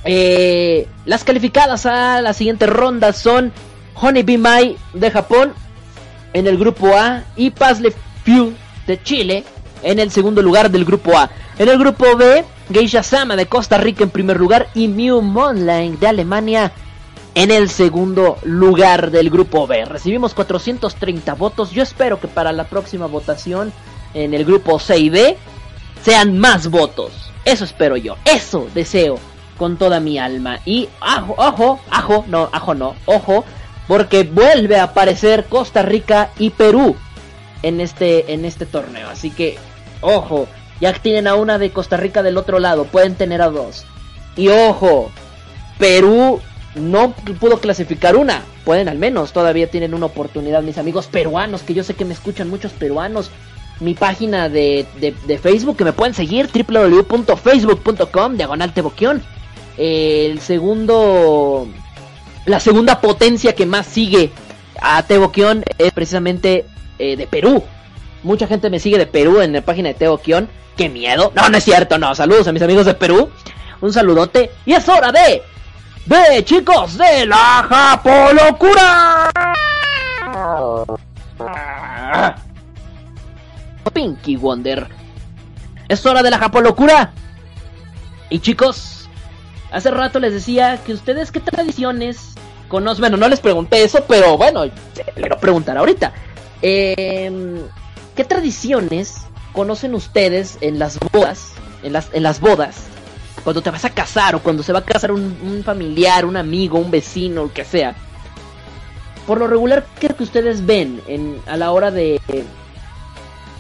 Eh, 0.04 0.88
las 1.06 1.24
calificadas 1.24 1.86
a 1.86 2.22
la 2.22 2.34
siguiente 2.34 2.66
ronda 2.66 3.14
son 3.14 3.52
Honey 3.94 4.24
Be 4.24 4.38
My 4.38 4.78
de 4.94 5.12
Japón 5.12 5.54
en 6.34 6.48
el 6.48 6.58
grupo 6.58 6.96
A 6.96 7.24
y 7.36 7.52
Pazle 7.52 7.94
Few 8.24 8.54
de 8.88 9.04
Chile 9.04 9.44
en 9.84 10.00
el 10.00 10.12
segundo 10.12 10.42
lugar 10.42 10.72
del 10.72 10.86
grupo 10.86 11.18
A. 11.18 11.30
En 11.58 11.70
el 11.70 11.78
grupo 11.78 12.16
B, 12.16 12.44
Geisha 12.72 13.04
Sama 13.04 13.36
de 13.36 13.48
Costa 13.48 13.78
Rica 13.78 14.04
en 14.04 14.10
primer 14.10 14.38
lugar 14.38 14.68
y 14.74 14.88
Mew 14.88 15.22
Monline 15.22 15.98
de 15.98 16.08
Alemania 16.08 16.72
en 17.36 17.52
el 17.52 17.70
segundo 17.70 18.38
lugar 18.44 19.12
del 19.12 19.30
grupo 19.30 19.68
B. 19.68 19.86
Recibimos 19.86 20.34
430 20.34 21.34
votos. 21.36 21.72
Yo 21.72 21.84
espero 21.84 22.20
que 22.20 22.28
para 22.28 22.52
la 22.52 22.64
próxima 22.64 23.06
votación 23.06 23.72
en 24.14 24.34
el 24.34 24.46
grupo 24.46 24.80
C 24.80 24.98
y 24.98 25.10
D 25.10 25.38
sean 26.02 26.38
más 26.38 26.70
votos. 26.70 27.12
Eso 27.46 27.64
espero 27.64 27.96
yo. 27.96 28.16
Eso 28.26 28.68
deseo 28.74 29.20
con 29.58 29.78
toda 29.78 30.00
mi 30.00 30.18
alma. 30.18 30.60
Y 30.66 30.90
ajo, 31.00 31.36
ojo, 31.38 31.80
ajo, 31.90 32.26
no, 32.28 32.50
ajo 32.52 32.76
no, 32.76 32.96
ojo, 33.06 33.46
porque 33.88 34.24
vuelve 34.24 34.80
a 34.80 34.84
aparecer 34.84 35.46
Costa 35.46 35.82
Rica 35.82 36.32
y 36.38 36.52
Perú 36.52 36.96
en 37.64 37.82
este, 37.82 38.34
en 38.34 38.46
este 38.46 38.66
torneo. 38.66 39.10
Así 39.10 39.32
que, 39.32 39.58
ojo, 40.02 40.48
ya 40.80 40.94
tienen 40.94 41.28
a 41.28 41.36
una 41.36 41.58
de 41.58 41.72
Costa 41.72 41.98
Rica 41.98 42.24
del 42.24 42.38
otro 42.38 42.60
lado, 42.60 42.86
pueden 42.86 43.16
tener 43.16 43.42
a 43.42 43.50
dos. 43.50 43.86
Y 44.36 44.50
ojo, 44.50 45.12
Perú 45.80 46.40
no 46.76 47.12
pudo 47.40 47.60
clasificar 47.60 48.16
una, 48.16 48.44
pueden 48.64 48.88
al 48.90 48.98
menos, 48.98 49.34
todavía 49.34 49.70
tienen 49.70 49.94
una 49.94 50.08
oportunidad 50.08 50.62
mis 50.62 50.78
amigos 50.78 51.08
peruanos, 51.08 51.64
que 51.64 51.74
yo 51.74 51.84
sé 51.84 51.96
que 51.96 52.06
me 52.06 52.14
escuchan 52.14 52.50
muchos 52.50 52.72
peruanos. 52.74 53.32
Mi 53.80 53.94
página 53.94 54.50
de, 54.50 54.88
de, 55.00 55.38
Facebook, 55.38 55.78
que 55.78 55.84
me 55.84 55.94
pueden 55.94 56.16
seguir, 56.16 56.50
www.facebook.com, 56.52 58.36
diagonal 58.36 58.74
teboquión. 58.74 59.22
El 59.78 60.40
segundo, 60.40 61.68
la 62.48 62.60
segunda 62.60 63.00
potencia 63.02 63.54
que 63.54 63.68
más 63.68 63.86
sigue 63.86 64.32
a 64.82 65.04
Teboquión 65.04 65.64
es 65.78 65.92
precisamente 65.92 66.66
eh, 66.98 67.16
de 67.16 67.28
Perú. 67.28 67.64
Mucha 68.24 68.48
gente 68.48 68.70
me 68.70 68.80
sigue 68.80 68.98
de 68.98 69.08
Perú 69.08 69.42
en 69.42 69.54
la 69.54 69.62
página 69.62 69.90
de 69.90 69.96
Teo 69.96 70.18
Kion. 70.18 70.50
¡Qué 70.76 70.90
miedo! 70.90 71.32
No, 71.36 71.50
no 71.50 71.58
es 71.58 71.64
cierto, 71.64 71.98
no. 71.98 72.14
Saludos 72.16 72.48
a 72.48 72.52
mis 72.52 72.62
amigos 72.62 72.86
de 72.86 72.94
Perú. 72.94 73.30
Un 73.82 73.94
saludote. 73.94 74.52
Y 74.66 74.74
es 74.74 74.88
hora 74.90 75.12
de... 75.12 75.44
De 76.06 76.44
chicos 76.46 76.98
de 76.98 77.26
la 77.26 77.66
Japolocura. 77.70 79.32
Pinky 83.94 84.38
Wonder. 84.38 84.88
Es 85.90 86.06
hora 86.06 86.24
de 86.24 86.30
la 86.30 86.38
Japolocura. 86.38 87.12
Y 88.30 88.40
chicos, 88.40 89.10
hace 89.72 89.92
rato 89.92 90.20
les 90.20 90.34
decía 90.34 90.80
que 90.86 90.94
ustedes 90.94 91.32
qué 91.32 91.40
tradiciones 91.40 92.36
conocen. 92.68 93.02
Bueno, 93.02 93.18
no 93.18 93.28
les 93.28 93.40
pregunté 93.40 93.84
eso, 93.84 94.04
pero 94.08 94.38
bueno, 94.38 94.66
le 94.66 94.72
quiero 95.16 95.38
preguntar 95.38 95.78
ahorita. 95.78 96.14
Eh, 96.62 97.62
¿Qué 98.18 98.26
tradiciones 98.26 99.18
conocen 99.54 99.94
ustedes 99.94 100.58
en 100.62 100.80
las 100.80 100.98
bodas? 101.00 101.52
En 101.84 101.94
las, 101.94 102.10
en 102.14 102.24
las 102.24 102.40
bodas. 102.40 102.76
Cuando 103.44 103.62
te 103.62 103.70
vas 103.70 103.86
a 103.86 103.92
casar 103.92 104.34
o 104.34 104.42
cuando 104.42 104.64
se 104.64 104.74
va 104.74 104.80
a 104.80 104.84
casar 104.84 105.12
un, 105.12 105.62
familiar, 105.64 106.26
un 106.26 106.36
amigo, 106.36 106.80
un 106.80 106.90
vecino, 106.90 107.44
lo 107.44 107.54
que 107.54 107.64
sea. 107.64 107.96
por 109.28 109.38
lo 109.38 109.46
regular, 109.46 109.86
¿qué 110.00 110.08
es 110.08 110.16
que 110.16 110.24
ustedes 110.24 110.66
ven 110.66 111.00
en, 111.08 111.40
a 111.46 111.58
la 111.58 111.70
hora 111.72 111.92
de... 111.92 112.20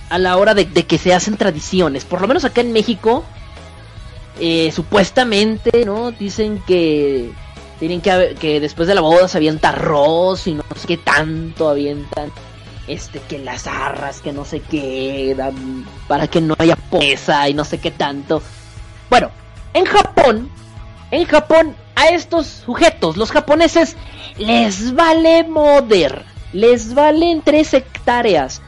A 0.10 0.18
la 0.18 0.38
hora 0.38 0.56
de, 0.56 0.66
que 0.66 0.98
se 0.98 1.14
hacen 1.14 1.38
tradiciones? 1.38 2.04
Por 2.04 2.20
lo 2.20 2.28
menos 2.28 2.44
acá 2.44 2.62
en 2.62 2.74
México, 2.74 3.26
eh, 4.40 4.72
supuestamente, 4.72 5.86
¿no? 5.86 6.10
Dicen 6.12 6.64
que 6.66 7.30
tienen 7.78 8.02
que 8.02 8.36
que 8.40 8.60
después 8.60 8.88
de 8.88 8.96
la 8.96 9.02
boda 9.02 9.28
se 9.28 9.38
avienta 9.38 9.70
arroz 9.70 10.48
y 10.48 10.56
no 10.56 10.64
sé 10.76 10.88
qué 10.88 10.98
tanto 10.98 11.70
avientan. 11.70 12.32
Este, 12.88 13.20
que 13.20 13.40
las 13.40 13.68
arras, 13.68 14.22
que 14.22 14.32
no 14.32 14.46
sé 14.46 14.62
qué, 14.62 15.36
dan 15.38 15.86
para 16.08 16.28
que 16.28 16.40
no 16.40 16.56
haya 16.58 16.76
pobreza 16.76 17.50
y 17.50 17.54
no 17.54 17.66
sé 17.66 17.80
qué 17.80 17.92
tanto. 17.92 18.42
Bueno, 19.10 19.30
en 19.74 19.86
Japón, 19.86 20.50
en 21.12 21.26
Japón, 21.26 21.76
a 21.96 22.08
estos 22.08 22.48
sujetos, 22.48 23.18
los 23.18 23.32
japoneses, 23.32 23.98
les 24.38 24.96
vale 24.96 25.44
moder, 25.44 26.24
les 26.54 26.94
valen 26.94 27.42
tres 27.42 27.74
hectáreas. 27.74 28.62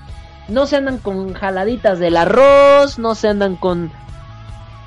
No 0.50 0.66
se 0.66 0.78
andan 0.78 0.98
con 0.98 1.34
jaladitas 1.34 2.00
del 2.00 2.18
arroz, 2.18 3.00
no 3.00 3.16
se 3.16 3.30
andan 3.30 3.56
con 3.56 3.92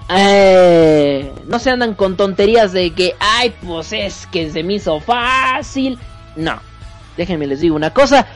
eh, 0.09 1.33
no 1.47 1.59
se 1.59 1.70
andan 1.70 1.95
con 1.95 2.16
tonterías 2.16 2.72
de 2.72 2.91
que, 2.91 3.14
ay, 3.18 3.55
pues 3.64 3.93
es 3.93 4.26
que 4.26 4.51
se 4.51 4.62
me 4.62 4.74
hizo 4.74 5.01
fácil. 5.01 5.99
No, 6.37 6.61
déjenme 7.16 7.47
les 7.47 7.61
digo 7.61 7.76
una 7.76 7.93
cosa. 7.95 8.26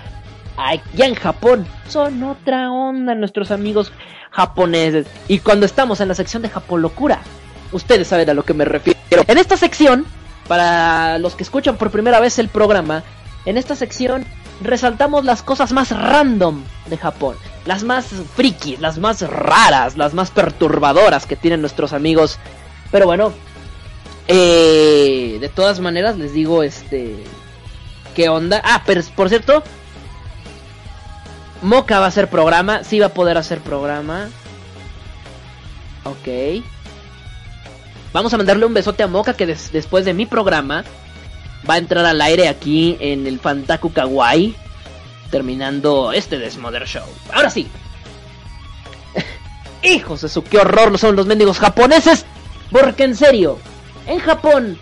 Allá 0.57 1.07
en 1.07 1.15
Japón 1.15 1.67
son 1.89 2.23
otra 2.23 2.71
onda 2.71 3.15
nuestros 3.15 3.51
amigos 3.51 3.93
japoneses. 4.31 5.07
Y 5.29 5.41
cuando 5.41 5.67
estamos 5.67 6.01
en 6.01 6.09
la 6.09 6.15
sección 6.15 6.43
de 6.43 6.49
Japón 6.49 6.83
Locura, 6.83 7.21
ustedes 7.73 8.09
saben 8.09 8.31
a 8.31 8.35
lo 8.35 8.45
que 8.45 8.55
me 8.55 8.65
refiero. 8.65 8.99
En 9.27 9.39
esta 9.39 9.57
sección, 9.57 10.07
para 10.49 11.19
los 11.19 11.35
que 11.35 11.43
escuchan 11.43 11.77
por 11.77 11.91
primera 11.91 12.21
vez 12.21 12.39
el 12.39 12.49
programa, 12.49 13.03
en 13.45 13.57
esta 13.57 13.77
sección 13.77 14.25
resaltamos 14.63 15.25
las 15.25 15.43
cosas 15.43 15.73
más 15.73 15.91
random 15.91 16.63
de 16.87 16.97
Japón, 16.97 17.37
las 17.67 17.85
más 17.85 18.07
frikis, 18.35 18.81
las 18.81 18.99
más 18.99 19.23
raras, 19.23 19.97
las 19.97 20.15
más 20.15 20.31
perturbadoras 20.31 21.27
que 21.27 21.37
tienen 21.37 21.61
nuestros 21.61 21.93
amigos. 21.93 22.39
Pero 22.91 23.07
bueno, 23.07 23.33
eh, 24.29 25.39
de 25.41 25.49
todas 25.49 25.81
maneras 25.81 26.17
les 26.17 26.33
digo, 26.33 26.63
este, 26.63 27.17
¿qué 28.15 28.29
onda? 28.29 28.61
Ah, 28.65 28.83
pero 28.87 29.03
por 29.15 29.29
cierto, 29.29 29.63
Moca 31.63 31.99
va 31.99 32.07
a 32.07 32.09
hacer 32.09 32.29
programa, 32.29 32.85
sí 32.85 32.99
va 33.01 33.07
a 33.07 33.15
poder 33.15 33.39
hacer 33.39 33.61
programa. 33.61 34.29
Ok. 36.05 36.63
Vamos 38.13 38.33
a 38.33 38.37
mandarle 38.37 38.67
un 38.67 38.75
besote 38.75 39.03
a 39.03 39.07
Moca 39.07 39.35
que 39.35 39.47
después 39.47 40.05
de 40.05 40.15
mi 40.15 40.27
programa 40.27 40.85
va 41.69 41.75
a 41.75 41.79
entrar 41.79 42.05
al 42.05 42.21
aire 42.21 42.49
aquí 42.49 42.97
en 43.01 43.27
el 43.27 43.41
Fantaku 43.41 43.93
Kawaii. 43.93 44.57
Terminando 45.31 46.13
este 46.13 46.39
Desmother 46.39 46.87
Show. 46.87 47.07
Ahora 47.33 47.51
sí. 47.51 47.67
Hijos 49.83 50.23
de 50.23 50.29
su, 50.29 50.45
qué 50.45 50.59
horror 50.59 50.99
son 50.99 51.17
los 51.17 51.27
mendigos 51.27 51.59
japoneses. 51.59 52.25
Porque 52.71 53.05
en 53.05 53.17
serio, 53.17 53.59
en 54.07 54.19
Japón, 54.21 54.79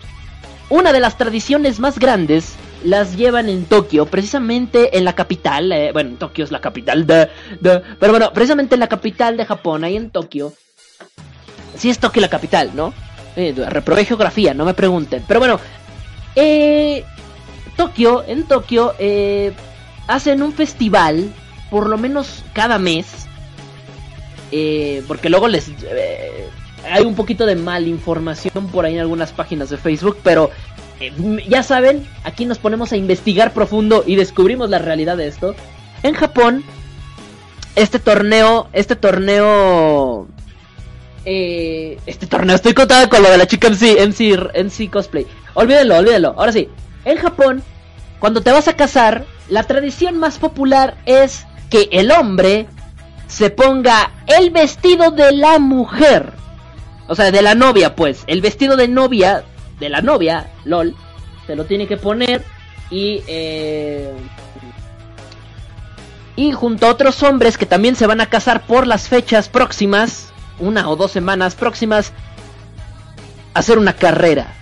una 0.68 0.92
de 0.92 1.00
las 1.00 1.16
tradiciones 1.16 1.80
más 1.80 1.98
grandes 1.98 2.54
las 2.84 3.16
llevan 3.16 3.48
en 3.48 3.64
Tokio, 3.64 4.06
precisamente 4.06 4.96
en 4.96 5.04
la 5.04 5.14
capital. 5.14 5.72
Eh, 5.72 5.90
bueno, 5.92 6.16
Tokio 6.18 6.44
es 6.44 6.52
la 6.52 6.60
capital 6.60 7.06
de, 7.06 7.28
Pero 7.60 8.12
bueno, 8.12 8.32
precisamente 8.32 8.74
en 8.74 8.80
la 8.80 8.88
capital 8.88 9.36
de 9.36 9.46
Japón, 9.46 9.84
ahí 9.84 9.96
en 9.96 10.10
Tokio. 10.10 10.52
Sí 11.76 11.90
es 11.90 11.98
Tokio 11.98 12.22
la 12.22 12.28
capital, 12.28 12.70
¿no? 12.74 12.94
Eh, 13.36 13.54
geografía, 14.06 14.54
no 14.54 14.64
me 14.64 14.74
pregunten. 14.74 15.24
Pero 15.26 15.40
bueno, 15.40 15.58
eh, 16.36 17.04
Tokio, 17.76 18.24
en 18.26 18.44
Tokio, 18.44 18.94
eh, 18.98 19.52
hacen 20.06 20.42
un 20.42 20.52
festival, 20.52 21.32
por 21.70 21.88
lo 21.88 21.98
menos 21.98 22.44
cada 22.52 22.78
mes. 22.78 23.26
Eh, 24.52 25.02
porque 25.08 25.30
luego 25.30 25.48
les... 25.48 25.68
Eh, 25.68 26.48
hay 26.90 27.04
un 27.04 27.14
poquito 27.14 27.46
de 27.46 27.56
mal 27.56 27.88
información 27.88 28.68
por 28.68 28.84
ahí 28.84 28.94
en 28.94 29.00
algunas 29.00 29.32
páginas 29.32 29.70
de 29.70 29.78
Facebook, 29.78 30.18
pero 30.22 30.50
eh, 31.00 31.12
ya 31.48 31.62
saben, 31.62 32.06
aquí 32.24 32.44
nos 32.46 32.58
ponemos 32.58 32.92
a 32.92 32.96
investigar 32.96 33.52
profundo 33.52 34.04
y 34.06 34.16
descubrimos 34.16 34.70
la 34.70 34.78
realidad 34.78 35.16
de 35.16 35.28
esto. 35.28 35.54
En 36.02 36.14
Japón, 36.14 36.64
este 37.76 37.98
torneo, 37.98 38.68
este 38.72 38.96
torneo 38.96 40.28
eh, 41.24 41.98
este 42.06 42.26
torneo. 42.26 42.56
Estoy 42.56 42.74
contada 42.74 43.08
con 43.08 43.22
lo 43.22 43.30
de 43.30 43.38
la 43.38 43.46
chica 43.46 43.68
MC, 43.68 43.98
MC, 44.06 44.36
MC 44.54 44.90
cosplay. 44.90 45.26
Olvídenlo, 45.54 45.96
olvídenlo. 45.96 46.34
Ahora 46.36 46.52
sí, 46.52 46.68
en 47.04 47.16
Japón, 47.16 47.62
cuando 48.18 48.42
te 48.42 48.52
vas 48.52 48.68
a 48.68 48.76
casar, 48.76 49.24
la 49.48 49.62
tradición 49.62 50.18
más 50.18 50.38
popular 50.38 50.96
es 51.06 51.46
que 51.70 51.88
el 51.92 52.10
hombre 52.10 52.66
se 53.26 53.50
ponga 53.50 54.12
el 54.26 54.50
vestido 54.50 55.10
de 55.10 55.32
la 55.32 55.58
mujer. 55.58 56.32
O 57.08 57.14
sea, 57.14 57.30
de 57.30 57.42
la 57.42 57.54
novia, 57.54 57.96
pues. 57.96 58.24
El 58.26 58.40
vestido 58.40 58.76
de 58.76 58.88
novia, 58.88 59.44
de 59.78 59.88
la 59.88 60.00
novia, 60.00 60.52
lol, 60.64 60.94
se 61.46 61.56
lo 61.56 61.64
tiene 61.64 61.86
que 61.86 61.96
poner 61.96 62.44
y... 62.90 63.22
Eh, 63.26 64.12
y 66.36 66.50
junto 66.50 66.86
a 66.86 66.90
otros 66.90 67.22
hombres 67.22 67.56
que 67.56 67.66
también 67.66 67.94
se 67.94 68.08
van 68.08 68.20
a 68.20 68.26
casar 68.26 68.66
por 68.66 68.88
las 68.88 69.08
fechas 69.08 69.48
próximas, 69.48 70.32
una 70.58 70.88
o 70.88 70.96
dos 70.96 71.12
semanas 71.12 71.54
próximas, 71.54 72.12
hacer 73.54 73.78
una 73.78 73.94
carrera. 73.94 74.52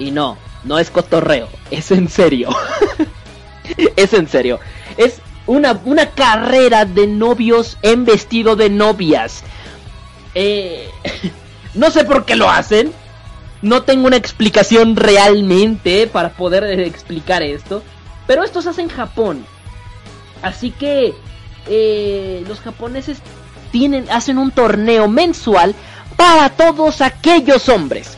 Y 0.00 0.10
no, 0.10 0.36
no 0.64 0.80
es 0.80 0.90
cotorreo, 0.90 1.48
es 1.70 1.92
en 1.92 2.08
serio. 2.08 2.48
es 3.96 4.12
en 4.12 4.28
serio. 4.28 4.58
Es 4.96 5.20
una, 5.46 5.80
una 5.84 6.10
carrera 6.10 6.84
de 6.84 7.06
novios 7.06 7.78
en 7.82 8.04
vestido 8.04 8.56
de 8.56 8.70
novias. 8.70 9.44
Eh, 10.34 10.88
no 11.74 11.90
sé 11.90 12.04
por 12.04 12.24
qué 12.24 12.36
lo 12.36 12.50
hacen. 12.50 12.92
No 13.62 13.82
tengo 13.82 14.06
una 14.06 14.16
explicación 14.16 14.96
realmente 14.96 16.06
para 16.06 16.30
poder 16.30 16.64
explicar 16.80 17.42
esto. 17.42 17.82
Pero 18.26 18.44
esto 18.44 18.60
se 18.62 18.70
hace 18.70 18.82
en 18.82 18.88
Japón. 18.88 19.44
Así 20.42 20.70
que 20.70 21.14
eh, 21.68 22.44
los 22.48 22.60
japoneses 22.60 23.18
tienen, 23.70 24.10
hacen 24.10 24.38
un 24.38 24.50
torneo 24.50 25.08
mensual 25.08 25.74
para 26.16 26.50
todos 26.50 27.00
aquellos 27.00 27.68
hombres. 27.68 28.16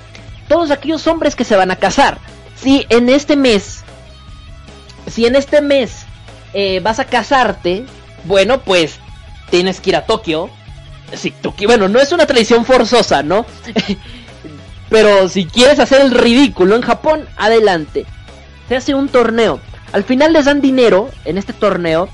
Todos 0.48 0.70
aquellos 0.70 1.06
hombres 1.06 1.34
que 1.36 1.44
se 1.44 1.56
van 1.56 1.70
a 1.70 1.76
casar. 1.76 2.18
Si 2.56 2.86
en 2.88 3.08
este 3.08 3.36
mes, 3.36 3.82
si 5.06 5.26
en 5.26 5.36
este 5.36 5.60
mes 5.60 6.06
eh, 6.54 6.80
vas 6.80 6.98
a 6.98 7.04
casarte, 7.04 7.84
bueno, 8.24 8.60
pues 8.60 8.98
tienes 9.50 9.80
que 9.80 9.90
ir 9.90 9.96
a 9.96 10.06
Tokio. 10.06 10.50
Si 11.12 11.30
Tokio, 11.30 11.68
bueno, 11.68 11.88
no 11.88 12.00
es 12.00 12.12
una 12.12 12.26
tradición 12.26 12.64
forzosa, 12.64 13.22
¿no? 13.22 13.46
Pero 14.90 15.28
si 15.28 15.46
quieres 15.46 15.78
hacer 15.78 16.00
el 16.00 16.10
ridículo 16.10 16.76
en 16.76 16.82
Japón, 16.82 17.26
adelante. 17.36 18.06
Se 18.68 18.76
hace 18.76 18.94
un 18.94 19.08
torneo. 19.08 19.60
Al 19.92 20.04
final 20.04 20.32
les 20.32 20.46
dan 20.46 20.60
dinero 20.60 21.10
en 21.24 21.38
este 21.38 21.52
torneo 21.52 22.08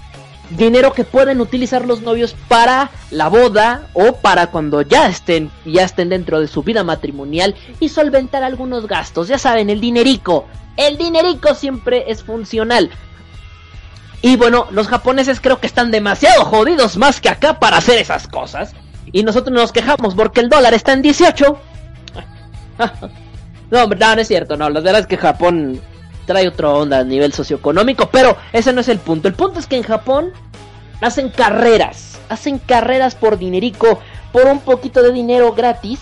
dinero 0.50 0.92
que 0.92 1.04
pueden 1.04 1.40
utilizar 1.40 1.86
los 1.86 2.02
novios 2.02 2.34
para 2.48 2.90
la 3.10 3.28
boda 3.28 3.88
o 3.94 4.16
para 4.16 4.48
cuando 4.48 4.82
ya 4.82 5.08
estén 5.08 5.50
ya 5.64 5.84
estén 5.84 6.08
dentro 6.08 6.40
de 6.40 6.48
su 6.48 6.62
vida 6.62 6.82
matrimonial 6.84 7.54
y 7.78 7.88
solventar 7.88 8.42
algunos 8.42 8.86
gastos. 8.86 9.28
Ya 9.28 9.38
saben, 9.38 9.70
el 9.70 9.80
dinerico. 9.80 10.46
El 10.76 10.96
dinerico 10.96 11.54
siempre 11.54 12.04
es 12.08 12.22
funcional. 12.22 12.90
Y 14.22 14.36
bueno, 14.36 14.66
los 14.70 14.88
japoneses 14.88 15.40
creo 15.40 15.60
que 15.60 15.66
están 15.66 15.90
demasiado 15.90 16.44
jodidos 16.44 16.96
más 16.96 17.20
que 17.20 17.28
acá 17.28 17.58
para 17.58 17.78
hacer 17.78 17.98
esas 17.98 18.28
cosas. 18.28 18.74
Y 19.12 19.22
nosotros 19.22 19.54
nos 19.54 19.72
quejamos 19.72 20.14
porque 20.14 20.40
el 20.40 20.48
dólar 20.48 20.74
está 20.74 20.92
en 20.92 21.02
18. 21.02 21.58
no, 23.70 23.86
no, 23.86 23.86
no 23.86 24.20
es 24.20 24.28
cierto, 24.28 24.56
no. 24.56 24.68
La 24.68 24.80
verdad 24.80 25.00
es 25.00 25.06
que 25.06 25.16
Japón 25.16 25.80
trae 26.26 26.48
otra 26.48 26.68
onda 26.70 26.98
a 26.98 27.04
nivel 27.04 27.32
socioeconómico, 27.32 28.10
pero 28.10 28.36
ese 28.52 28.72
no 28.72 28.82
es 28.82 28.88
el 28.88 28.98
punto. 28.98 29.26
El 29.26 29.34
punto 29.34 29.58
es 29.58 29.66
que 29.66 29.76
en 29.76 29.82
Japón 29.82 30.32
hacen 31.00 31.30
carreras, 31.30 32.20
hacen 32.28 32.58
carreras 32.58 33.14
por 33.14 33.38
dinerico, 33.38 34.00
por 34.32 34.46
un 34.46 34.60
poquito 34.60 35.02
de 35.02 35.12
dinero 35.12 35.54
gratis. 35.54 35.98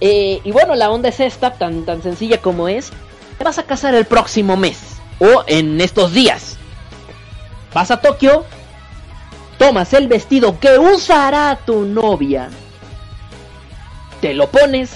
Eh, 0.00 0.40
y 0.44 0.50
bueno, 0.50 0.74
la 0.74 0.90
onda 0.90 1.08
es 1.08 1.20
esta, 1.20 1.52
tan, 1.52 1.84
tan 1.84 2.02
sencilla 2.02 2.38
como 2.38 2.68
es. 2.68 2.90
Te 3.38 3.44
vas 3.44 3.58
a 3.58 3.62
casar 3.62 3.94
el 3.94 4.04
próximo 4.04 4.56
mes 4.56 4.96
o 5.20 5.44
en 5.46 5.80
estos 5.80 6.12
días. 6.12 6.58
Vas 7.74 7.90
a 7.90 8.00
Tokio, 8.00 8.44
tomas 9.58 9.92
el 9.92 10.08
vestido 10.08 10.58
que 10.58 10.78
usará 10.78 11.58
tu 11.64 11.84
novia, 11.84 12.48
te 14.20 14.34
lo 14.34 14.50
pones 14.50 14.90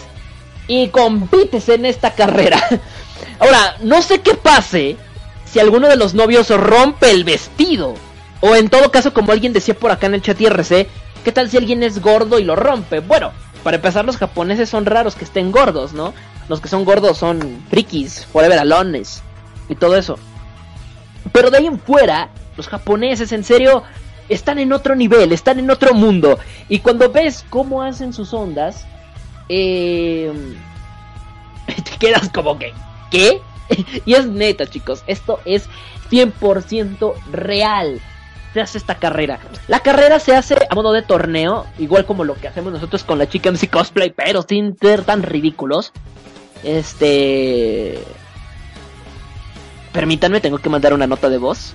y 0.67 0.89
compites 0.89 1.69
en 1.69 1.85
esta 1.85 2.15
carrera. 2.15 2.59
Ahora, 3.39 3.77
no 3.81 4.03
sé 4.03 4.21
qué 4.21 4.35
pase 4.35 4.97
si 5.45 5.61
alguno 5.61 5.89
de 5.89 5.97
los 5.97 6.15
novios 6.15 6.49
rompe 6.51 7.11
el 7.11 7.25
vestido. 7.25 7.95
O 8.41 8.57
en 8.57 8.69
todo 8.69 8.91
caso, 8.91 9.13
como 9.13 9.33
alguien 9.33 9.53
decía 9.53 9.75
por 9.75 9.91
acá 9.91 10.07
en 10.07 10.15
el 10.15 10.23
chat 10.23 10.41
IRC, 10.41 10.89
¿qué 11.25 11.33
tal 11.33 11.51
si 11.51 11.57
alguien 11.57 11.83
es 11.83 12.01
gordo 12.01 12.39
y 12.39 12.45
lo 12.45 12.57
rompe? 12.57 13.01
Bueno, 13.01 13.33
para 13.63 13.77
empezar, 13.77 14.05
los 14.05 14.17
japoneses 14.17 14.69
son 14.69 14.87
raros 14.87 15.15
que 15.15 15.25
estén 15.25 15.53
gordos, 15.53 15.93
¿no? 15.93 16.13
Los 16.49 16.61
que 16.61 16.69
son 16.69 16.85
gordos 16.85 17.19
son 17.19 17.65
frikis, 17.71 18.27
forever 18.27 18.59
alones 18.59 19.23
y 19.69 19.77
todo 19.77 19.97
eso. 19.97 20.19
Pero 21.31 21.51
de 21.51 21.59
ahí 21.59 21.67
en 21.67 21.79
fuera, 21.79 22.31
los 22.57 22.69
japoneses, 22.69 23.33
en 23.33 23.45
serio, 23.45 23.83
están 24.29 24.59
en 24.59 24.73
otro 24.73 24.95
nivel, 24.95 25.33
están 25.33 25.59
en 25.59 25.71
otro 25.71 25.95
mundo. 25.95 26.39
Y 26.69 26.81
cuando 26.81 27.11
ves 27.11 27.45
cómo 27.51 27.83
hacen 27.83 28.13
sus 28.13 28.33
ondas, 28.33 28.87
eh, 29.49 30.33
te 31.67 31.99
quedas 31.99 32.29
como 32.31 32.59
que, 32.59 32.73
¿qué? 33.11 33.41
y 34.05 34.15
es 34.15 34.27
neta, 34.27 34.67
chicos, 34.67 35.03
esto 35.07 35.41
es 35.45 35.69
100% 36.11 37.15
real. 37.31 38.01
Se 38.53 38.61
hace 38.61 38.77
esta 38.77 38.97
carrera. 38.97 39.39
La 39.67 39.81
carrera 39.81 40.19
se 40.19 40.37
hace 40.37 40.57
a 40.69 40.75
modo 40.75 40.93
de 40.93 41.01
torneo, 41.01 41.67
igual 41.79 42.05
como 42.05 42.23
lo 42.25 42.35
que 42.35 42.49
hacemos 42.49 42.71
nosotros 42.71 43.03
con 43.03 43.19
la 43.19 43.27
chica 43.27 43.51
MC 43.51 43.71
Cosplay, 43.71 44.11
pero 44.11 44.43
sin 44.43 44.77
ser 44.77 45.05
tan 45.05 45.23
ridículos. 45.23 45.93
Este. 46.63 47.99
Permítanme, 49.93 50.41
tengo 50.41 50.59
que 50.59 50.69
mandar 50.69 50.93
una 50.93 51.07
nota 51.07 51.31
de 51.31 51.39
voz. 51.39 51.75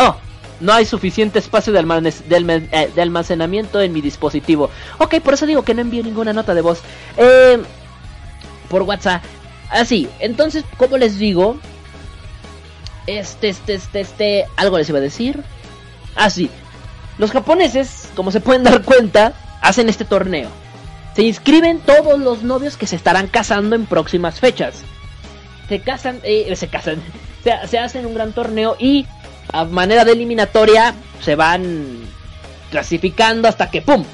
Oh, 0.00 0.16
no 0.60 0.72
hay 0.72 0.86
suficiente 0.86 1.38
espacio 1.38 1.74
eh, 1.74 2.90
de, 2.94 3.02
almacenamiento 3.02 3.80
en 3.80 3.92
mi 3.92 4.00
dispositivo. 4.00 4.70
Ok, 4.98 5.20
por 5.20 5.34
eso 5.34 5.46
digo 5.46 5.62
que 5.62 5.74
no 5.74 5.82
envío 5.82 6.02
ninguna 6.02 6.32
nota 6.32 6.54
de 6.54 6.62
voz. 6.62 6.80
Eh, 7.16 7.62
por 8.68 8.82
WhatsApp. 8.82 9.22
Así, 9.68 10.08
entonces, 10.20 10.64
como 10.78 10.96
les 10.96 11.18
digo, 11.18 11.56
este, 13.06 13.50
este, 13.50 13.74
este, 13.74 14.00
este, 14.00 14.46
algo 14.56 14.78
les 14.78 14.88
iba 14.88 14.98
a 14.98 15.02
decir. 15.02 15.42
Así, 16.16 16.50
los 17.18 17.30
japoneses, 17.30 18.08
como 18.14 18.30
se 18.30 18.40
pueden 18.40 18.62
dar 18.62 18.82
cuenta, 18.82 19.34
hacen 19.60 19.88
este 19.88 20.04
torneo. 20.04 20.48
Se 21.14 21.22
inscriben 21.22 21.80
todos 21.80 22.18
los 22.18 22.42
novios 22.42 22.76
que 22.76 22.86
se 22.86 22.96
estarán 22.96 23.26
casando 23.26 23.76
en 23.76 23.86
próximas 23.86 24.40
fechas. 24.40 24.82
Se 25.68 25.80
casan, 25.80 26.20
eh, 26.22 26.54
se 26.56 26.68
casan, 26.68 27.02
se 27.68 27.78
hacen 27.78 28.06
un 28.06 28.14
gran 28.14 28.32
torneo 28.32 28.76
y 28.78 29.06
a 29.52 29.64
manera 29.64 30.04
de 30.04 30.12
eliminatoria 30.12 30.94
se 31.22 31.34
van 31.34 32.00
clasificando 32.70 33.48
hasta 33.48 33.70
que 33.70 33.82
¡pum! 33.82 34.04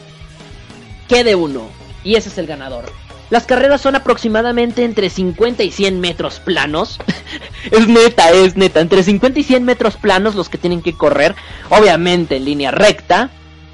quede 1.09 1.35
uno. 1.35 1.69
Y 2.05 2.15
ese 2.15 2.29
es 2.29 2.39
el 2.39 2.47
ganador. 2.47 2.85
Las 3.29 3.45
carreras 3.45 3.81
son 3.81 3.97
aproximadamente 3.97 4.85
entre 4.85 5.11
50 5.11 5.65
y 5.65 5.73
100 5.73 6.01
metros 6.01 6.39
planos. 6.39 6.99
es 7.71 7.89
neta, 7.89 8.31
es 8.31 8.57
neta. 8.57 8.81
Entre 8.81 9.03
50 9.03 9.41
y 9.41 9.43
100 9.43 9.65
metros 9.65 9.97
planos 9.97 10.37
los 10.37 10.49
que 10.49 10.59
tienen 10.59 10.83
que 10.83 10.93
correr. 10.93 11.35
Obviamente 11.71 12.37
en 12.37 12.45
línea 12.45 12.71
recta. 12.71 13.31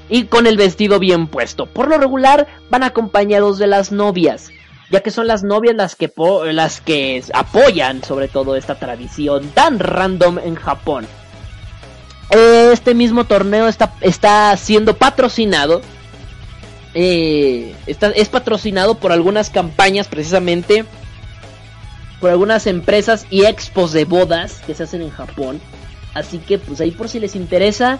Y 0.09 0.25
con 0.25 0.47
el 0.47 0.57
vestido 0.57 0.99
bien 0.99 1.27
puesto. 1.27 1.67
Por 1.67 1.87
lo 1.87 1.97
regular 1.97 2.47
van 2.69 2.83
acompañados 2.83 3.59
de 3.59 3.67
las 3.67 3.91
novias. 3.91 4.49
Ya 4.89 5.01
que 5.01 5.11
son 5.11 5.27
las 5.27 5.43
novias 5.43 5.75
las 5.75 5.95
que, 5.95 6.11
las 6.51 6.81
que 6.81 7.23
apoyan 7.33 8.03
sobre 8.03 8.27
todo 8.27 8.55
esta 8.55 8.75
tradición 8.75 9.49
tan 9.49 9.79
random 9.79 10.39
en 10.39 10.55
Japón. 10.55 11.07
Este 12.33 12.95
mismo 12.95 13.25
torneo 13.25 13.67
está, 13.67 13.93
está 14.01 14.55
siendo 14.57 14.97
patrocinado. 14.97 15.81
Eh, 16.95 17.75
está, 17.85 18.07
es 18.09 18.29
patrocinado 18.29 18.95
por 18.95 19.11
algunas 19.11 19.49
campañas 19.49 20.07
precisamente. 20.07 20.85
Por 22.19 22.31
algunas 22.31 22.65
empresas 22.67 23.27
y 23.29 23.45
expos 23.45 23.91
de 23.91 24.05
bodas 24.05 24.61
que 24.65 24.73
se 24.73 24.83
hacen 24.83 25.01
en 25.01 25.11
Japón. 25.11 25.61
Así 26.13 26.39
que 26.39 26.57
pues 26.57 26.81
ahí 26.81 26.91
por 26.91 27.07
si 27.07 27.19
les 27.19 27.35
interesa. 27.35 27.99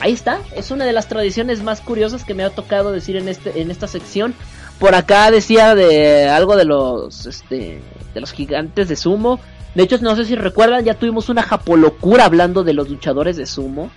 Ahí 0.00 0.12
está. 0.12 0.40
Es 0.56 0.70
una 0.70 0.86
de 0.86 0.94
las 0.94 1.08
tradiciones 1.08 1.62
más 1.62 1.82
curiosas 1.82 2.24
que 2.24 2.34
me 2.34 2.42
ha 2.42 2.50
tocado 2.50 2.90
decir 2.90 3.16
en, 3.16 3.28
este, 3.28 3.60
en 3.60 3.70
esta 3.70 3.86
sección. 3.86 4.34
Por 4.78 4.94
acá 4.94 5.30
decía 5.30 5.74
de 5.74 6.26
algo 6.26 6.56
de 6.56 6.64
los, 6.64 7.26
este, 7.26 7.82
de 8.14 8.20
los 8.20 8.32
gigantes 8.32 8.88
de 8.88 8.96
sumo. 8.96 9.40
De 9.74 9.82
hecho, 9.82 9.98
no 9.98 10.16
sé 10.16 10.24
si 10.24 10.34
recuerdan, 10.36 10.84
ya 10.84 10.94
tuvimos 10.94 11.28
una 11.28 11.42
japolocura 11.42 12.24
hablando 12.24 12.64
de 12.64 12.72
los 12.72 12.88
luchadores 12.88 13.36
de 13.36 13.44
sumo. 13.44 13.90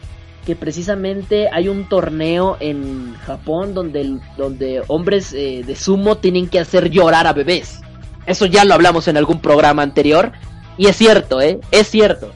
Que 0.46 0.58
precisamente 0.58 1.48
hay 1.50 1.70
un 1.70 1.88
torneo 1.88 2.58
en 2.60 3.16
Japón 3.26 3.74
donde, 3.74 4.18
donde 4.36 4.84
hombres 4.88 5.32
eh, 5.32 5.64
de 5.66 5.76
sumo 5.78 6.18
tienen 6.18 6.50
que 6.50 6.60
hacer 6.60 6.90
llorar 6.90 7.28
a 7.28 7.34
bebés. 7.34 7.80
Eso 8.26 8.46
ya 8.46 8.66
lo 8.66 8.74
hablamos 8.74 9.08
en 9.08 9.16
algún 9.16 9.40
programa 9.40 9.84
anterior. 9.84 10.34
Y 10.78 10.88
es 10.88 10.98
cierto, 10.98 11.40
¿eh? 11.40 11.62
Es 11.72 11.88
cierto. 11.88 12.34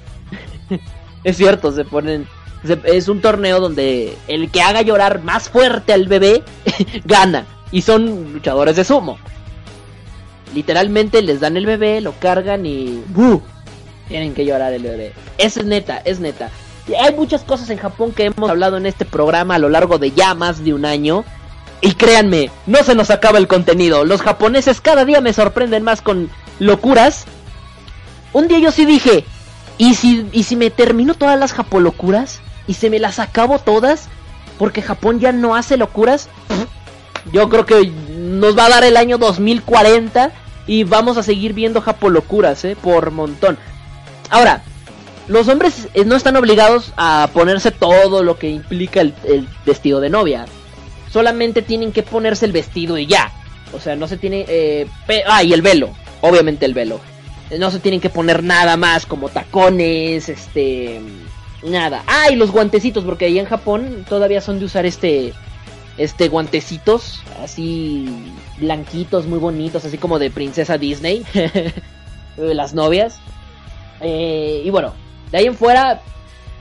es 1.26 1.36
cierto, 1.36 1.74
se 1.74 1.84
ponen... 1.84 2.28
es 2.84 3.08
un 3.08 3.22
torneo 3.22 3.60
donde 3.60 4.18
el 4.28 4.51
que 4.51 4.62
haga 4.62 4.82
llorar 4.82 5.22
más 5.24 5.49
fuerte 5.49 5.93
al 5.93 6.08
bebé 6.08 6.43
gana. 7.05 7.45
Y 7.72 7.82
son 7.82 8.34
luchadores 8.34 8.76
de 8.76 8.84
sumo. 8.84 9.18
Literalmente 10.53 11.22
les 11.22 11.39
dan 11.39 11.58
el 11.58 11.66
bebé, 11.66 12.01
lo 12.01 12.14
cargan 12.14 12.66
y 12.66 13.03
¡buh! 13.10 13.41
Tienen 14.08 14.34
que 14.34 14.45
llorar 14.45 14.74
el 14.74 14.84
bebé. 14.84 15.14
Es 15.38 15.64
neta, 15.64 16.01
es 16.05 16.20
neta. 16.20 16.49
Hay 17.01 17.14
muchas 17.14 17.43
cosas 17.43 17.70
en 17.70 17.78
Japón 17.78 18.14
que 18.14 18.26
hemos 18.26 18.49
hablado 18.49 18.78
en 18.78 18.86
este 18.86 19.03
programa 19.03 19.55
a 19.55 19.60
lo 19.60 19.68
largo 19.68 19.97
de 19.97 20.12
ya 20.12 20.34
más 20.34 20.64
de 20.64 20.74
un 20.74 20.86
año. 20.86 21.26
Y 21.82 21.93
créanme, 21.93 22.49
no 22.66 22.84
se 22.84 22.95
nos 22.95 23.12
acaba 23.12 23.38
el 23.38 23.47
contenido. 23.47 24.05
Los 24.05 24.22
japoneses 24.22 24.82
cada 24.82 25.03
día 25.03 25.20
me 25.20 25.34
sorprenden 25.34 25.84
más 25.84 26.01
con 26.01 26.30
locuras. 26.60 27.26
Un 28.32 28.47
día 28.47 28.60
yo 28.60 28.72
sí 28.72 28.86
dije, 28.86 29.26
¿y 29.78 29.95
si, 29.95 30.28
y 30.32 30.43
si 30.43 30.55
me 30.55 30.70
termino 30.70 31.14
todas 31.14 31.38
las 31.38 31.53
japolocuras? 31.53 32.39
¿Y 32.68 32.74
se 32.74 32.89
me 32.89 32.99
las 32.99 33.20
acabo 33.20 33.59
todas? 33.59 34.09
Porque 34.57 34.82
Japón 34.82 35.20
ya 35.20 35.32
no 35.32 35.55
hace 35.55 35.78
locuras. 35.78 36.30
Yo 37.32 37.49
creo 37.49 37.65
que 37.65 37.88
nos 37.88 38.57
va 38.57 38.65
a 38.65 38.70
dar 38.70 38.84
el 38.84 38.97
año 38.97 39.18
2040 39.18 40.32
y 40.68 40.84
vamos 40.84 41.18
a 41.18 41.24
seguir 41.24 41.53
viendo 41.53 41.82
japolocuras, 41.82 42.63
¿eh? 42.65 42.76
Por 42.82 43.11
montón. 43.11 43.57
Ahora, 44.30 44.63
los 45.28 45.47
hombres 45.47 45.88
eh, 45.93 46.05
no 46.05 46.15
están 46.15 46.36
obligados 46.36 46.93
a 46.97 47.30
ponerse 47.34 47.72
todo 47.72 48.24
lo 48.24 48.38
que 48.38 48.49
implica 48.49 49.01
el, 49.01 49.47
vestido 49.65 49.99
de 49.99 50.09
novia. 50.09 50.45
Solamente 51.11 51.61
tienen 51.61 51.91
que 51.91 52.03
ponerse 52.03 52.45
el 52.45 52.51
vestido 52.51 52.97
y 52.97 53.07
ya. 53.07 53.32
O 53.74 53.80
sea, 53.80 53.95
no 53.95 54.07
se 54.07 54.18
tiene... 54.18 54.45
Eh, 54.47 54.88
ah, 55.28 55.43
y 55.43 55.53
el 55.53 55.61
velo. 55.61 55.89
Obviamente 56.22 56.65
el 56.65 56.74
velo. 56.74 56.99
No 57.57 57.72
se 57.72 57.80
tienen 57.80 58.01
que 58.01 58.09
poner 58.09 58.43
nada 58.43 58.78
más 58.78 59.05
como 59.05 59.30
tacones, 59.30 60.30
este... 60.30 61.01
Nada. 61.64 62.03
Ah, 62.08 62.30
los 62.36 62.51
guantecitos, 62.51 63.03
porque 63.03 63.26
ahí 63.26 63.39
en 63.39 63.45
Japón 63.45 64.05
todavía 64.08 64.41
son 64.41 64.60
de 64.60 64.66
usar 64.66 64.86
este 64.86 65.34
este 65.97 66.30
guantecitos 66.30 67.22
así 67.41 68.08
blanquitos, 68.60 69.26
muy 69.26 69.39
bonitos, 69.39 69.86
así 69.86 69.97
como 69.97 70.20
de 70.20 70.30
princesa 70.30 70.78
Disney, 70.78 71.26
las 72.38 72.74
novias. 72.74 73.20
Eh, 74.01 74.62
y 74.64 74.70
bueno, 74.70 74.93
de 75.32 75.39
ahí 75.39 75.45
en 75.45 75.55
fuera, 75.55 76.01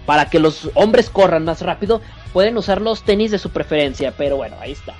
para 0.07 0.28
que 0.30 0.38
los 0.38 0.70
hombres 0.74 1.11
corran 1.11 1.44
más 1.44 1.61
rápido, 1.62 2.01
pueden 2.32 2.57
usar 2.57 2.80
los 2.80 3.03
tenis 3.03 3.30
de 3.30 3.38
su 3.38 3.51
preferencia, 3.51 4.12
pero 4.16 4.36
bueno, 4.36 4.57
ahí 4.61 4.72
está. 4.72 4.94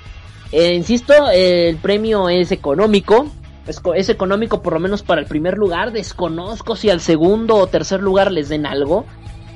Eh, 0.53 0.75
insisto, 0.75 1.13
el 1.31 1.77
premio 1.77 2.29
es 2.29 2.53
económico. 2.53 3.29
Es, 3.67 3.81
es, 3.97 4.09
económico 4.11 4.63
por 4.63 4.75
lo 4.75 4.81
menos 4.81 5.03
para 5.03 5.21
el 5.21 5.27
primer 5.27 5.59
lugar. 5.59 5.93
Desconozco 5.93 6.77
si 6.77 6.89
al 6.89 7.01
segundo 7.01 7.57
o 7.57 7.67
tercer 7.67 8.01
lugar 8.01 8.31
les 8.31 8.49
den 8.49 8.65
algo. 8.65 9.07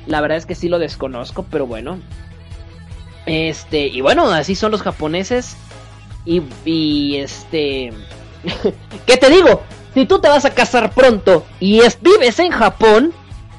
La 0.07 0.21
verdad 0.21 0.37
es 0.37 0.45
que 0.45 0.55
sí 0.55 0.69
lo 0.69 0.79
desconozco, 0.79 1.45
pero 1.49 1.67
bueno. 1.67 1.99
Este, 3.25 3.87
y 3.87 4.01
bueno, 4.01 4.31
así 4.31 4.55
son 4.55 4.71
los 4.71 4.81
japoneses. 4.81 5.55
Y, 6.25 7.15
este... 7.17 7.93
¿Qué 9.05 9.17
te 9.17 9.29
digo? 9.29 9.63
Si 9.93 10.05
tú 10.05 10.19
te 10.19 10.29
vas 10.29 10.45
a 10.45 10.53
casar 10.53 10.91
pronto 10.91 11.45
y 11.59 11.81
vives 12.01 12.39
en 12.39 12.51
Japón, 12.51 13.13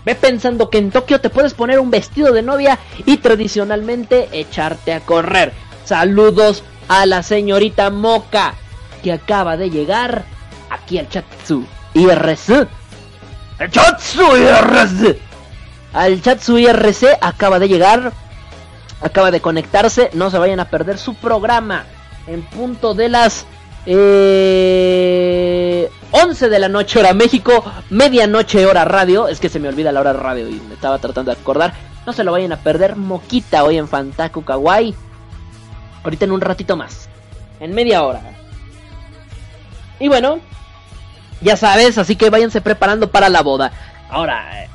ve 0.05 0.15
pensando 0.15 0.71
que 0.71 0.79
en 0.79 0.91
Tokio 0.91 1.21
te 1.21 1.31
puedes 1.31 1.55
poner 1.55 1.79
un 1.79 1.91
vestido 1.91 2.33
de 2.33 2.43
novia 2.43 2.79
y 3.05 3.19
tradicionalmente 3.19 4.29
echarte 4.33 4.93
a 4.93 5.01
correr. 5.01 5.53
Saludos 5.85 6.65
a 6.89 7.07
la 7.07 7.23
señorita 7.23 7.91
Moka 7.91 8.55
que 9.03 9.13
acaba 9.13 9.57
de 9.57 9.71
llegar 9.71 10.25
aquí 10.71 10.99
al 10.99 11.09
Chatsu 11.09 11.67
IRC. 11.95 12.67
El 13.59 13.71
Chatsu 13.71 14.23
IRC. 14.37 15.32
Al 15.93 16.23
Chatsu 16.23 16.59
IRC 16.59 17.19
acaba 17.21 17.59
de 17.59 17.69
llegar 17.69 18.13
acaba 19.03 19.31
de 19.31 19.41
conectarse, 19.41 20.11
no 20.15 20.31
se 20.31 20.39
vayan 20.39 20.61
a 20.61 20.67
perder 20.67 20.99
su 20.99 21.15
programa 21.15 21.85
en 22.27 22.43
punto 22.43 22.95
de 22.95 23.09
las 23.09 23.47
eh, 23.85 25.11
11 26.13 26.49
de 26.49 26.59
la 26.59 26.69
noche 26.69 27.01
hora 27.01 27.13
México, 27.15 27.65
medianoche 27.91 28.65
hora 28.65 28.85
radio, 28.85 29.29
es 29.29 29.41
que 29.41 29.49
se 29.49 29.59
me 29.59 29.69
olvida 29.69 29.93
la 29.93 30.01
hora 30.01 30.13
radio 30.13 30.49
y 30.49 30.61
me 30.69 30.75
estaba 30.75 30.99
tratando 30.99 31.33
de 31.35 31.41
acordar, 31.41 31.73
no 32.07 32.13
se 32.13 32.23
lo 32.25 32.33
vayan 32.33 32.53
a 32.53 32.59
perder, 32.59 32.97
Moquita 32.97 33.65
hoy 33.65 33.79
en 33.79 33.89
Fantaku 33.89 34.45
Kawaii, 34.45 34.95
ahorita 36.05 36.25
en 36.25 36.33
un 36.33 36.41
ratito 36.41 36.77
más, 36.77 37.09
en 37.61 37.75
media 37.75 38.05
hora. 38.05 38.21
Y 39.99 40.09
bueno, 40.09 40.39
ya 41.41 41.57
sabes, 41.57 41.99
así 41.99 42.15
que 42.17 42.31
váyanse 42.31 42.61
preparando 42.61 43.11
para 43.11 43.29
la 43.29 43.43
boda. 43.43 43.73
Ahora, 44.11 44.69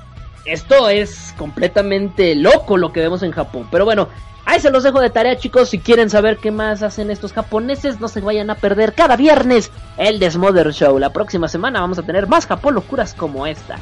esto 0.48 0.90
es 0.90 1.34
completamente 1.38 2.36
loco 2.36 2.78
lo 2.78 2.92
que 2.92 3.02
vemos 3.02 3.22
en 3.24 3.32
Japón. 3.32 3.68
Pero 3.70 3.86
bueno, 3.86 4.08
Ahí 4.50 4.62
se 4.62 4.72
los 4.72 4.84
dejo 4.84 5.02
de 5.02 5.10
tarea, 5.10 5.38
chicos. 5.38 5.68
Si 5.68 5.80
quieren 5.80 6.10
saber 6.10 6.38
qué 6.38 6.52
más 6.52 6.82
hacen 6.82 7.12
estos 7.12 7.34
japoneses, 7.34 8.00
no 8.00 8.08
se 8.08 8.22
vayan 8.22 8.50
a 8.50 8.56
perder 8.56 8.94
cada 8.94 9.18
viernes 9.18 9.72
el 9.98 10.20
Desmother 10.20 10.72
Show. 10.72 10.98
La 11.00 11.12
próxima 11.12 11.50
semana 11.50 11.82
vamos 11.82 12.00
a 12.00 12.04
tener 12.04 12.28
más 12.28 12.48
Japón 12.48 12.76
locuras 12.76 13.14
como 13.14 13.46
esta. 13.46 13.78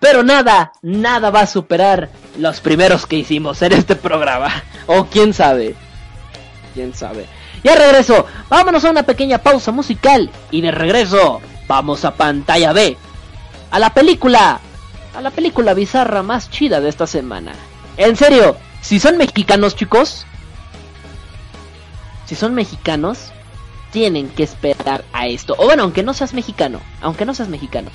Pero 0.00 0.22
nada, 0.22 0.72
nada 0.80 1.28
va 1.28 1.40
a 1.40 1.46
superar 1.46 2.08
los 2.38 2.60
primeros 2.60 3.04
que 3.04 3.16
hicimos 3.16 3.60
en 3.60 3.72
este 3.72 3.94
programa. 3.94 4.50
O 4.86 5.04
quién 5.04 5.34
sabe. 5.34 5.74
Quién 6.72 6.94
sabe. 6.94 7.26
Ya 7.62 7.74
regreso. 7.74 8.26
Vámonos 8.48 8.86
a 8.86 8.90
una 8.90 9.02
pequeña 9.02 9.38
pausa 9.38 9.70
musical. 9.70 10.30
Y 10.50 10.62
de 10.62 10.70
regreso, 10.70 11.42
vamos 11.66 12.06
a 12.06 12.14
pantalla 12.14 12.72
B. 12.72 12.96
A 13.70 13.78
la 13.78 13.92
película. 13.92 14.60
A 15.14 15.20
la 15.20 15.30
película 15.30 15.74
bizarra 15.74 16.22
más 16.22 16.50
chida 16.50 16.80
de 16.80 16.88
esta 16.88 17.06
semana. 17.06 17.52
En 17.96 18.16
serio, 18.16 18.56
si 18.80 18.98
son 18.98 19.16
mexicanos, 19.16 19.76
chicos, 19.76 20.26
si 22.26 22.34
son 22.34 22.54
mexicanos, 22.54 23.32
tienen 23.92 24.28
que 24.28 24.42
esperar 24.42 25.04
a 25.12 25.28
esto. 25.28 25.54
O 25.56 25.66
bueno, 25.66 25.84
aunque 25.84 26.02
no 26.02 26.14
seas 26.14 26.34
mexicano, 26.34 26.80
aunque 27.00 27.24
no 27.24 27.32
seas 27.32 27.48
mexicano, 27.48 27.90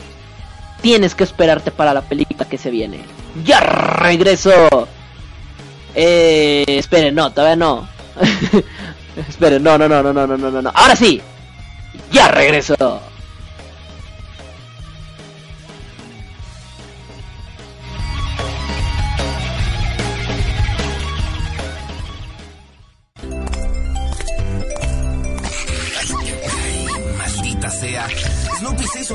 tienes 0.82 1.14
que 1.14 1.26
esperarte 1.26 1.72
para 1.72 1.94
la 1.94 2.02
película 2.02 2.48
que 2.48 2.58
se 2.58 2.72
viene. 2.72 3.02
Ya 3.44 3.60
regreso. 3.60 4.88
Eh, 5.96 6.64
esperen, 6.68 7.16
no, 7.16 7.32
todavía 7.34 7.58
no. 7.58 7.90
esperen, 9.30 9.62
no, 9.62 9.78
no, 9.78 9.90
no, 9.90 10.02
no, 10.02 10.14
no, 10.14 10.26
no, 10.26 10.38
no, 10.38 10.62
no. 10.62 10.72
Ahora 10.74 10.96
sí. 10.96 11.22
Ya 12.12 12.30
regreso. 12.30 13.02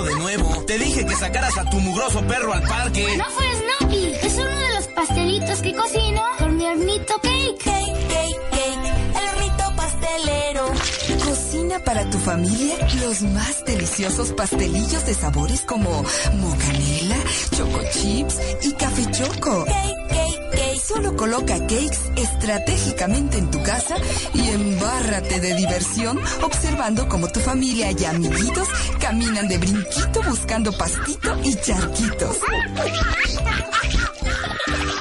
De 0.03 0.13
nuevo. 0.17 0.65
Te 0.67 0.77
dije 0.77 1.07
que 1.07 1.15
sacaras 1.15 1.57
a 1.57 1.71
tu 1.71 1.79
mugroso 1.79 2.21
perro 2.27 2.53
al 2.53 2.63
parque. 2.63 3.17
No 3.17 3.25
fue 3.31 3.45
Snoopy, 3.79 4.13
es 4.27 4.35
uno 4.35 4.51
de 4.51 4.75
los 4.75 4.89
pastelitos 4.89 5.63
que 5.63 5.73
cocino 5.73 6.21
con 6.37 6.57
mi 6.57 6.67
hornito 6.67 7.15
cake. 7.23 7.59
Cake, 7.63 8.09
cake, 8.09 8.41
cake, 8.51 8.93
el 9.15 9.29
hornito 9.29 9.77
pastelero. 9.77 10.67
Cocina 11.25 11.79
para 11.79 12.11
tu 12.11 12.19
familia 12.19 12.77
los 13.05 13.23
más 13.23 13.65
deliciosos 13.65 14.33
pastelillos 14.33 15.07
de 15.07 15.15
sabores 15.15 15.61
como 15.61 16.05
mocanela, 16.41 17.17
choco 17.57 17.81
chips 17.93 18.41
y 18.63 18.73
café 18.73 19.09
choco. 19.13 19.65
Cake, 19.65 20.09
cake, 20.09 20.44
Solo 20.79 21.17
coloca 21.17 21.59
cakes 21.61 21.99
estratégicamente 22.17 23.39
en 23.39 23.51
tu 23.51 23.63
casa 23.63 23.97
y 24.33 24.49
embárrate 24.51 25.41
de 25.41 25.55
diversión 25.55 26.21
observando 26.43 27.09
cómo 27.09 27.29
tu 27.29 27.41
familia 27.41 27.91
y 27.93 28.05
amiguitos 28.05 28.69
caminan 29.01 29.49
de 29.49 29.59
brinquito 29.59 30.23
buscando 30.29 30.73
pastito 30.73 31.37
y 31.43 31.55
charquitos. 31.57 32.39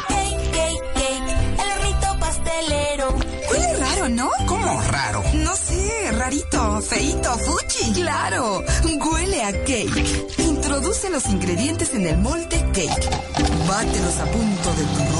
Cake, 0.07 0.51
cake, 0.51 0.81
cake, 0.93 1.35
el 1.59 1.71
hornito 1.71 2.19
pastelero. 2.19 3.15
Huele 3.51 3.77
raro, 3.77 4.09
¿no? 4.09 4.29
¿Cómo 4.47 4.81
raro? 4.89 5.23
No 5.33 5.55
sé, 5.55 6.11
rarito, 6.11 6.81
feito, 6.81 7.37
fuchi. 7.39 7.93
Claro, 7.93 8.63
huele 8.83 9.43
a 9.43 9.51
cake. 9.51 10.29
Introduce 10.39 11.09
los 11.09 11.25
ingredientes 11.27 11.93
en 11.93 12.07
el 12.07 12.17
molde 12.17 12.57
cake. 12.73 13.09
Bátelos 13.67 14.17
a 14.19 14.25
punto 14.25 14.73
de 14.73 14.83
turrón. 14.83 15.12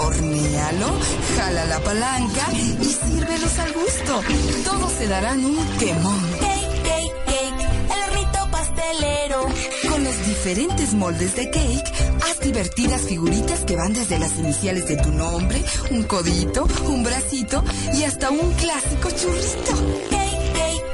Hornealo, 0.00 0.88
jala 1.36 1.64
la 1.66 1.80
palanca 1.80 2.46
y 2.52 2.84
sírvelos 2.84 3.58
al 3.58 3.72
gusto. 3.72 4.22
Todos 4.64 4.92
se 4.92 5.06
darán 5.08 5.44
un 5.44 5.56
quemón. 5.78 6.20
Cake, 6.40 6.82
cake, 6.84 7.14
cake, 7.26 7.68
el 7.94 8.10
hornito 8.10 8.50
pastelero. 8.50 9.48
Con 9.90 10.04
los 10.04 10.26
diferentes 10.26 10.94
moldes 10.94 11.34
de 11.34 11.50
cake, 11.50 11.92
haz 12.22 12.40
divertidas 12.40 13.02
figuritas 13.02 13.60
que 13.64 13.76
van 13.76 13.92
desde 13.92 14.18
las 14.18 14.36
iniciales 14.38 14.86
de 14.88 14.96
tu 14.96 15.10
nombre, 15.10 15.62
un 15.90 16.04
codito, 16.04 16.66
un 16.86 17.02
bracito 17.02 17.64
y 17.94 18.04
hasta 18.04 18.30
un 18.30 18.52
clásico 18.54 19.10
churrito. 19.10 19.72
Cake, 20.10 20.52
cake, 20.54 20.84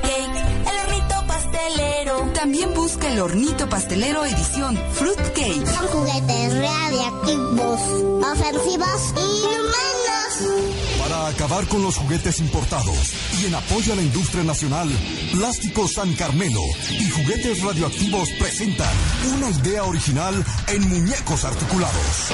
pastelero. 2.04 2.32
También 2.32 2.74
busca 2.74 3.08
el 3.08 3.20
hornito 3.20 3.68
pastelero 3.68 4.24
edición 4.24 4.78
Fruit 4.92 5.20
Cake. 5.34 5.66
Son 5.66 5.86
juguetes 5.88 6.54
radiactivos, 6.54 7.80
ofensivos 8.22 9.14
y 9.16 9.44
humanos. 9.44 10.98
Para 10.98 11.28
acabar 11.28 11.66
con 11.68 11.82
los 11.82 11.96
juguetes 11.96 12.40
importados 12.40 13.12
y 13.40 13.46
en 13.46 13.54
apoyo 13.54 13.92
a 13.92 13.96
la 13.96 14.02
industria 14.02 14.42
nacional, 14.42 14.90
Plástico 15.32 15.86
San 15.86 16.12
Carmelo 16.14 16.62
y 16.90 17.08
Juguetes 17.10 17.62
Radioactivos 17.62 18.28
presentan 18.38 18.94
una 19.36 19.50
idea 19.50 19.84
original 19.84 20.44
en 20.68 20.88
muñecos 20.88 21.44
articulados. 21.44 22.30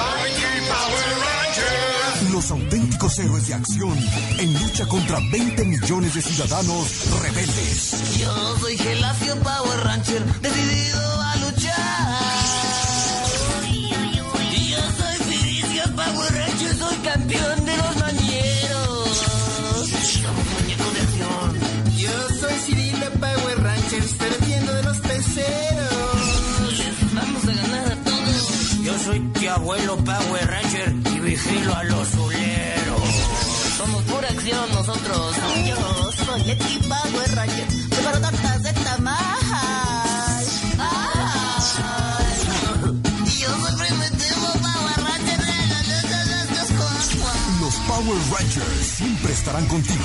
Los 2.29 2.51
auténticos 2.51 3.17
héroes 3.19 3.47
de 3.47 3.53
acción 3.55 3.97
en 4.37 4.53
lucha 4.53 4.85
contra 4.85 5.19
20 5.31 5.65
millones 5.65 6.13
de 6.13 6.21
ciudadanos 6.21 6.87
rebeldes. 7.21 8.19
Yo 8.19 8.57
soy 8.59 8.77
Gelacio 8.77 9.35
Power 9.39 9.79
Rancher, 9.83 10.23
decidido 10.41 11.21
a 11.21 11.35
luchar. 11.37 12.21
Y 13.69 13.89
yo 14.69 14.77
soy 14.97 15.15
Felicio 15.25 15.83
Power 15.95 16.33
Rancher, 16.33 16.75
soy 16.77 16.95
campeón 16.97 17.65
de 17.65 17.77
los. 17.77 17.91
Somos 20.21 20.45
muñecos 20.61 20.93
de 20.93 21.01
acción. 21.01 21.59
Yo 21.97 22.29
soy 22.39 22.53
Cirilo 22.65 23.09
Power 23.19 23.63
Ranchers, 23.63 24.13
perdiendo 24.13 24.73
de 24.73 24.83
los 24.83 24.97
peceros. 24.99 26.77
Les 26.77 27.13
vamos 27.13 27.43
a 27.43 27.53
ganar 27.61 27.91
a 27.91 27.95
todos. 27.95 28.83
Yo 28.83 28.99
soy 28.99 29.19
tío 29.33 29.53
abuelo 29.53 29.97
Power 29.97 30.47
Ranger 30.47 31.10
filo 31.41 31.75
a 31.75 31.83
los 31.83 32.13
uleros. 32.15 33.01
Somos 33.77 34.03
pura 34.03 34.27
acción 34.29 34.69
nosotros. 34.73 35.35
Yo 35.67 36.11
soy 36.25 36.51
equipado 36.51 37.19
de 37.19 37.27
rayo, 37.27 37.65
de 37.89 38.19
tartas 38.21 38.63
de 38.63 38.73
tamal. 38.73 39.40
Rangers 48.29 48.87
siempre 48.95 49.33
estarán 49.33 49.65
contigo. 49.67 50.03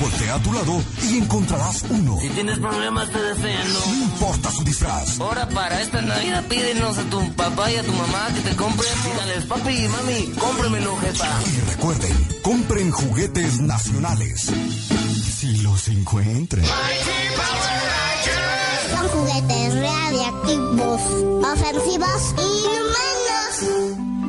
Voltea 0.00 0.34
a 0.34 0.42
tu 0.42 0.52
lado 0.52 0.82
y 1.02 1.18
encontrarás 1.18 1.84
uno. 1.88 2.18
Si 2.20 2.28
tienes 2.30 2.58
problemas 2.58 3.10
te 3.10 3.22
defiendo. 3.22 3.80
No 3.86 3.94
importa 3.94 4.50
su 4.50 4.64
disfraz. 4.64 5.20
Ahora 5.20 5.48
para 5.48 5.80
esta 5.80 6.02
Navidad 6.02 6.44
pídenos 6.48 6.98
a 6.98 7.02
tu 7.04 7.32
papá 7.34 7.70
y 7.70 7.76
a 7.76 7.82
tu 7.82 7.92
mamá 7.92 8.28
que 8.34 8.40
te 8.50 8.56
compren. 8.56 8.90
Dígales, 9.04 9.44
papi 9.44 9.70
y 9.70 9.88
mami, 9.88 10.32
cómpremelo, 10.38 10.96
jefa. 10.98 11.28
Y 11.46 11.70
recuerden, 11.70 12.28
compren 12.42 12.90
juguetes 12.90 13.60
nacionales. 13.60 14.50
Si 15.38 15.56
los 15.58 15.88
encuentran. 15.88 16.64
Son 18.90 19.08
juguetes 19.08 19.74
radiactivos, 19.74 21.00
ofensivos 21.44 22.34
y 22.38 22.66
humanos. 22.66 24.21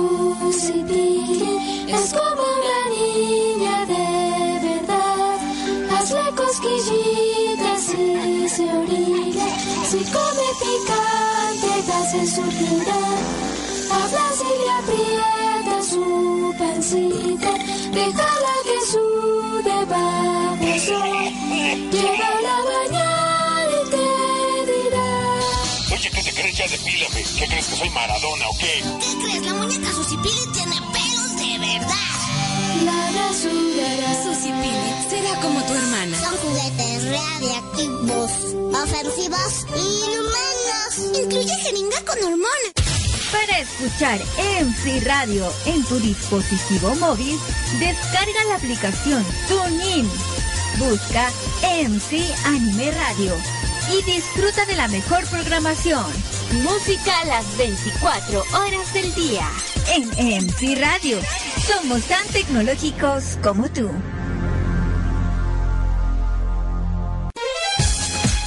Muñeca 0.00 0.52
Susy 0.52 1.86
es 1.88 2.12
como 2.12 2.42
una 2.58 2.80
niña 2.96 3.86
de 3.86 4.68
verdad. 4.68 5.38
Hazle 5.92 6.26
cosquillitas 6.36 7.94
y 7.94 8.48
se 8.48 8.64
orilla. 8.64 9.48
Si 9.90 9.98
come 10.14 10.48
picante 10.60 11.72
te 11.86 11.92
hace 11.92 12.26
suspirar. 12.26 13.18
Hablas 13.92 14.38
y 14.40 14.52
le 14.60 14.70
aprietas 14.80 15.86
su 15.86 16.54
pancita. 16.58 17.52
Déjala 17.92 18.54
que 18.64 18.78
sude 18.92 19.84
bajo 19.86 20.64
el 20.64 20.80
sol. 20.80 21.10
Llévala 21.90 22.58
a 22.58 22.99
Ya 26.60 26.68
depílame. 26.68 27.24
¿Qué 27.38 27.46
crees 27.46 27.68
que 27.68 27.76
soy 27.76 27.88
Maradona 27.88 28.48
o 28.50 28.58
qué? 28.58 28.84
¿Qué 29.00 29.24
crees? 29.24 29.46
La 29.46 29.54
muñeca 29.54 29.92
Susipili 29.94 30.46
tiene 30.52 30.76
pelos 30.92 31.36
de 31.38 31.58
verdad. 31.58 32.12
La 32.84 33.10
rasurará. 33.16 34.22
Susy 34.22 34.52
Pili 34.60 34.92
será 35.08 35.40
como 35.40 35.62
tu 35.64 35.72
hermana. 35.72 36.18
Son 36.20 36.36
juguetes 36.36 37.04
radiactivos, 37.16 38.30
ofensivos 38.76 39.66
y 39.74 40.04
inhumanos. 40.04 41.22
Incluye 41.24 41.54
jeringa 41.62 42.04
con 42.04 42.18
hormonas. 42.18 42.72
Para 43.32 43.60
escuchar 43.60 44.20
MC 44.60 45.02
Radio 45.06 45.50
en 45.64 45.82
tu 45.84 45.98
dispositivo 45.98 46.94
móvil, 46.96 47.38
descarga 47.78 48.44
la 48.48 48.56
aplicación 48.56 49.24
TuneIn. 49.48 50.10
Busca 50.76 51.30
MC 51.86 52.22
Anime 52.44 52.90
Radio 52.90 53.34
y 53.94 54.02
disfruta 54.02 54.66
de 54.66 54.76
la 54.76 54.88
mejor 54.88 55.26
programación. 55.28 56.04
Música 56.52 57.24
las 57.26 57.56
24 57.56 58.40
horas 58.40 58.92
del 58.92 59.14
día. 59.14 59.48
En 59.94 60.08
MC 60.08 60.80
Radio. 60.80 61.18
Somos 61.64 62.02
tan 62.04 62.26
tecnológicos 62.28 63.38
como 63.40 63.68
tú. 63.70 63.88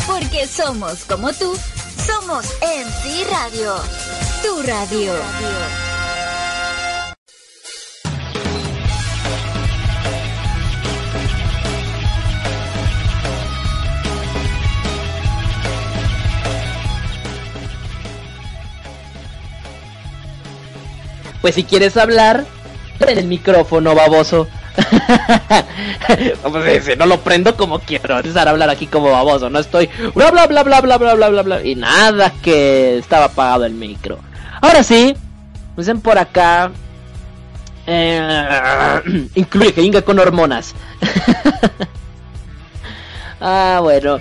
Porque 0.06 0.48
somos 0.48 1.06
como 1.06 1.32
tú, 1.32 1.58
somos 2.06 2.46
MC 2.62 3.26
Radio. 3.30 3.76
Tu 4.42 4.62
radio. 4.64 5.93
Pues 21.44 21.56
si 21.56 21.66
quieres 21.66 21.98
hablar, 21.98 22.46
prende 22.98 23.20
el 23.20 23.28
micrófono, 23.28 23.94
baboso. 23.94 24.48
pues, 26.42 26.98
no 26.98 27.06
lo 27.06 27.20
prendo 27.20 27.58
como 27.58 27.80
quiero, 27.80 28.16
empezar 28.16 28.48
a 28.48 28.52
hablar 28.52 28.70
aquí 28.70 28.88
como 28.88 29.12
baboso, 29.12 29.50
no 29.50 29.60
estoy 29.60 29.90
bla 30.16 30.32
bla 30.32 30.48
bla 30.48 30.64
bla 30.64 30.80
bla 30.80 30.98
bla 30.98 31.14
bla 31.14 31.30
bla 31.30 31.42
bla 31.42 31.64
y 31.64 31.76
nada 31.76 32.32
que 32.42 32.98
estaba 32.98 33.26
apagado 33.26 33.66
el 33.66 33.74
micro. 33.74 34.20
Ahora 34.62 34.84
sí, 34.84 35.18
dicen 35.76 36.00
por 36.00 36.18
acá 36.18 36.72
eh, 37.88 39.02
incluye 39.36 39.74
que 39.74 39.82
Inga 39.82 40.02
con 40.02 40.20
hormonas. 40.20 40.74
ah, 43.42 43.80
bueno. 43.82 44.20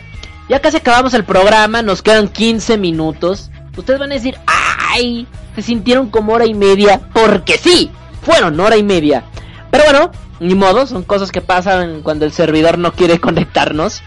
Ya 0.49 0.61
casi 0.61 0.79
acabamos 0.79 1.15
el 1.15 1.25
programa, 1.25 1.83
nos 1.83 2.03
quedan 2.03 2.27
15 2.27 2.79
minutos. 2.79 3.53
Ustedes 3.77 4.01
van 4.01 4.11
a 4.11 4.17
decir, 4.17 4.37
¡ay! 4.47 5.29
Se 5.55 5.63
sintieron 5.63 6.11
como 6.11 6.33
hora 6.33 6.47
y 6.47 6.55
media. 6.55 7.01
Porque 7.13 7.59
sí, 7.59 7.91
fueron 8.23 8.59
hora 8.61 8.77
y 8.77 8.83
media. 8.83 9.25
Pero 9.71 9.85
bueno, 9.85 10.11
ni 10.41 10.55
modo, 10.55 10.87
son 10.87 11.03
cosas 11.03 11.31
que 11.31 11.41
pasan 11.41 12.03
cuando 12.03 12.25
el 12.25 12.33
servidor 12.33 12.79
no 12.79 12.93
quiere 12.93 13.21
conectarnos. 13.21 14.03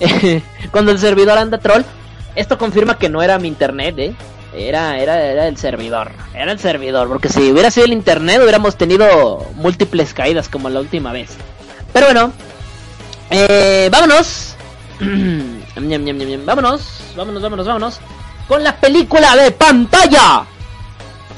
cuando 0.70 0.92
el 0.92 0.98
servidor 0.98 1.38
anda 1.38 1.58
troll. 1.58 1.82
Esto 2.34 2.56
confirma 2.58 2.98
que 2.98 3.08
no 3.08 3.22
era 3.22 3.38
mi 3.38 3.48
internet, 3.48 3.98
¿eh? 3.98 4.14
Era, 4.54 4.98
era, 4.98 5.22
era 5.22 5.48
el 5.48 5.56
servidor. 5.56 6.12
Era 6.34 6.52
el 6.52 6.58
servidor. 6.58 7.08
Porque 7.08 7.28
si 7.28 7.50
hubiera 7.50 7.70
sido 7.70 7.86
el 7.86 7.92
internet, 7.92 8.40
hubiéramos 8.42 8.76
tenido 8.76 9.46
múltiples 9.56 10.14
caídas 10.14 10.48
como 10.48 10.68
la 10.70 10.80
última 10.80 11.12
vez. 11.12 11.30
Pero 11.92 12.06
bueno, 12.06 12.32
eh, 13.30 13.88
vámonos. 13.90 14.56
vámonos, 16.44 17.12
vámonos, 17.16 17.42
vámonos, 17.42 17.66
vámonos. 17.66 18.00
Con 18.46 18.64
la 18.64 18.76
película 18.76 19.36
de 19.36 19.50
pantalla. 19.50 20.46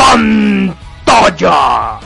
Pantalla. 0.00 2.00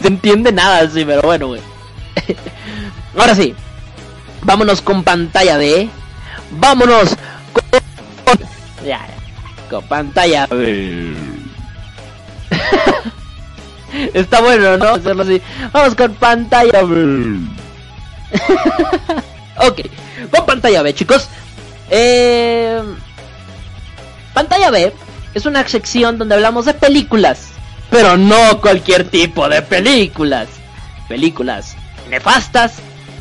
Se 0.00 0.02
entiende 0.02 0.52
nada 0.52 0.80
así, 0.80 1.06
pero 1.06 1.22
bueno, 1.22 1.46
güey. 1.48 1.62
Ahora 3.18 3.34
sí. 3.34 3.54
Vámonos 4.42 4.82
con 4.82 5.02
pantalla 5.02 5.56
de. 5.56 5.88
Vámonos 6.50 7.16
con. 7.54 7.64
Ya, 8.84 8.98
ya. 8.98 9.16
Con 9.70 9.82
pantalla. 9.84 10.46
Está 14.12 14.42
bueno, 14.42 14.76
¿no? 14.76 14.90
Hacerlo 14.90 15.22
así. 15.22 15.40
Vamos 15.72 15.94
con 15.94 16.12
pantalla. 16.14 16.82
ok. 19.58 19.80
Con 20.30 20.46
pantalla 20.46 20.82
B, 20.82 20.94
chicos. 20.94 21.28
Eh... 21.90 22.80
Pantalla 24.34 24.70
B 24.70 24.92
es 25.34 25.46
una 25.46 25.66
sección 25.66 26.18
donde 26.18 26.34
hablamos 26.34 26.64
de 26.66 26.74
películas. 26.74 27.50
Pero 27.90 28.16
no 28.16 28.60
cualquier 28.60 29.08
tipo 29.08 29.48
de 29.48 29.62
películas. 29.62 30.48
Películas 31.08 31.76
nefastas, 32.10 32.74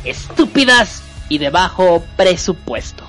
estúpidas 0.03 1.03
y 1.29 1.37
de 1.37 1.49
bajo 1.49 2.03
presupuesto. 2.15 3.03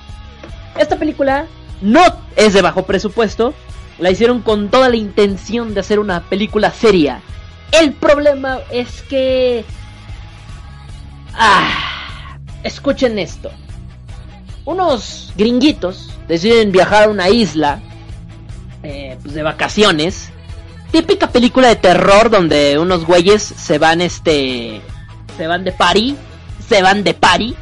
Esta 0.77 0.97
película 0.97 1.47
no 1.81 2.01
es 2.35 2.53
de 2.53 2.61
bajo 2.61 2.85
presupuesto. 2.85 3.53
La 3.99 4.11
hicieron 4.11 4.41
con 4.41 4.69
toda 4.69 4.89
la 4.89 4.95
intención 4.95 5.73
de 5.73 5.79
hacer 5.79 5.99
una 5.99 6.21
película 6.21 6.71
seria. 6.71 7.21
El 7.71 7.93
problema 7.93 8.59
es 8.71 9.01
que... 9.03 9.65
Ah, 11.33 11.96
escuchen 12.63 13.19
esto. 13.19 13.51
Unos 14.65 15.33
gringuitos 15.37 16.09
deciden 16.27 16.71
viajar 16.71 17.05
a 17.05 17.09
una 17.09 17.29
isla 17.29 17.79
eh, 18.83 19.17
pues 19.21 19.33
de 19.33 19.43
vacaciones. 19.43 20.29
Típica 20.91 21.29
película 21.29 21.67
de 21.67 21.75
terror 21.75 22.29
donde 22.29 22.77
unos 22.79 23.05
güeyes 23.05 23.41
se 23.43 23.77
van 23.77 24.01
este 24.01 24.81
se 25.37 25.47
van 25.47 25.63
de 25.63 25.71
party, 25.71 26.15
se 26.67 26.81
van 26.81 27.03
de 27.03 27.13
party 27.13 27.55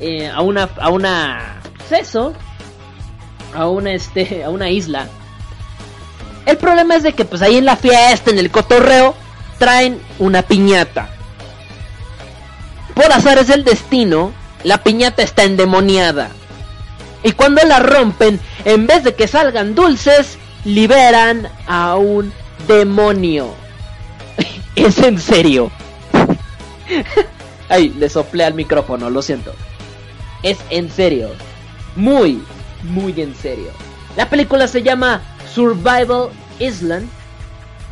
eh, 0.00 0.28
a 0.28 0.42
una 0.42 0.68
a 0.80 0.90
una 0.90 1.60
pues 1.76 2.08
eso, 2.08 2.34
a 3.54 3.68
una 3.68 3.92
este 3.92 4.44
a 4.44 4.50
una 4.50 4.70
isla. 4.70 5.08
El 6.46 6.56
problema 6.56 6.96
es 6.96 7.02
de 7.02 7.12
que 7.12 7.24
pues 7.24 7.42
ahí 7.42 7.56
en 7.56 7.66
la 7.66 7.76
fiesta, 7.76 8.30
en 8.30 8.38
el 8.38 8.50
cotorreo, 8.50 9.14
traen 9.58 10.00
una 10.18 10.42
piñata. 10.42 11.17
Por 12.98 13.12
azar 13.12 13.38
es 13.38 13.48
el 13.48 13.62
destino, 13.62 14.32
la 14.64 14.82
piñata 14.82 15.22
está 15.22 15.44
endemoniada. 15.44 16.30
Y 17.22 17.30
cuando 17.30 17.62
la 17.62 17.78
rompen, 17.78 18.40
en 18.64 18.88
vez 18.88 19.04
de 19.04 19.14
que 19.14 19.28
salgan 19.28 19.76
dulces, 19.76 20.36
liberan 20.64 21.48
a 21.68 21.94
un 21.94 22.32
demonio. 22.66 23.54
es 24.74 24.98
en 24.98 25.20
serio. 25.20 25.70
Ay, 27.68 27.90
le 27.90 28.08
soplé 28.08 28.44
al 28.44 28.54
micrófono, 28.54 29.10
lo 29.10 29.22
siento. 29.22 29.54
Es 30.42 30.58
en 30.68 30.90
serio. 30.90 31.30
Muy, 31.94 32.42
muy 32.82 33.20
en 33.20 33.36
serio. 33.36 33.70
La 34.16 34.28
película 34.28 34.66
se 34.66 34.82
llama 34.82 35.22
Survival 35.54 36.30
Island. 36.58 37.08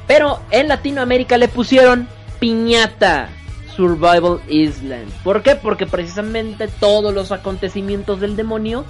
Pero 0.09 0.41
en 0.51 0.67
Latinoamérica 0.67 1.39
le 1.39 1.47
pusieron 1.47 2.09
Piñata 2.41 3.29
Survival 3.77 4.41
Island. 4.49 5.11
¿Por 5.22 5.43
qué? 5.43 5.55
Porque 5.55 5.87
precisamente 5.87 6.68
todos 6.68 7.12
los 7.12 7.31
acontecimientos 7.31 8.20
del 8.20 8.37
demonio 8.37 8.85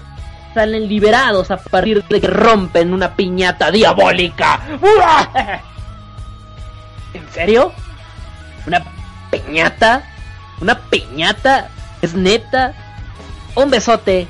salen 0.55 0.89
liberados 0.89 1.51
a 1.51 1.59
partir 1.59 2.03
de 2.05 2.21
que 2.21 2.27
rompen 2.27 2.95
una 2.95 3.15
piñata 3.15 3.71
diabólica. 3.71 4.61
¿En 7.13 7.29
serio? 7.33 7.73
¿Una 8.67 8.83
piñata? 9.31 10.05
¿Una 10.61 10.79
piñata? 10.79 11.69
¿Es 12.01 12.15
neta? 12.15 12.75
Un 13.55 13.71
besote 13.71 14.27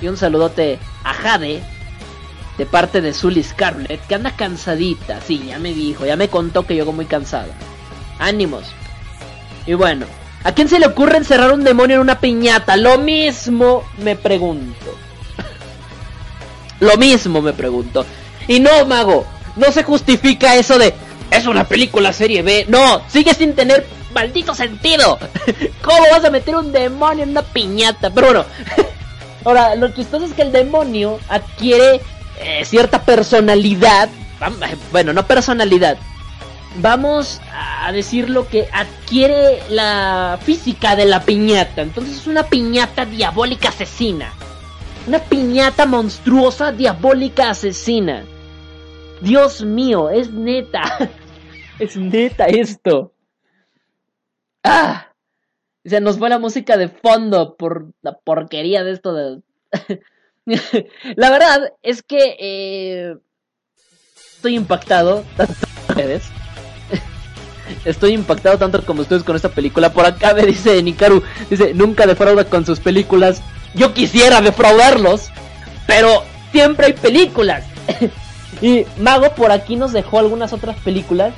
y 0.00 0.08
un 0.08 0.16
saludote 0.16 0.78
a 1.04 1.12
Jade 1.12 1.62
de 2.56 2.66
parte 2.66 3.00
de 3.00 3.14
Zully 3.14 3.42
Scarlett, 3.42 4.04
que 4.06 4.14
anda 4.14 4.32
cansadita. 4.32 5.20
Sí, 5.20 5.44
ya 5.46 5.58
me 5.58 5.72
dijo, 5.72 6.04
ya 6.04 6.16
me 6.16 6.28
contó 6.28 6.66
que 6.66 6.74
llegó 6.74 6.92
muy 6.92 7.06
cansada. 7.06 7.54
Ánimos. 8.18 8.64
Y 9.68 9.74
bueno, 9.74 10.06
¿a 10.44 10.52
quién 10.52 10.66
se 10.66 10.78
le 10.78 10.86
ocurre 10.86 11.18
encerrar 11.18 11.52
un 11.52 11.62
demonio 11.62 11.96
en 11.96 12.00
una 12.00 12.18
piñata? 12.18 12.74
Lo 12.78 12.96
mismo 12.96 13.84
me 13.98 14.16
pregunto. 14.16 14.96
Lo 16.80 16.96
mismo 16.96 17.42
me 17.42 17.52
pregunto. 17.52 18.06
Y 18.46 18.60
no, 18.60 18.86
mago, 18.86 19.26
no 19.56 19.70
se 19.70 19.82
justifica 19.82 20.56
eso 20.56 20.78
de 20.78 20.94
es 21.30 21.46
una 21.46 21.64
película 21.64 22.14
serie 22.14 22.40
B. 22.40 22.64
No, 22.66 23.02
sigue 23.08 23.34
sin 23.34 23.54
tener 23.54 23.86
maldito 24.14 24.54
sentido. 24.54 25.18
¿Cómo 25.82 26.00
vas 26.12 26.24
a 26.24 26.30
meter 26.30 26.56
un 26.56 26.72
demonio 26.72 27.24
en 27.24 27.30
una 27.32 27.42
piñata? 27.42 28.08
Pero 28.08 28.28
bueno, 28.28 28.44
ahora 29.44 29.74
lo 29.74 29.90
chistoso 29.90 30.24
es 30.24 30.32
que 30.32 30.40
el 30.40 30.50
demonio 30.50 31.20
adquiere 31.28 32.00
eh, 32.40 32.64
cierta 32.64 33.02
personalidad. 33.02 34.08
Bueno, 34.92 35.12
no 35.12 35.26
personalidad. 35.26 35.98
Vamos 36.80 37.40
a 37.52 37.90
decir 37.90 38.30
lo 38.30 38.46
que 38.46 38.68
adquiere 38.72 39.60
la 39.68 40.38
física 40.40 40.94
de 40.94 41.06
la 41.06 41.22
piñata. 41.22 41.82
Entonces 41.82 42.18
es 42.18 42.26
una 42.28 42.44
piñata 42.44 43.04
diabólica 43.04 43.70
asesina. 43.70 44.32
Una 45.08 45.18
piñata 45.18 45.86
monstruosa, 45.86 46.70
diabólica, 46.70 47.50
asesina. 47.50 48.24
Dios 49.20 49.64
mío, 49.64 50.10
es 50.10 50.30
neta. 50.30 50.82
Es 51.78 51.96
neta 51.96 52.46
esto. 52.46 53.12
Ah. 54.64 55.12
Se 55.84 56.00
nos 56.00 56.18
fue 56.18 56.28
la 56.28 56.40
música 56.40 56.76
de 56.76 56.88
fondo 56.88 57.56
por 57.56 57.92
la 58.02 58.18
porquería 58.18 58.82
de 58.82 58.90
esto 58.90 59.12
la 60.44 61.30
verdad 61.30 61.72
es 61.82 62.02
que 62.02 62.36
eh, 62.40 63.16
estoy 64.34 64.56
impactado. 64.56 65.24
Ustedes. 65.88 66.32
Estoy 67.84 68.12
impactado 68.12 68.58
tanto 68.58 68.84
como 68.84 69.02
ustedes 69.02 69.22
con 69.22 69.36
esta 69.36 69.48
película. 69.48 69.92
Por 69.92 70.06
acá 70.06 70.34
me 70.34 70.42
dice 70.42 70.82
Nikaru, 70.82 71.22
dice, 71.50 71.74
nunca 71.74 72.06
defrauda 72.06 72.44
con 72.44 72.64
sus 72.64 72.80
películas. 72.80 73.42
Yo 73.74 73.94
quisiera 73.94 74.40
defraudarlos, 74.40 75.30
pero 75.86 76.24
siempre 76.52 76.86
hay 76.86 76.92
películas. 76.94 77.64
y 78.62 78.84
Mago 78.98 79.34
por 79.34 79.52
aquí 79.52 79.76
nos 79.76 79.92
dejó 79.92 80.18
algunas 80.18 80.52
otras 80.52 80.76
películas. 80.78 81.34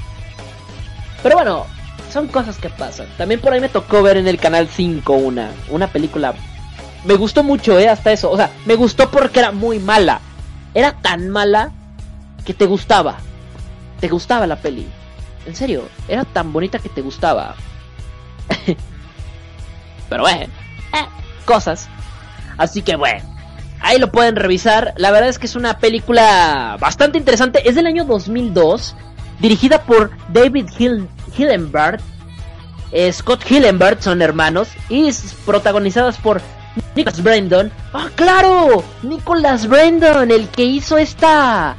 Pero 1.22 1.36
bueno, 1.36 1.66
son 2.12 2.28
cosas 2.28 2.58
que 2.58 2.70
pasan. 2.70 3.06
También 3.16 3.40
por 3.40 3.52
ahí 3.52 3.60
me 3.60 3.68
tocó 3.68 4.02
ver 4.02 4.16
en 4.16 4.26
el 4.26 4.38
canal 4.38 4.68
5 4.68 5.12
una, 5.12 5.50
una 5.68 5.88
película. 5.88 6.34
Me 7.04 7.14
gustó 7.14 7.42
mucho, 7.42 7.78
eh, 7.78 7.88
hasta 7.88 8.12
eso. 8.12 8.30
O 8.30 8.36
sea, 8.36 8.50
me 8.66 8.74
gustó 8.74 9.10
porque 9.10 9.40
era 9.40 9.52
muy 9.52 9.78
mala. 9.78 10.20
Era 10.74 10.92
tan 10.92 11.30
mala 11.30 11.72
que 12.44 12.54
te 12.54 12.66
gustaba. 12.66 13.18
Te 14.00 14.08
gustaba 14.08 14.46
la 14.46 14.56
peli. 14.56 14.86
En 15.50 15.56
serio, 15.56 15.88
era 16.06 16.24
tan 16.24 16.52
bonita 16.52 16.78
que 16.78 16.88
te 16.88 17.00
gustaba. 17.00 17.56
Pero 20.08 20.22
bueno, 20.22 20.44
eh, 20.44 21.06
cosas. 21.44 21.88
Así 22.56 22.82
que 22.82 22.94
bueno, 22.94 23.24
ahí 23.80 23.98
lo 23.98 24.12
pueden 24.12 24.36
revisar. 24.36 24.94
La 24.96 25.10
verdad 25.10 25.28
es 25.28 25.40
que 25.40 25.46
es 25.46 25.56
una 25.56 25.78
película 25.78 26.76
bastante 26.78 27.18
interesante. 27.18 27.68
Es 27.68 27.74
del 27.74 27.88
año 27.88 28.04
2002, 28.04 28.94
dirigida 29.40 29.82
por 29.82 30.12
David 30.28 30.68
Hill 30.78 31.08
Hillenberg. 31.36 32.00
Eh, 32.92 33.12
Scott 33.12 33.42
Hillenberg 33.50 34.00
son 34.00 34.22
hermanos 34.22 34.68
y 34.88 35.10
protagonizadas 35.44 36.16
por 36.18 36.40
Nicholas 36.94 37.24
Brandon. 37.24 37.72
¡Ah, 37.92 38.08
claro! 38.14 38.84
Nicholas 39.02 39.66
Brandon, 39.66 40.30
el 40.30 40.46
que 40.46 40.62
hizo 40.62 40.96
esta. 40.96 41.74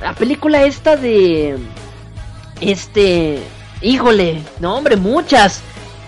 La 0.00 0.14
película 0.14 0.62
esta 0.62 0.96
de. 0.96 1.58
Este. 2.60 3.42
Híjole, 3.80 4.42
no, 4.60 4.76
hombre, 4.76 4.96
muchas. 4.96 5.60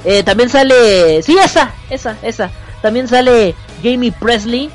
Eh, 0.04 0.22
también 0.22 0.48
sale. 0.48 1.22
Sí, 1.22 1.36
esa, 1.38 1.72
esa, 1.90 2.16
esa. 2.22 2.50
También 2.82 3.08
sale 3.08 3.54
Jamie 3.82 4.12
Presley 4.12 4.70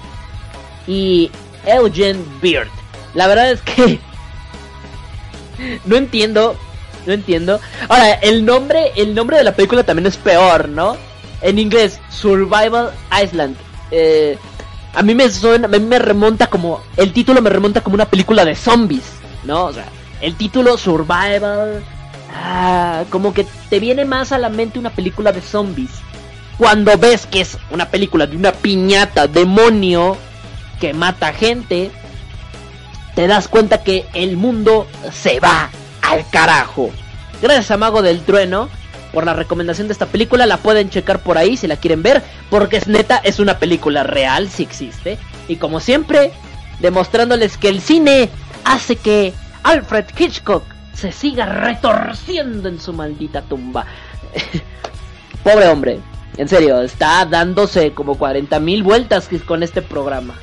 y 0.87 1.31
Eugene 1.65 2.23
Beard. 2.41 2.69
La 3.13 3.27
verdad 3.27 3.51
es 3.51 3.61
que. 3.61 3.99
no 5.85 5.95
entiendo. 5.95 6.55
No 7.05 7.13
entiendo. 7.13 7.59
Ahora, 7.87 8.13
el 8.13 8.45
nombre, 8.45 8.91
el 8.95 9.13
nombre 9.13 9.37
de 9.37 9.43
la 9.43 9.55
película 9.55 9.83
también 9.83 10.07
es 10.07 10.17
peor, 10.17 10.69
¿no? 10.69 10.97
En 11.41 11.59
inglés, 11.59 11.99
Survival 12.09 12.91
Island. 13.23 13.55
Eh, 13.91 14.37
a 14.93 15.03
mí 15.03 15.13
me 15.13 15.29
suena, 15.29 15.67
a 15.67 15.69
mí 15.69 15.79
me 15.79 15.99
remonta 15.99 16.47
como. 16.47 16.81
El 16.97 17.13
título 17.13 17.41
me 17.41 17.49
remonta 17.49 17.81
como 17.81 17.95
una 17.95 18.05
película 18.05 18.45
de 18.45 18.55
zombies, 18.55 19.03
¿no? 19.43 19.65
O 19.65 19.73
sea, 19.73 19.85
el 20.25 20.35
título 20.35 20.75
Survival. 20.77 21.83
Ah, 22.33 23.03
como 23.11 23.33
que 23.33 23.45
te 23.69 23.79
viene 23.79 24.05
más 24.05 24.31
a 24.31 24.39
la 24.39 24.49
mente 24.49 24.79
una 24.79 24.89
película 24.89 25.31
de 25.31 25.41
zombies. 25.41 25.91
Cuando 26.57 26.97
ves 26.97 27.27
que 27.27 27.41
es 27.41 27.57
una 27.69 27.89
película 27.89 28.25
de 28.25 28.35
una 28.35 28.51
piñata 28.51 29.27
demonio 29.27 30.17
que 30.79 30.93
mata 30.93 31.31
gente, 31.31 31.91
te 33.13 33.27
das 33.27 33.47
cuenta 33.47 33.83
que 33.83 34.05
el 34.13 34.35
mundo 34.35 34.87
se 35.13 35.39
va 35.39 35.69
al 36.01 36.27
carajo. 36.29 36.89
Gracias 37.39 37.69
a 37.69 37.77
Mago 37.77 38.01
del 38.01 38.21
Trueno 38.21 38.69
por 39.13 39.25
la 39.25 39.33
recomendación 39.33 39.87
de 39.87 39.93
esta 39.93 40.07
película. 40.07 40.47
La 40.47 40.57
pueden 40.57 40.89
checar 40.89 41.19
por 41.19 41.37
ahí 41.37 41.55
si 41.55 41.67
la 41.67 41.77
quieren 41.77 42.01
ver. 42.01 42.23
Porque 42.49 42.77
es 42.77 42.87
neta, 42.87 43.17
es 43.17 43.39
una 43.39 43.59
película 43.59 44.01
real, 44.01 44.49
si 44.49 44.63
existe. 44.63 45.19
Y 45.47 45.57
como 45.57 45.79
siempre, 45.79 46.31
demostrándoles 46.79 47.57
que 47.57 47.69
el 47.69 47.79
cine 47.79 48.29
hace 48.63 48.95
que 48.95 49.33
Alfred 49.65 50.05
Hitchcock 50.15 50.63
se 50.93 51.11
siga 51.11 51.47
retorciendo 51.47 52.69
en 52.69 52.79
su 52.79 52.93
maldita 52.93 53.41
tumba. 53.41 53.85
Pobre 55.43 55.67
hombre, 55.67 55.99
en 56.37 56.47
serio, 56.47 56.81
está 56.81 57.25
dándose 57.25 57.91
como 57.91 58.15
40 58.15 58.59
mil 58.59 58.83
vueltas 58.83 59.27
con 59.45 59.63
este 59.63 59.81
programa. 59.81 60.35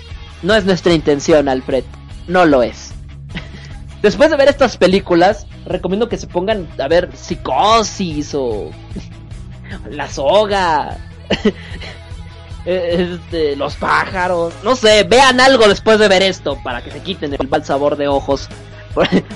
No 0.43 0.55
es 0.55 0.64
nuestra 0.64 0.93
intención, 0.93 1.49
Alfred. 1.49 1.85
No 2.27 2.47
lo 2.47 2.64
es. 2.64 2.95
Después 4.03 4.29
de 4.29 4.37
ver 4.37 4.49
estas 4.49 4.77
películas, 4.77 5.47
recomiendo 5.66 6.09
que 6.09 6.18
se 6.18 6.27
pongan 6.27 6.66
a 6.81 6.89
ver 6.89 7.09
Psicosis 7.14 8.35
o 8.35 8.73
La 9.91 10.11
Soga. 10.11 10.99
Este, 12.64 13.55
los 13.55 13.77
pájaros, 13.77 14.53
no 14.64 14.75
sé, 14.75 15.05
vean 15.05 15.41
algo 15.41 15.66
después 15.66 15.99
de 15.99 16.07
ver 16.07 16.23
esto 16.23 16.57
para 16.62 16.81
que 16.81 16.93
se 16.93 17.01
quiten 17.01 17.35
el 17.39 17.49
mal 17.49 17.64
sabor 17.64 17.97
de 17.97 18.09
ojos. 18.09 18.49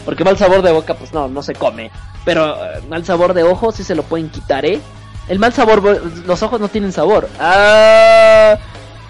Porque 0.04 0.24
mal 0.24 0.36
sabor 0.36 0.62
de 0.62 0.72
boca, 0.72 0.94
pues 0.94 1.12
no, 1.12 1.28
no 1.28 1.42
se 1.42 1.54
come. 1.54 1.90
Pero 2.24 2.56
eh, 2.64 2.82
mal 2.88 3.04
sabor 3.04 3.34
de 3.34 3.42
ojos 3.42 3.76
sí 3.76 3.84
se 3.84 3.94
lo 3.94 4.02
pueden 4.02 4.28
quitar, 4.28 4.64
¿eh? 4.64 4.80
El 5.28 5.38
mal 5.38 5.52
sabor, 5.52 5.82
los 6.26 6.42
ojos 6.42 6.60
no 6.60 6.68
tienen 6.68 6.92
sabor. 6.92 7.28
Ah, 7.40 8.56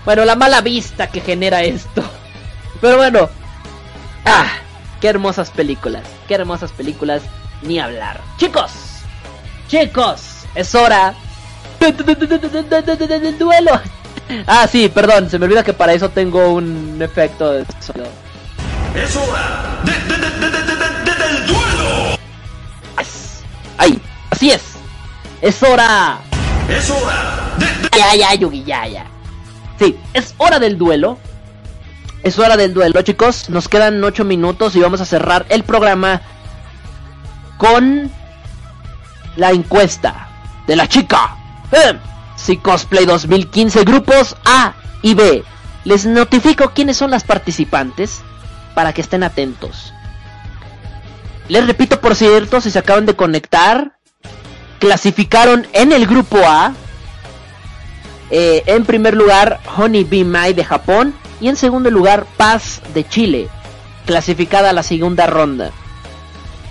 bueno, 0.04 0.24
la 0.24 0.34
mala 0.36 0.60
vista 0.60 1.08
que 1.08 1.20
genera 1.20 1.62
esto. 1.62 2.02
Pero 2.80 2.96
bueno. 2.96 3.28
Ah, 4.24 4.46
qué 5.00 5.08
hermosas 5.08 5.50
películas. 5.50 6.04
Qué 6.26 6.34
hermosas 6.34 6.72
películas. 6.72 7.22
Ni 7.62 7.78
hablar. 7.78 8.20
Chicos. 8.38 8.72
Chicos. 9.68 10.44
Es 10.54 10.74
hora. 10.74 11.14
Del 11.80 13.38
duelo. 13.38 13.72
Ah, 14.46 14.66
sí, 14.66 14.88
perdón. 14.88 15.28
Se 15.28 15.38
me 15.38 15.44
olvida 15.44 15.62
que 15.62 15.74
para 15.74 15.92
eso 15.92 16.08
tengo 16.08 16.52
un 16.52 16.98
efecto 17.00 17.52
de 17.52 17.66
sonido. 17.80 18.08
Es 18.96 19.14
hora 19.14 19.82
del 19.84 21.46
duelo. 21.46 22.18
Ay, 23.76 24.00
así 24.30 24.50
es. 24.50 24.62
Es 25.42 25.62
hora. 25.62 26.18
Es 26.68 26.90
hora 26.90 27.54
de... 27.58 27.98
Ya, 27.98 28.14
ya, 28.16 28.34
Yugi, 28.34 28.64
ya, 28.64 28.86
ya. 28.86 29.06
Sí, 29.78 29.98
es 30.14 30.34
hora 30.38 30.58
del 30.58 30.78
duelo. 30.78 31.18
Es 32.22 32.38
hora 32.38 32.56
del 32.56 32.72
duelo, 32.72 33.02
chicos. 33.02 33.50
Nos 33.50 33.68
quedan 33.68 34.02
8 34.02 34.24
minutos 34.24 34.74
y 34.74 34.80
vamos 34.80 35.02
a 35.02 35.04
cerrar 35.04 35.44
el 35.50 35.62
programa 35.62 36.22
con 37.58 38.10
la 39.36 39.50
encuesta 39.50 40.28
de 40.66 40.74
la 40.74 40.88
chica. 40.88 41.36
Eh, 41.70 41.98
si 42.36 42.56
Cosplay 42.56 43.04
2015, 43.04 43.84
grupos 43.84 44.36
A 44.46 44.72
y 45.02 45.12
B. 45.14 45.44
Les 45.84 46.06
notifico 46.06 46.70
quiénes 46.70 46.96
son 46.96 47.10
las 47.10 47.24
participantes 47.24 48.22
para 48.76 48.92
que 48.92 49.00
estén 49.00 49.22
atentos. 49.22 49.94
Les 51.48 51.66
repito, 51.66 51.98
por 51.98 52.14
cierto, 52.14 52.60
si 52.60 52.70
se 52.70 52.78
acaban 52.78 53.06
de 53.06 53.16
conectar, 53.16 53.92
clasificaron 54.78 55.66
en 55.72 55.92
el 55.92 56.06
grupo 56.06 56.36
A. 56.44 56.74
Eh, 58.30 58.64
en 58.66 58.84
primer 58.84 59.16
lugar, 59.16 59.60
Honey 59.78 60.04
Bee 60.04 60.24
Mai 60.24 60.52
de 60.52 60.62
Japón. 60.62 61.14
Y 61.40 61.48
en 61.48 61.56
segundo 61.56 61.90
lugar, 61.90 62.26
Paz 62.36 62.82
de 62.92 63.08
Chile. 63.08 63.48
Clasificada 64.04 64.68
a 64.70 64.74
la 64.74 64.82
segunda 64.82 65.26
ronda. 65.26 65.70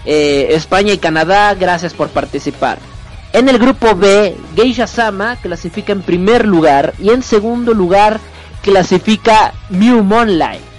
Eh, 0.05 0.49
España 0.51 0.93
y 0.93 0.99
Canadá, 0.99 1.55
gracias 1.55 1.95
por 1.95 2.09
participar. 2.09 2.77
En 3.33 3.49
el 3.49 3.57
grupo 3.57 3.95
B, 3.95 4.37
Geisha 4.55 4.85
Sama 4.85 5.37
clasifica 5.37 5.91
en 5.91 6.03
primer 6.03 6.45
lugar. 6.45 6.93
Y 6.99 7.09
en 7.09 7.23
segundo 7.23 7.73
lugar, 7.73 8.19
clasifica 8.61 9.55
Mew 9.71 10.03
Monlight 10.03 10.74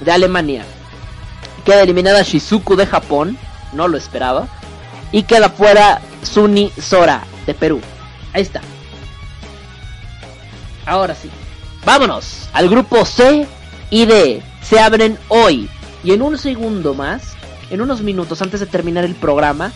de 0.00 0.12
Alemania. 0.12 0.64
Queda 1.64 1.82
eliminada 1.82 2.22
Shizuku 2.22 2.76
de 2.76 2.86
Japón. 2.86 3.38
No 3.72 3.88
lo 3.88 3.96
esperaba. 3.96 4.48
Y 5.12 5.22
queda 5.22 5.48
fuera 5.48 6.00
Suni 6.22 6.70
Sora 6.80 7.22
de 7.46 7.54
Perú. 7.54 7.80
Ahí 8.32 8.42
está. 8.42 8.60
Ahora 10.86 11.14
sí. 11.14 11.30
Vámonos 11.84 12.48
al 12.52 12.68
grupo 12.68 13.04
C 13.04 13.46
y 13.90 14.06
D. 14.06 14.42
Se 14.62 14.80
abren 14.80 15.18
hoy. 15.28 15.68
Y 16.02 16.12
en 16.12 16.22
un 16.22 16.36
segundo 16.36 16.94
más, 16.94 17.34
en 17.70 17.80
unos 17.80 18.02
minutos 18.02 18.42
antes 18.42 18.60
de 18.60 18.66
terminar 18.66 19.04
el 19.04 19.14
programa, 19.14 19.72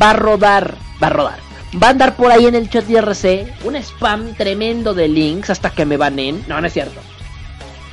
va 0.00 0.10
a 0.10 0.14
rodar. 0.14 0.76
Va 1.02 1.08
a 1.08 1.10
rodar. 1.10 1.38
Va 1.82 1.86
a 1.88 1.90
andar 1.90 2.16
por 2.16 2.30
ahí 2.30 2.46
en 2.46 2.54
el 2.54 2.68
chat 2.68 2.84
de 2.84 2.98
RC 2.98 3.54
un 3.64 3.76
spam 3.76 4.34
tremendo 4.34 4.92
de 4.92 5.08
links 5.08 5.50
hasta 5.50 5.70
que 5.70 5.86
me 5.86 5.96
banen. 5.96 6.44
No, 6.46 6.60
no 6.60 6.66
es 6.66 6.72
cierto. 6.72 7.00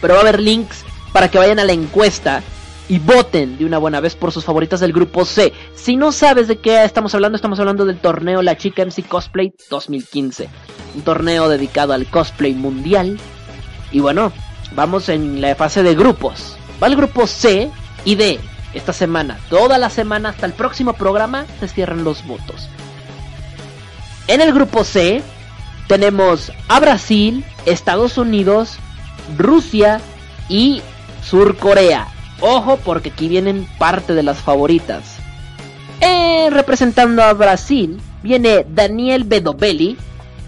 Pero 0.01 0.15
va 0.15 0.19
a 0.19 0.23
haber 0.23 0.39
links 0.39 0.84
para 1.14 1.30
que 1.30 1.38
vayan 1.38 1.60
a 1.60 1.65
la 1.65 1.73
encuesta 1.73 2.44
y 2.90 2.98
voten 2.98 3.57
de 3.57 3.65
una 3.65 3.77
buena 3.77 3.99
vez 3.99 4.15
por 4.15 4.31
sus 4.31 4.44
favoritas 4.44 4.80
del 4.80 4.91
grupo 4.91 5.23
C. 5.23 5.53
Si 5.76 5.95
no 5.95 6.11
sabes 6.11 6.48
de 6.48 6.57
qué 6.57 6.84
estamos 6.84 7.14
hablando, 7.14 7.36
estamos 7.36 7.60
hablando 7.60 7.86
del 7.86 7.99
torneo 7.99 8.41
La 8.41 8.57
Chica 8.57 8.84
MC 8.84 9.07
Cosplay 9.07 9.53
2015. 9.69 10.49
Un 10.95 11.02
torneo 11.03 11.48
dedicado 11.48 11.94
al 11.94 12.07
cosplay 12.07 12.56
mundial. 12.56 13.19
Y 13.91 13.99
bueno, 13.99 14.31
vamos 14.73 15.07
en 15.10 15.40
la 15.40 15.56
fase 15.56 15.84
de 15.84 15.94
grupos. 15.94 16.57
Va 16.81 16.88
el 16.88 16.95
grupo 16.95 17.27
C 17.27 17.69
y 18.06 18.15
D. 18.15 18.40
Esta 18.73 18.94
semana, 18.94 19.40
toda 19.49 19.77
la 19.77 19.90
semana 19.90 20.30
hasta 20.30 20.45
el 20.45 20.53
próximo 20.53 20.94
programa, 20.94 21.45
se 21.60 21.68
cierran 21.68 22.03
los 22.03 22.26
votos. 22.26 22.69
En 24.27 24.41
el 24.41 24.53
grupo 24.53 24.84
C 24.84 25.23
tenemos 25.88 26.52
a 26.68 26.80
Brasil, 26.80 27.44
Estados 27.65 28.18
Unidos, 28.18 28.77
Rusia 29.38 30.02
y 30.49 30.81
Sur 31.24 31.58
Corea. 31.58 32.08
Ojo 32.41 32.78
porque 32.78 33.10
aquí 33.10 33.28
vienen 33.28 33.68
parte 33.78 34.14
de 34.14 34.24
las 34.24 34.40
favoritas. 34.40 35.18
Eh, 36.02 36.50
representando 36.52 37.24
a 37.24 37.34
Brasil 37.34 38.00
viene 38.24 38.66
Daniel 38.70 39.24
Bedovelli. 39.24 39.98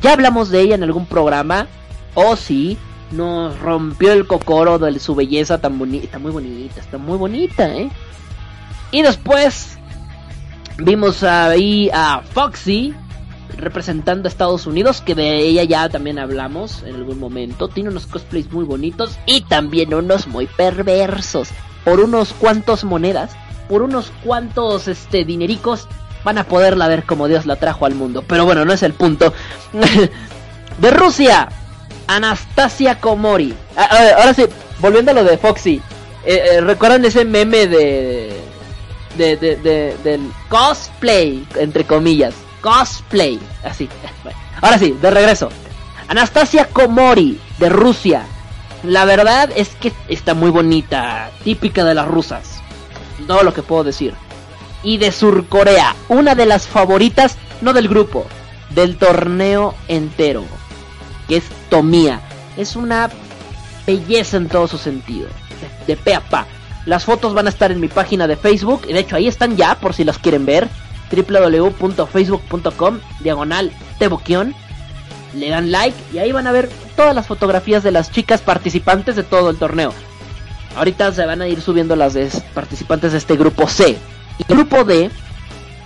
Ya 0.02 0.14
hablamos 0.14 0.50
de 0.50 0.62
ella 0.62 0.76
en 0.76 0.84
algún 0.84 1.06
programa. 1.06 1.68
Oh 2.14 2.36
sí, 2.36 2.78
nos 3.12 3.60
rompió 3.60 4.14
el 4.14 4.26
cocoro 4.26 4.80
de 4.80 5.00
su 5.00 5.16
belleza 5.16 5.60
tan 5.60 5.78
bonita. 5.78 6.20
Muy 6.20 6.32
bonita, 6.32 6.80
está 6.80 6.98
muy 6.98 7.18
bonita, 7.18 7.70
¿eh? 7.76 7.90
Y 8.92 9.02
después 9.02 9.78
vimos 10.78 11.24
ahí 11.24 11.90
a 11.94 12.22
Foxy 12.34 12.94
representando 13.58 14.28
a 14.28 14.30
Estados 14.30 14.68
Unidos, 14.68 15.02
que 15.02 15.16
de 15.16 15.40
ella 15.40 15.64
ya 15.64 15.90
también 15.90 16.20
hablamos 16.20 16.84
en 16.84 16.96
algún 16.96 17.20
momento. 17.20 17.68
Tiene 17.68 17.90
unos 17.90 18.08
cosplays 18.08 18.52
muy 18.52 18.66
bonitos 18.66 19.18
y 19.26 19.42
también 19.42 19.94
unos 19.94 20.28
muy 20.28 20.48
perversos. 20.48 21.50
Por 21.84 22.00
unos 22.00 22.34
cuantos 22.34 22.84
monedas, 22.84 23.32
por 23.68 23.82
unos 23.82 24.12
cuantos 24.24 24.88
este 24.88 25.26
dinericos, 25.26 25.88
van 26.24 26.38
a 26.38 26.44
poderla 26.44 26.88
ver 26.88 27.04
como 27.04 27.28
Dios 27.28 27.46
la 27.46 27.56
trajo 27.56 27.86
al 27.86 27.96
mundo. 27.96 28.24
Pero 28.28 28.46
bueno, 28.46 28.66
no 28.66 28.74
es 28.74 28.84
el 28.84 28.94
punto. 28.94 29.34
de 30.80 30.92
Rusia, 30.92 31.50
Anastasia 32.08 33.00
Komori. 33.00 33.54
Ah, 33.76 33.88
ah, 33.90 34.08
ahora 34.18 34.34
sí, 34.34 34.46
volviendo 34.80 35.12
a 35.12 35.14
lo 35.16 35.24
de 35.24 35.38
Foxy. 35.38 35.82
Eh, 36.26 36.42
eh, 36.54 36.62
¿Recuerdan 36.62 37.04
ese 37.06 37.26
meme 37.26 37.66
de, 37.66 38.32
de, 39.18 39.96
del 40.04 40.22
cosplay, 40.50 41.48
entre 41.56 41.84
comillas? 41.84 42.36
Cosplay, 42.62 43.40
así. 43.64 43.90
Ahora 44.62 44.78
sí, 44.78 44.96
de 45.02 45.12
regreso. 45.12 45.50
Anastasia 46.08 46.68
Komori, 46.68 47.40
de 47.58 47.70
Rusia. 47.70 48.26
La 48.84 49.06
verdad 49.06 49.50
es 49.56 49.70
que 49.70 49.94
está 50.08 50.34
muy 50.34 50.50
bonita, 50.50 51.32
típica 51.44 51.84
de 51.84 51.94
las 51.94 52.08
rusas. 52.08 52.62
Todo 53.28 53.44
lo 53.44 53.54
que 53.54 53.62
puedo 53.62 53.84
decir. 53.84 54.14
Y 54.84 54.98
de 54.98 55.12
Surcorea, 55.12 55.96
una 56.10 56.36
de 56.36 56.46
las 56.46 56.68
favoritas, 56.68 57.38
no 57.62 57.74
del 57.74 57.88
grupo, 57.88 58.26
del 58.72 58.98
torneo 58.98 59.76
entero. 59.88 60.44
Que 61.28 61.38
es 61.38 61.44
Tomía. 61.70 62.22
Es 62.58 62.76
una 62.76 63.10
belleza 63.86 64.38
en 64.38 64.48
todo 64.48 64.68
su 64.68 64.78
sentido. 64.78 65.28
De, 65.88 65.96
de 65.96 66.16
a 66.16 66.22
pa. 66.22 66.48
Las 66.86 67.06
fotos 67.06 67.34
van 67.34 67.46
a 67.46 67.50
estar 67.50 67.72
en 67.72 67.80
mi 67.80 67.88
página 67.88 68.28
de 68.28 68.36
Facebook. 68.36 68.88
De 68.88 69.00
hecho 69.00 69.16
ahí 69.16 69.28
están 69.28 69.56
ya, 69.56 69.76
por 69.76 69.94
si 69.94 70.04
las 70.04 70.18
quieren 70.18 70.46
ver. 70.46 70.68
www.facebook.com 71.12 73.00
Diagonal 73.20 73.72
Teboquión. 74.00 74.56
Le 75.34 75.50
dan 75.50 75.72
like 75.72 75.98
y 76.14 76.18
ahí 76.18 76.32
van 76.32 76.48
a 76.48 76.52
ver 76.52 76.70
todas 76.96 77.16
las 77.16 77.28
fotografías 77.28 77.84
de 77.84 77.92
las 77.92 78.12
chicas 78.12 78.42
participantes 78.42 79.16
de 79.16 79.24
todo 79.24 79.50
el 79.50 79.58
torneo. 79.58 79.94
Ahorita 80.76 81.12
se 81.12 81.26
van 81.26 81.42
a 81.42 81.48
ir 81.48 81.62
subiendo 81.62 81.96
las 81.96 82.14
de 82.14 82.30
participantes 82.54 83.12
de 83.12 83.18
este 83.18 83.36
grupo 83.36 83.68
C. 83.68 83.98
Y 84.38 84.44
el 84.48 84.56
grupo 84.58 84.84
D 84.84 85.12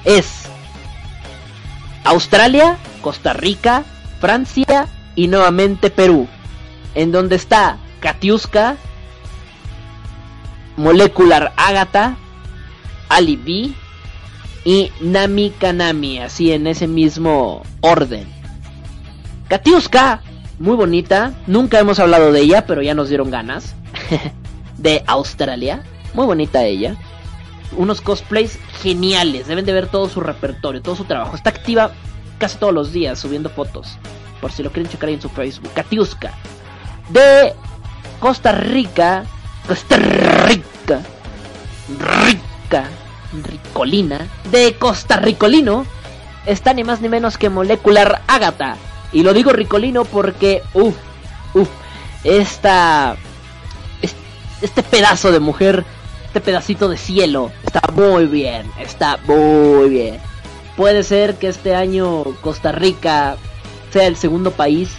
es 0.03 0.43
Australia, 2.03 2.77
Costa 3.01 3.33
Rica, 3.33 3.83
Francia 4.19 4.87
y 5.15 5.27
nuevamente 5.27 5.89
Perú. 5.89 6.27
En 6.93 7.11
donde 7.11 7.35
está 7.35 7.77
Katiuska, 7.99 8.77
Molecular 10.77 11.53
Agatha, 11.57 12.15
Ali 13.09 13.35
B 13.35 13.84
y 14.65 14.91
Nami 14.99 15.51
Kanami, 15.51 16.19
así 16.19 16.51
en 16.51 16.67
ese 16.67 16.87
mismo 16.87 17.61
orden. 17.81 18.27
Katiuska, 19.47 20.21
muy 20.57 20.75
bonita, 20.75 21.33
nunca 21.45 21.79
hemos 21.79 21.99
hablado 21.99 22.31
de 22.31 22.41
ella, 22.41 22.65
pero 22.65 22.81
ya 22.81 22.95
nos 22.95 23.07
dieron 23.07 23.29
ganas. 23.29 23.75
de 24.77 25.03
Australia, 25.07 25.83
muy 26.13 26.25
bonita 26.25 26.63
ella. 26.63 26.95
Unos 27.77 28.01
cosplays 28.01 28.59
geniales, 28.81 29.47
deben 29.47 29.65
de 29.65 29.73
ver 29.73 29.87
todo 29.87 30.09
su 30.09 30.19
repertorio, 30.19 30.81
todo 30.81 30.95
su 30.95 31.05
trabajo. 31.05 31.35
Está 31.35 31.51
activa 31.51 31.91
casi 32.39 32.57
todos 32.57 32.73
los 32.73 32.91
días 32.91 33.19
subiendo 33.19 33.49
fotos, 33.49 33.97
por 34.41 34.51
si 34.51 34.63
lo 34.63 34.71
quieren 34.71 34.91
checar 34.91 35.09
ahí 35.09 35.15
en 35.15 35.21
su 35.21 35.29
Facebook. 35.29 35.71
Katiuska, 35.73 36.33
de 37.09 37.53
Costa 38.19 38.51
Rica, 38.51 39.25
Costa 39.67 39.97
Rica, 39.97 41.01
Rica, 41.99 42.89
Ricolina, 43.43 44.27
de 44.51 44.75
Costa 44.75 45.17
Ricolino, 45.17 45.85
está 46.45 46.73
ni 46.73 46.83
más 46.83 47.01
ni 47.01 47.09
menos 47.09 47.37
que 47.37 47.49
Molecular 47.49 48.21
Agatha. 48.27 48.77
Y 49.11 49.23
lo 49.23 49.33
digo 49.33 49.51
Ricolino 49.51 50.05
porque, 50.05 50.61
uff, 50.73 50.95
uff, 51.53 51.69
esta, 52.23 53.17
este 54.61 54.83
pedazo 54.83 55.31
de 55.31 55.39
mujer, 55.39 55.85
este 56.25 56.41
pedacito 56.41 56.89
de 56.89 56.97
cielo, 56.97 57.51
está 57.65 57.81
muy 57.93 58.25
bien, 58.25 58.69
está 58.79 59.17
muy 59.25 59.89
bien. 59.89 60.19
Puede 60.75 61.03
ser 61.03 61.35
que 61.35 61.47
este 61.47 61.75
año 61.75 62.23
Costa 62.41 62.71
Rica 62.71 63.37
sea 63.91 64.07
el 64.07 64.17
segundo 64.17 64.51
país 64.51 64.89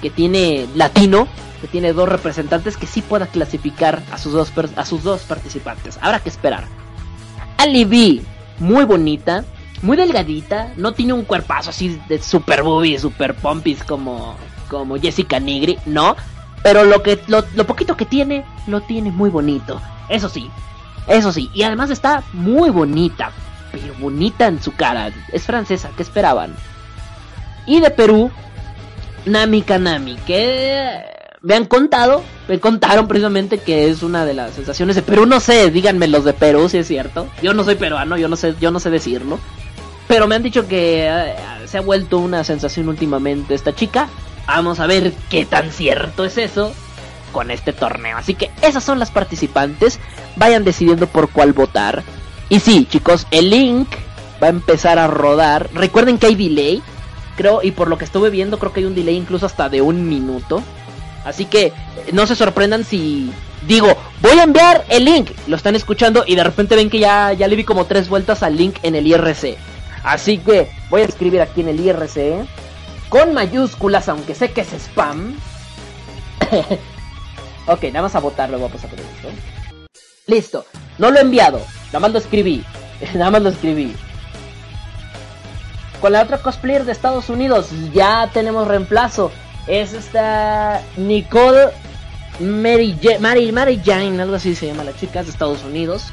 que 0.00 0.08
tiene 0.08 0.66
latino, 0.74 1.28
que 1.60 1.66
tiene 1.66 1.92
dos 1.92 2.08
representantes 2.08 2.76
que 2.76 2.86
sí 2.86 3.02
pueda 3.02 3.26
clasificar 3.26 4.02
a 4.10 4.18
sus 4.18 4.32
dos, 4.32 4.52
a 4.76 4.84
sus 4.86 5.02
dos 5.02 5.22
participantes. 5.22 5.98
Habrá 6.00 6.20
que 6.20 6.28
esperar. 6.28 6.64
Ali 7.58 7.84
B, 7.84 8.22
muy 8.60 8.84
bonita, 8.84 9.44
muy 9.82 9.96
delgadita, 9.96 10.72
no 10.76 10.92
tiene 10.92 11.12
un 11.12 11.24
cuerpazo 11.24 11.70
así 11.70 12.00
de 12.08 12.22
super 12.22 12.62
boobies, 12.62 13.02
super 13.02 13.34
pompis 13.34 13.82
como, 13.84 14.36
como 14.68 14.96
Jessica 14.96 15.38
Nigri, 15.38 15.78
no. 15.84 16.16
Pero 16.62 16.84
lo, 16.84 17.02
que, 17.02 17.20
lo, 17.26 17.44
lo 17.54 17.66
poquito 17.66 17.96
que 17.96 18.04
tiene, 18.04 18.44
lo 18.66 18.80
tiene 18.80 19.10
muy 19.10 19.30
bonito. 19.30 19.80
Eso 20.08 20.28
sí, 20.28 20.50
eso 21.06 21.32
sí. 21.32 21.50
Y 21.52 21.62
además 21.62 21.90
está 21.90 22.22
muy 22.32 22.70
bonita, 22.70 23.32
pero 23.72 23.94
bonita 23.98 24.46
en 24.46 24.62
su 24.62 24.74
cara. 24.74 25.10
Es 25.32 25.44
francesa, 25.44 25.90
¿qué 25.96 26.02
esperaban? 26.02 26.54
Y 27.66 27.80
de 27.80 27.90
Perú, 27.90 28.30
Nami 29.26 29.62
Kanami, 29.62 30.16
que 30.26 31.17
me 31.42 31.54
han 31.54 31.66
contado, 31.66 32.22
me 32.48 32.58
contaron 32.60 33.06
precisamente 33.06 33.58
que 33.58 33.88
es 33.88 34.02
una 34.02 34.24
de 34.24 34.34
las 34.34 34.54
sensaciones 34.54 34.96
de 34.96 35.02
Perú, 35.02 35.26
no 35.26 35.40
sé, 35.40 35.70
díganme 35.70 36.08
los 36.08 36.24
de 36.24 36.32
Perú 36.32 36.68
si 36.68 36.78
es 36.78 36.86
cierto. 36.86 37.28
Yo 37.42 37.54
no 37.54 37.64
soy 37.64 37.76
peruano, 37.76 38.16
yo 38.16 38.28
no 38.28 38.36
sé, 38.36 38.54
yo 38.60 38.70
no 38.70 38.80
sé 38.80 38.90
decirlo. 38.90 39.38
Pero 40.08 40.26
me 40.26 40.34
han 40.34 40.42
dicho 40.42 40.66
que 40.66 41.06
eh, 41.06 41.34
se 41.66 41.78
ha 41.78 41.82
vuelto 41.82 42.18
una 42.18 42.42
sensación 42.42 42.88
últimamente 42.88 43.54
esta 43.54 43.74
chica. 43.74 44.08
Vamos 44.46 44.80
a 44.80 44.86
ver 44.86 45.12
qué 45.28 45.44
tan 45.44 45.70
cierto 45.70 46.24
es 46.24 46.38
eso 46.38 46.72
con 47.32 47.50
este 47.50 47.74
torneo. 47.74 48.16
Así 48.16 48.34
que 48.34 48.50
esas 48.62 48.82
son 48.82 48.98
las 48.98 49.10
participantes. 49.10 50.00
Vayan 50.36 50.64
decidiendo 50.64 51.06
por 51.06 51.28
cuál 51.28 51.52
votar. 51.52 52.02
Y 52.48 52.60
sí, 52.60 52.86
chicos, 52.90 53.26
el 53.30 53.50
link 53.50 53.88
va 54.42 54.46
a 54.46 54.50
empezar 54.50 54.98
a 54.98 55.06
rodar. 55.06 55.68
Recuerden 55.74 56.16
que 56.16 56.26
hay 56.26 56.34
delay. 56.34 56.82
Creo, 57.36 57.60
y 57.62 57.70
por 57.70 57.88
lo 57.88 57.98
que 57.98 58.06
estuve 58.06 58.30
viendo, 58.30 58.58
creo 58.58 58.72
que 58.72 58.80
hay 58.80 58.86
un 58.86 58.94
delay 58.94 59.14
incluso 59.14 59.44
hasta 59.44 59.68
de 59.68 59.82
un 59.82 60.08
minuto. 60.08 60.62
Así 61.28 61.44
que 61.44 61.72
no 62.12 62.26
se 62.26 62.34
sorprendan 62.34 62.84
si 62.84 63.30
digo, 63.66 63.94
voy 64.22 64.38
a 64.38 64.44
enviar 64.44 64.84
el 64.88 65.04
link. 65.04 65.30
Lo 65.46 65.56
están 65.56 65.76
escuchando 65.76 66.24
y 66.26 66.36
de 66.36 66.44
repente 66.44 66.74
ven 66.74 66.88
que 66.88 66.98
ya, 66.98 67.34
ya 67.34 67.46
le 67.48 67.56
vi 67.56 67.64
como 67.64 67.84
tres 67.84 68.08
vueltas 68.08 68.42
al 68.42 68.56
link 68.56 68.76
en 68.82 68.94
el 68.94 69.06
IRC. 69.06 69.58
Así 70.04 70.38
que 70.38 70.70
voy 70.88 71.02
a 71.02 71.04
escribir 71.04 71.42
aquí 71.42 71.60
en 71.60 71.68
el 71.68 71.80
IRC 71.80 72.46
con 73.10 73.34
mayúsculas, 73.34 74.08
aunque 74.08 74.34
sé 74.34 74.52
que 74.52 74.62
es 74.62 74.72
spam. 74.72 75.36
ok, 77.66 77.84
nada 77.84 78.02
más 78.02 78.14
a 78.14 78.20
votar, 78.20 78.48
luego 78.48 78.68
vamos 78.68 78.82
a 78.82 78.88
poner 78.88 79.04
esto. 79.04 79.28
Listo, 80.26 80.64
no 80.96 81.10
lo 81.10 81.18
he 81.18 81.22
enviado, 81.22 81.60
nada 81.88 82.00
más 82.00 82.12
lo 82.12 82.18
escribí. 82.18 82.64
nada 83.14 83.30
más 83.30 83.42
lo 83.42 83.50
escribí. 83.50 83.94
Con 86.00 86.12
la 86.12 86.22
otra 86.22 86.38
cosplayer 86.38 86.84
de 86.84 86.92
Estados 86.92 87.28
Unidos 87.28 87.68
ya 87.92 88.30
tenemos 88.32 88.66
reemplazo. 88.66 89.30
Es 89.68 89.92
esta 89.92 90.82
Nicole 90.96 91.68
Mary, 92.40 92.96
Mary, 93.20 93.52
Mary 93.52 93.80
Jane, 93.84 94.20
algo 94.20 94.36
así 94.36 94.54
se 94.54 94.66
llama 94.66 94.84
la 94.84 94.96
chica, 94.96 95.20
es 95.20 95.26
de 95.26 95.32
Estados 95.32 95.64
Unidos. 95.64 96.06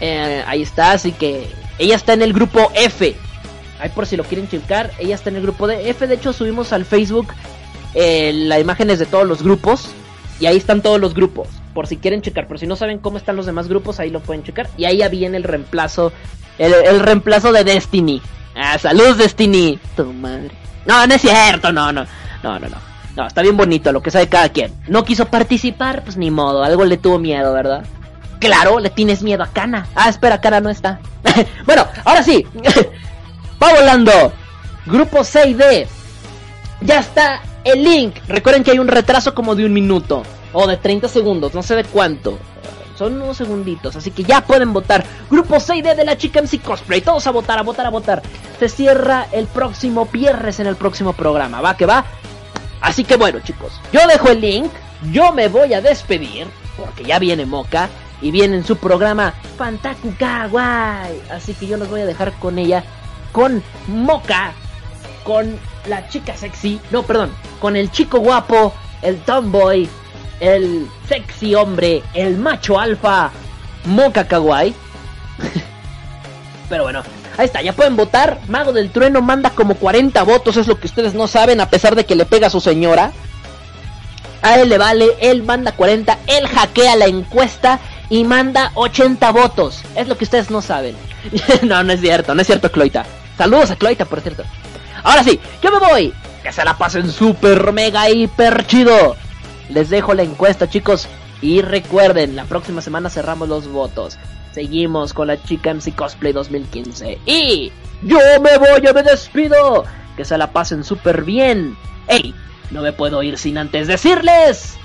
Eh, 0.00 0.44
ahí 0.46 0.62
está, 0.62 0.92
así 0.92 1.12
que 1.12 1.48
ella 1.78 1.96
está 1.96 2.12
en 2.12 2.22
el 2.22 2.32
grupo 2.32 2.70
F. 2.74 3.16
Ahí 3.80 3.90
por 3.90 4.06
si 4.06 4.16
lo 4.16 4.24
quieren 4.24 4.48
checar, 4.48 4.92
ella 4.98 5.14
está 5.14 5.30
en 5.30 5.36
el 5.36 5.42
grupo 5.42 5.66
de 5.66 5.88
F. 5.90 6.06
De 6.06 6.14
hecho, 6.14 6.32
subimos 6.32 6.72
al 6.72 6.84
Facebook 6.84 7.28
eh, 7.94 8.32
las 8.34 8.60
imágenes 8.60 8.98
de 8.98 9.06
todos 9.06 9.26
los 9.26 9.42
grupos. 9.42 9.88
Y 10.40 10.46
ahí 10.46 10.56
están 10.56 10.82
todos 10.82 11.00
los 11.00 11.14
grupos. 11.14 11.48
Por 11.74 11.88
si 11.88 11.96
quieren 11.96 12.22
checar. 12.22 12.46
Por 12.46 12.60
si 12.60 12.66
no 12.66 12.76
saben 12.76 12.98
cómo 12.98 13.18
están 13.18 13.34
los 13.34 13.46
demás 13.46 13.66
grupos, 13.68 13.98
ahí 13.98 14.10
lo 14.10 14.20
pueden 14.20 14.44
checar. 14.44 14.68
Y 14.76 14.84
ahí 14.84 14.98
ya 14.98 15.08
viene 15.08 15.36
el 15.36 15.42
reemplazo. 15.42 16.12
El, 16.58 16.72
el 16.72 17.00
reemplazo 17.00 17.52
de 17.52 17.64
Destiny. 17.64 18.22
Ah, 18.54 18.78
saludos 18.78 19.18
Destiny. 19.18 19.80
Tu 19.96 20.12
madre. 20.12 20.50
No, 20.86 21.06
no 21.06 21.14
es 21.14 21.20
cierto, 21.20 21.72
no, 21.72 21.92
no. 21.92 22.06
No, 22.42 22.58
no, 22.58 22.68
no. 22.68 22.76
No, 23.16 23.26
está 23.26 23.42
bien 23.42 23.56
bonito 23.56 23.90
lo 23.90 24.00
que 24.00 24.10
sabe 24.10 24.28
cada 24.28 24.48
quien. 24.50 24.72
No 24.86 25.04
quiso 25.04 25.26
participar, 25.26 26.04
pues 26.04 26.16
ni 26.16 26.30
modo. 26.30 26.62
Algo 26.62 26.84
le 26.84 26.98
tuvo 26.98 27.18
miedo, 27.18 27.52
¿verdad? 27.52 27.84
Claro, 28.38 28.78
le 28.78 28.90
tienes 28.90 29.22
miedo 29.22 29.42
a 29.42 29.48
Cana. 29.48 29.88
Ah, 29.94 30.08
espera, 30.08 30.40
Cana 30.40 30.60
no 30.60 30.70
está. 30.70 31.00
bueno, 31.66 31.84
ahora 32.04 32.22
sí. 32.22 32.46
Va 33.62 33.74
volando. 33.74 34.32
Grupo 34.86 35.18
6D. 35.18 35.86
Ya 36.82 37.00
está 37.00 37.42
el 37.64 37.82
link. 37.82 38.16
Recuerden 38.28 38.62
que 38.62 38.70
hay 38.70 38.78
un 38.78 38.86
retraso 38.86 39.34
como 39.34 39.56
de 39.56 39.64
un 39.64 39.72
minuto. 39.72 40.22
O 40.52 40.66
de 40.66 40.76
30 40.76 41.08
segundos. 41.08 41.54
No 41.54 41.62
sé 41.62 41.74
de 41.74 41.84
cuánto. 41.84 42.38
Son 42.98 43.22
unos 43.22 43.36
segunditos, 43.36 43.94
así 43.94 44.10
que 44.10 44.24
ya 44.24 44.40
pueden 44.40 44.72
votar. 44.72 45.04
Grupo 45.30 45.54
6D 45.54 45.94
de 45.94 46.04
la 46.04 46.18
Chica 46.18 46.42
MC 46.42 46.60
Cosplay. 46.60 47.00
Todos 47.00 47.28
a 47.28 47.30
votar, 47.30 47.56
a 47.56 47.62
votar, 47.62 47.86
a 47.86 47.90
votar. 47.90 48.22
Se 48.58 48.68
cierra 48.68 49.28
el 49.30 49.46
próximo 49.46 50.06
viernes 50.06 50.58
en 50.58 50.66
el 50.66 50.74
próximo 50.74 51.12
programa. 51.12 51.60
Va 51.60 51.76
que 51.76 51.86
va. 51.86 52.04
Así 52.80 53.04
que 53.04 53.16
bueno, 53.16 53.38
chicos. 53.38 53.80
Yo 53.92 54.04
dejo 54.08 54.30
el 54.30 54.40
link. 54.40 54.72
Yo 55.12 55.32
me 55.32 55.46
voy 55.46 55.74
a 55.74 55.80
despedir. 55.80 56.48
Porque 56.76 57.04
ya 57.04 57.20
viene 57.20 57.46
Moca. 57.46 57.88
Y 58.20 58.32
viene 58.32 58.56
en 58.56 58.64
su 58.64 58.76
programa 58.76 59.32
Fantaku 59.56 60.16
Kawaii. 60.18 61.22
Así 61.30 61.54
que 61.54 61.68
yo 61.68 61.76
los 61.76 61.88
voy 61.88 62.00
a 62.00 62.06
dejar 62.06 62.32
con 62.40 62.58
ella. 62.58 62.82
Con 63.30 63.62
Moca. 63.86 64.54
Con 65.22 65.56
la 65.86 66.08
chica 66.08 66.36
sexy. 66.36 66.80
No, 66.90 67.04
perdón. 67.04 67.30
Con 67.60 67.76
el 67.76 67.92
chico 67.92 68.18
guapo. 68.18 68.74
El 69.02 69.20
tomboy 69.20 69.88
el 70.40 70.88
sexy 71.08 71.54
hombre, 71.54 72.02
el 72.14 72.36
macho 72.36 72.78
alfa, 72.78 73.30
Moca 73.84 74.26
Kawaii. 74.26 74.74
Pero 76.68 76.84
bueno, 76.84 77.02
ahí 77.36 77.46
está, 77.46 77.62
ya 77.62 77.72
pueden 77.72 77.96
votar. 77.96 78.38
Mago 78.48 78.72
del 78.72 78.90
Trueno 78.90 79.22
manda 79.22 79.50
como 79.50 79.74
40 79.74 80.22
votos, 80.22 80.56
es 80.56 80.66
lo 80.66 80.78
que 80.78 80.86
ustedes 80.86 81.14
no 81.14 81.26
saben, 81.26 81.60
a 81.60 81.70
pesar 81.70 81.94
de 81.94 82.04
que 82.04 82.14
le 82.14 82.26
pega 82.26 82.48
a 82.48 82.50
su 82.50 82.60
señora. 82.60 83.12
A 84.42 84.60
él 84.60 84.68
le 84.68 84.78
vale, 84.78 85.08
él 85.20 85.42
manda 85.42 85.72
40, 85.72 86.18
él 86.26 86.46
hackea 86.46 86.94
la 86.94 87.06
encuesta 87.06 87.80
y 88.08 88.24
manda 88.24 88.70
80 88.74 89.30
votos. 89.32 89.82
Es 89.96 90.06
lo 90.06 90.16
que 90.16 90.24
ustedes 90.24 90.50
no 90.50 90.62
saben. 90.62 90.96
no, 91.62 91.82
no 91.82 91.92
es 91.92 92.00
cierto, 92.00 92.34
no 92.34 92.40
es 92.42 92.46
cierto, 92.46 92.70
Cloita. 92.70 93.04
Saludos 93.36 93.70
a 93.70 93.76
Cloita, 93.76 94.04
por 94.04 94.20
cierto. 94.20 94.44
Ahora 95.02 95.24
sí, 95.24 95.40
yo 95.62 95.70
me 95.72 95.78
voy. 95.78 96.14
Que 96.42 96.52
se 96.52 96.64
la 96.64 96.76
pasen 96.76 97.10
super 97.10 97.72
mega 97.72 98.08
hiper 98.08 98.66
chido. 98.66 99.16
Les 99.70 99.90
dejo 99.90 100.14
la 100.14 100.22
encuesta, 100.22 100.68
chicos. 100.68 101.08
Y 101.40 101.62
recuerden, 101.62 102.34
la 102.34 102.44
próxima 102.44 102.80
semana 102.80 103.10
cerramos 103.10 103.48
los 103.48 103.68
votos. 103.68 104.18
Seguimos 104.52 105.12
con 105.12 105.28
la 105.28 105.40
chica 105.42 105.72
MC 105.72 105.94
Cosplay 105.94 106.32
2015. 106.32 107.18
Y 107.26 107.70
yo 108.02 108.18
me 108.42 108.58
voy, 108.58 108.80
yo 108.82 108.92
me 108.92 109.02
despido. 109.02 109.84
Que 110.16 110.24
se 110.24 110.36
la 110.36 110.50
pasen 110.52 110.82
súper 110.82 111.22
bien. 111.22 111.76
¡Ey! 112.08 112.34
No 112.70 112.82
me 112.82 112.92
puedo 112.92 113.22
ir 113.22 113.38
sin 113.38 113.56
antes 113.56 113.86
decirles. 113.86 114.76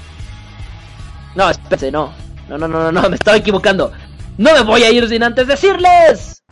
No, 1.35 1.49
espérense, 1.49 1.91
no. 1.91 2.13
No, 2.47 2.57
no, 2.57 2.67
no, 2.67 2.83
no, 2.83 2.91
no, 2.91 3.09
me 3.09 3.15
estaba 3.15 3.37
equivocando. 3.37 3.91
No 4.37 4.53
me 4.53 4.61
voy 4.61 4.83
a 4.83 4.91
ir 4.91 5.07
sin 5.09 5.23
antes 5.23 5.47
decirles. 5.47 6.42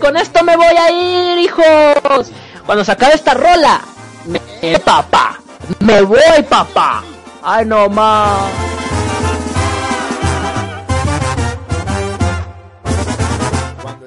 Con 0.00 0.16
esto 0.16 0.44
me 0.44 0.56
voy 0.56 0.76
a 0.76 0.90
ir, 0.90 1.38
hijos. 1.38 2.30
Cuando 2.66 2.84
se 2.84 2.92
acabe 2.92 3.14
esta 3.14 3.34
rola, 3.34 3.80
me 4.26 4.78
papá. 4.78 5.38
Me 5.80 6.02
voy, 6.02 6.42
papá. 6.48 7.02
Ay, 7.42 7.66
no 7.66 7.88
más. 7.88 8.50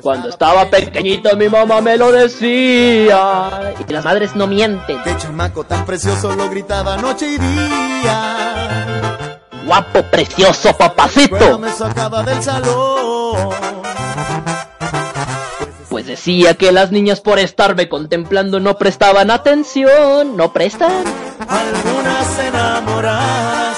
Cuando 0.01 0.29
estaba 0.29 0.69
pequeñito 0.69 1.35
mi 1.35 1.49
mamá 1.49 1.81
me 1.81 1.97
lo 1.97 2.13
decía. 2.13 3.73
Y 3.85 3.91
las 3.91 4.05
madres 4.05 4.35
no 4.35 4.47
mienten. 4.47 5.03
Qué 5.03 5.17
chamaco 5.17 5.65
tan 5.65 5.85
precioso 5.85 6.33
lo 6.33 6.49
gritaba 6.49 6.95
noche 6.95 7.27
y 7.27 7.37
día. 7.37 8.97
Guapo, 9.65 10.03
precioso, 10.03 10.71
papacito. 10.77 11.37
Cuando 11.37 11.59
me 11.59 11.71
sacaba 11.71 12.23
del 12.23 12.41
salón. 12.41 13.76
Decía 16.07 16.53
que 16.53 16.71
las 16.71 16.93
niñas 16.93 17.19
por 17.19 17.37
estarme 17.37 17.89
contemplando 17.89 18.61
no 18.61 18.77
prestaban 18.77 19.29
atención. 19.29 20.37
¿No 20.37 20.53
prestan? 20.53 21.03
Algunas 21.49 22.39
enamoradas. 22.47 23.77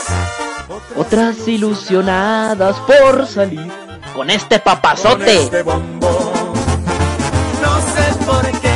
Otras 0.95 1.47
ilusionadas 1.47 2.75
por 2.81 3.25
salir 3.25 3.71
con 4.13 4.29
este 4.29 4.59
papazote. 4.59 5.41
Este 5.41 5.63
bombo. 5.63 6.31
No 7.63 7.81
sé 7.95 8.25
por 8.27 8.45
qué 8.61 8.75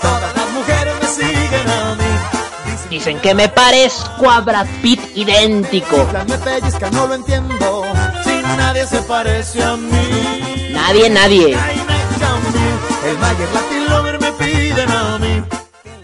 todas 0.00 0.36
las 0.36 0.50
mujeres 0.50 0.94
me 1.00 1.08
siguen 1.08 1.68
a 1.70 1.94
mí. 1.96 2.88
Dicen 2.88 3.18
que 3.18 3.34
me 3.34 3.48
parezco 3.48 4.30
a 4.30 4.42
Brad 4.42 4.68
Pitt 4.80 5.00
idéntico. 5.16 6.08
Las 6.12 6.28
me 6.28 6.38
pellizca, 6.38 6.88
no 6.92 7.08
lo 7.08 7.14
entiendo. 7.14 7.82
Si 8.22 8.42
nadie 8.56 8.86
se 8.86 9.02
parece 9.02 9.60
a 9.60 9.76
mí. 9.76 10.70
Nadie, 10.72 11.10
nadie. 11.10 11.56
Ay, 11.56 11.82
me 13.16 13.20
cambié. 13.20 13.44
El 13.44 13.48
Mayer 13.48 13.48
Latin 13.52 13.88
Lover 13.88 14.20
me 14.20 14.32
piden 14.32 14.90
a 14.90 15.18
mí. 15.18 15.44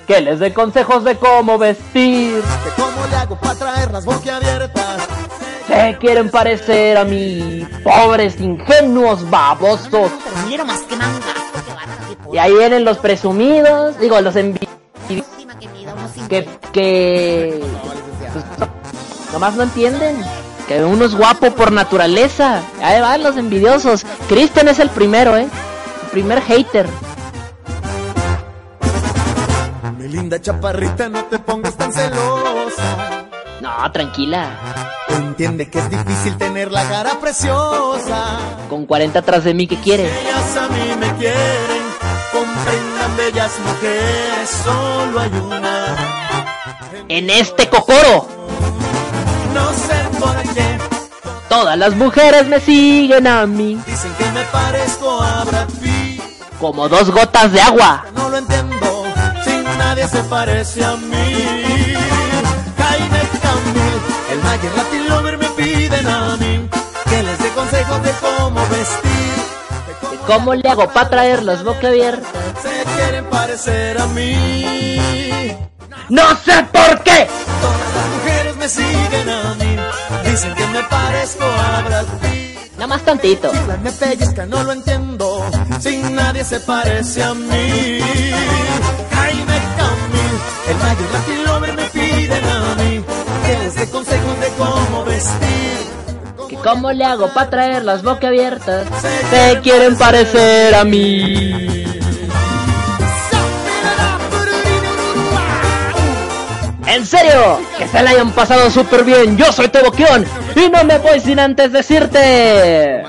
Que 0.06 0.20
les 0.20 0.38
dé 0.38 0.54
consejos 0.54 1.04
de 1.04 1.16
cómo 1.16 1.58
vestir. 1.58 2.42
Que 2.64 2.82
cómo 2.82 3.06
le 3.10 3.16
hago 3.16 3.36
para 3.38 3.54
traerlas 3.54 4.04
boquiabiertas. 4.04 5.02
Se 5.66 5.98
quieren 6.00 6.30
parecer 6.30 6.96
a 6.96 7.04
mí, 7.04 7.66
pobres 7.84 8.40
ingenuos 8.40 9.28
babosos. 9.28 10.10
Más 10.66 10.80
que. 10.80 10.96
Y 12.32 12.38
ahí 12.38 12.52
vienen 12.54 12.84
los 12.84 12.98
presumidos, 12.98 13.98
digo, 14.00 14.20
los 14.20 14.34
envidios. 14.36 14.70
Que 16.28 16.48
Que, 16.72 17.62
pues, 18.32 18.44
nomás 19.32 19.54
no 19.56 19.62
entienden. 19.64 20.16
Que 20.66 20.84
uno 20.84 21.04
es 21.04 21.14
guapo 21.14 21.50
por 21.52 21.72
naturaleza. 21.72 22.60
Ahí 22.82 23.00
van 23.00 23.22
los 23.22 23.36
envidiosos. 23.36 24.04
Kristen 24.28 24.68
es 24.68 24.78
el 24.78 24.90
primero, 24.90 25.36
eh. 25.36 25.48
Primer 26.12 26.40
hater. 26.42 26.86
Mi 29.98 30.08
linda 30.08 30.40
chaparrita, 30.40 31.08
no 31.08 31.24
te 31.24 31.38
pongas 31.38 31.76
tan 31.76 31.92
celosa. 31.92 33.26
No, 33.60 33.92
tranquila. 33.92 34.48
Entiende 35.08 35.68
que 35.68 35.78
es 35.78 35.90
difícil 35.90 36.36
tener 36.36 36.70
la 36.72 36.88
cara 36.88 37.18
preciosa. 37.20 38.38
Con 38.68 38.86
40 38.86 39.18
atrás 39.18 39.44
de 39.44 39.54
mí, 39.54 39.66
¿qué 39.66 39.76
quieres? 39.76 40.10
Ellas 40.22 40.56
a 40.56 40.68
mí 40.68 40.96
me 40.98 41.12
quieren, 41.16 41.82
comprendan 42.32 43.16
bellas 43.16 43.52
mujeres, 43.64 44.50
solo 44.64 45.20
hay 45.20 45.30
una. 45.30 45.96
En 47.08 47.30
este 47.30 47.68
cocoro. 47.68 48.28
No 49.54 49.72
sé 49.72 50.18
por 50.20 50.54
qué, 50.54 50.77
Todas 51.48 51.78
las 51.78 51.94
mujeres 51.96 52.46
me 52.46 52.60
siguen 52.60 53.26
a 53.26 53.46
mí. 53.46 53.78
dicen 53.86 54.12
que 54.18 54.24
me 54.32 54.42
parezco 54.44 55.20
a 55.22 55.44
Brad 55.44 55.68
Pitt. 55.80 56.22
Como 56.60 56.88
dos 56.88 57.10
gotas 57.10 57.52
de 57.52 57.60
agua. 57.60 58.04
No 58.14 58.28
lo 58.28 58.36
entiendo, 58.36 59.04
si 59.44 59.50
nadie 59.78 60.06
se 60.08 60.22
parece 60.24 60.84
a 60.84 60.96
mí. 60.96 61.94
Jaime 62.76 63.20
Camil, 63.42 63.92
el 64.32 64.38
Mayer 64.42 64.72
Latin 64.76 65.08
Lover 65.08 65.38
me 65.38 65.48
piden 65.50 66.06
a 66.06 66.36
mí 66.36 66.68
que 67.08 67.22
les 67.22 67.38
dé 67.38 67.48
consejos 67.50 68.02
de 68.02 68.10
cómo 68.20 68.60
vestir. 68.68 69.34
de 70.12 70.18
¿Cómo 70.26 70.54
le 70.54 70.68
hago 70.68 70.88
para 70.92 71.08
traerlos 71.08 71.64
boca 71.64 71.88
abierta? 71.88 72.28
se 72.62 72.84
quieren 72.96 73.24
parecer 73.26 73.98
a 73.98 74.06
mí. 74.08 75.56
¡No 76.10 76.22
sé 76.44 76.62
por 76.72 77.02
qué! 77.02 77.26
Todas 77.60 77.94
las 77.94 78.08
mujeres 78.16 78.56
me 78.56 78.68
siguen 78.68 79.28
a 79.28 79.54
mí, 79.54 79.76
dicen 80.38 80.54
que 80.54 80.66
me 80.68 80.82
parezco 80.84 81.44
a 81.44 81.82
Brad 81.82 82.06
Pitt. 82.20 82.72
Nada 82.74 82.86
más 82.86 83.02
tantito. 83.02 83.50
Chiflan, 83.50 83.82
me 83.82 83.90
pellizcan, 83.90 84.48
no 84.48 84.62
lo 84.62 84.72
entiendo, 84.72 85.44
sin 85.80 86.14
nadie 86.14 86.44
se 86.44 86.60
parece 86.60 87.24
a 87.24 87.34
mí. 87.34 87.98
Jaime 89.10 89.58
Camil, 89.76 90.34
el 90.68 90.76
Mayer 90.76 91.10
Latin 91.12 91.44
Lover 91.44 91.72
me 91.74 91.84
piden 91.86 92.44
a 92.44 92.74
mí 92.76 93.04
que 93.46 93.58
les 93.58 93.74
dé 93.74 93.90
consejos 93.90 94.40
de 94.40 94.48
cómo 94.58 95.04
vestir. 95.04 96.48
¿Que 96.48 96.56
¿Cómo 96.56 96.92
le 96.92 97.04
hago 97.04 97.32
para 97.34 97.50
traerlas 97.50 98.02
boca 98.04 98.28
abiertas? 98.28 98.86
Se 99.30 99.60
quieren 99.60 99.98
parecer 99.98 100.74
a 100.74 100.84
mí. 100.84 101.67
En 106.88 107.04
serio, 107.04 107.60
que 107.76 107.86
se 107.86 108.02
la 108.02 108.10
hayan 108.10 108.32
pasado 108.32 108.70
súper 108.70 109.04
bien. 109.04 109.36
Yo 109.36 109.52
soy 109.52 109.68
Teboquión 109.68 110.24
y 110.56 110.70
no 110.70 110.84
me 110.84 110.98
voy 110.98 111.20
sin 111.20 111.38
antes 111.38 111.70
decirte 111.70 113.04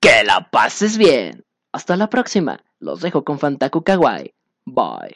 que 0.00 0.22
la 0.24 0.50
pases 0.50 0.98
bien. 0.98 1.44
Hasta 1.72 1.96
la 1.96 2.08
próxima. 2.10 2.60
Los 2.80 3.00
dejo 3.00 3.24
con 3.24 3.38
Fantaku 3.38 3.82
Kawaii. 3.82 4.34
Bye. 4.66 5.14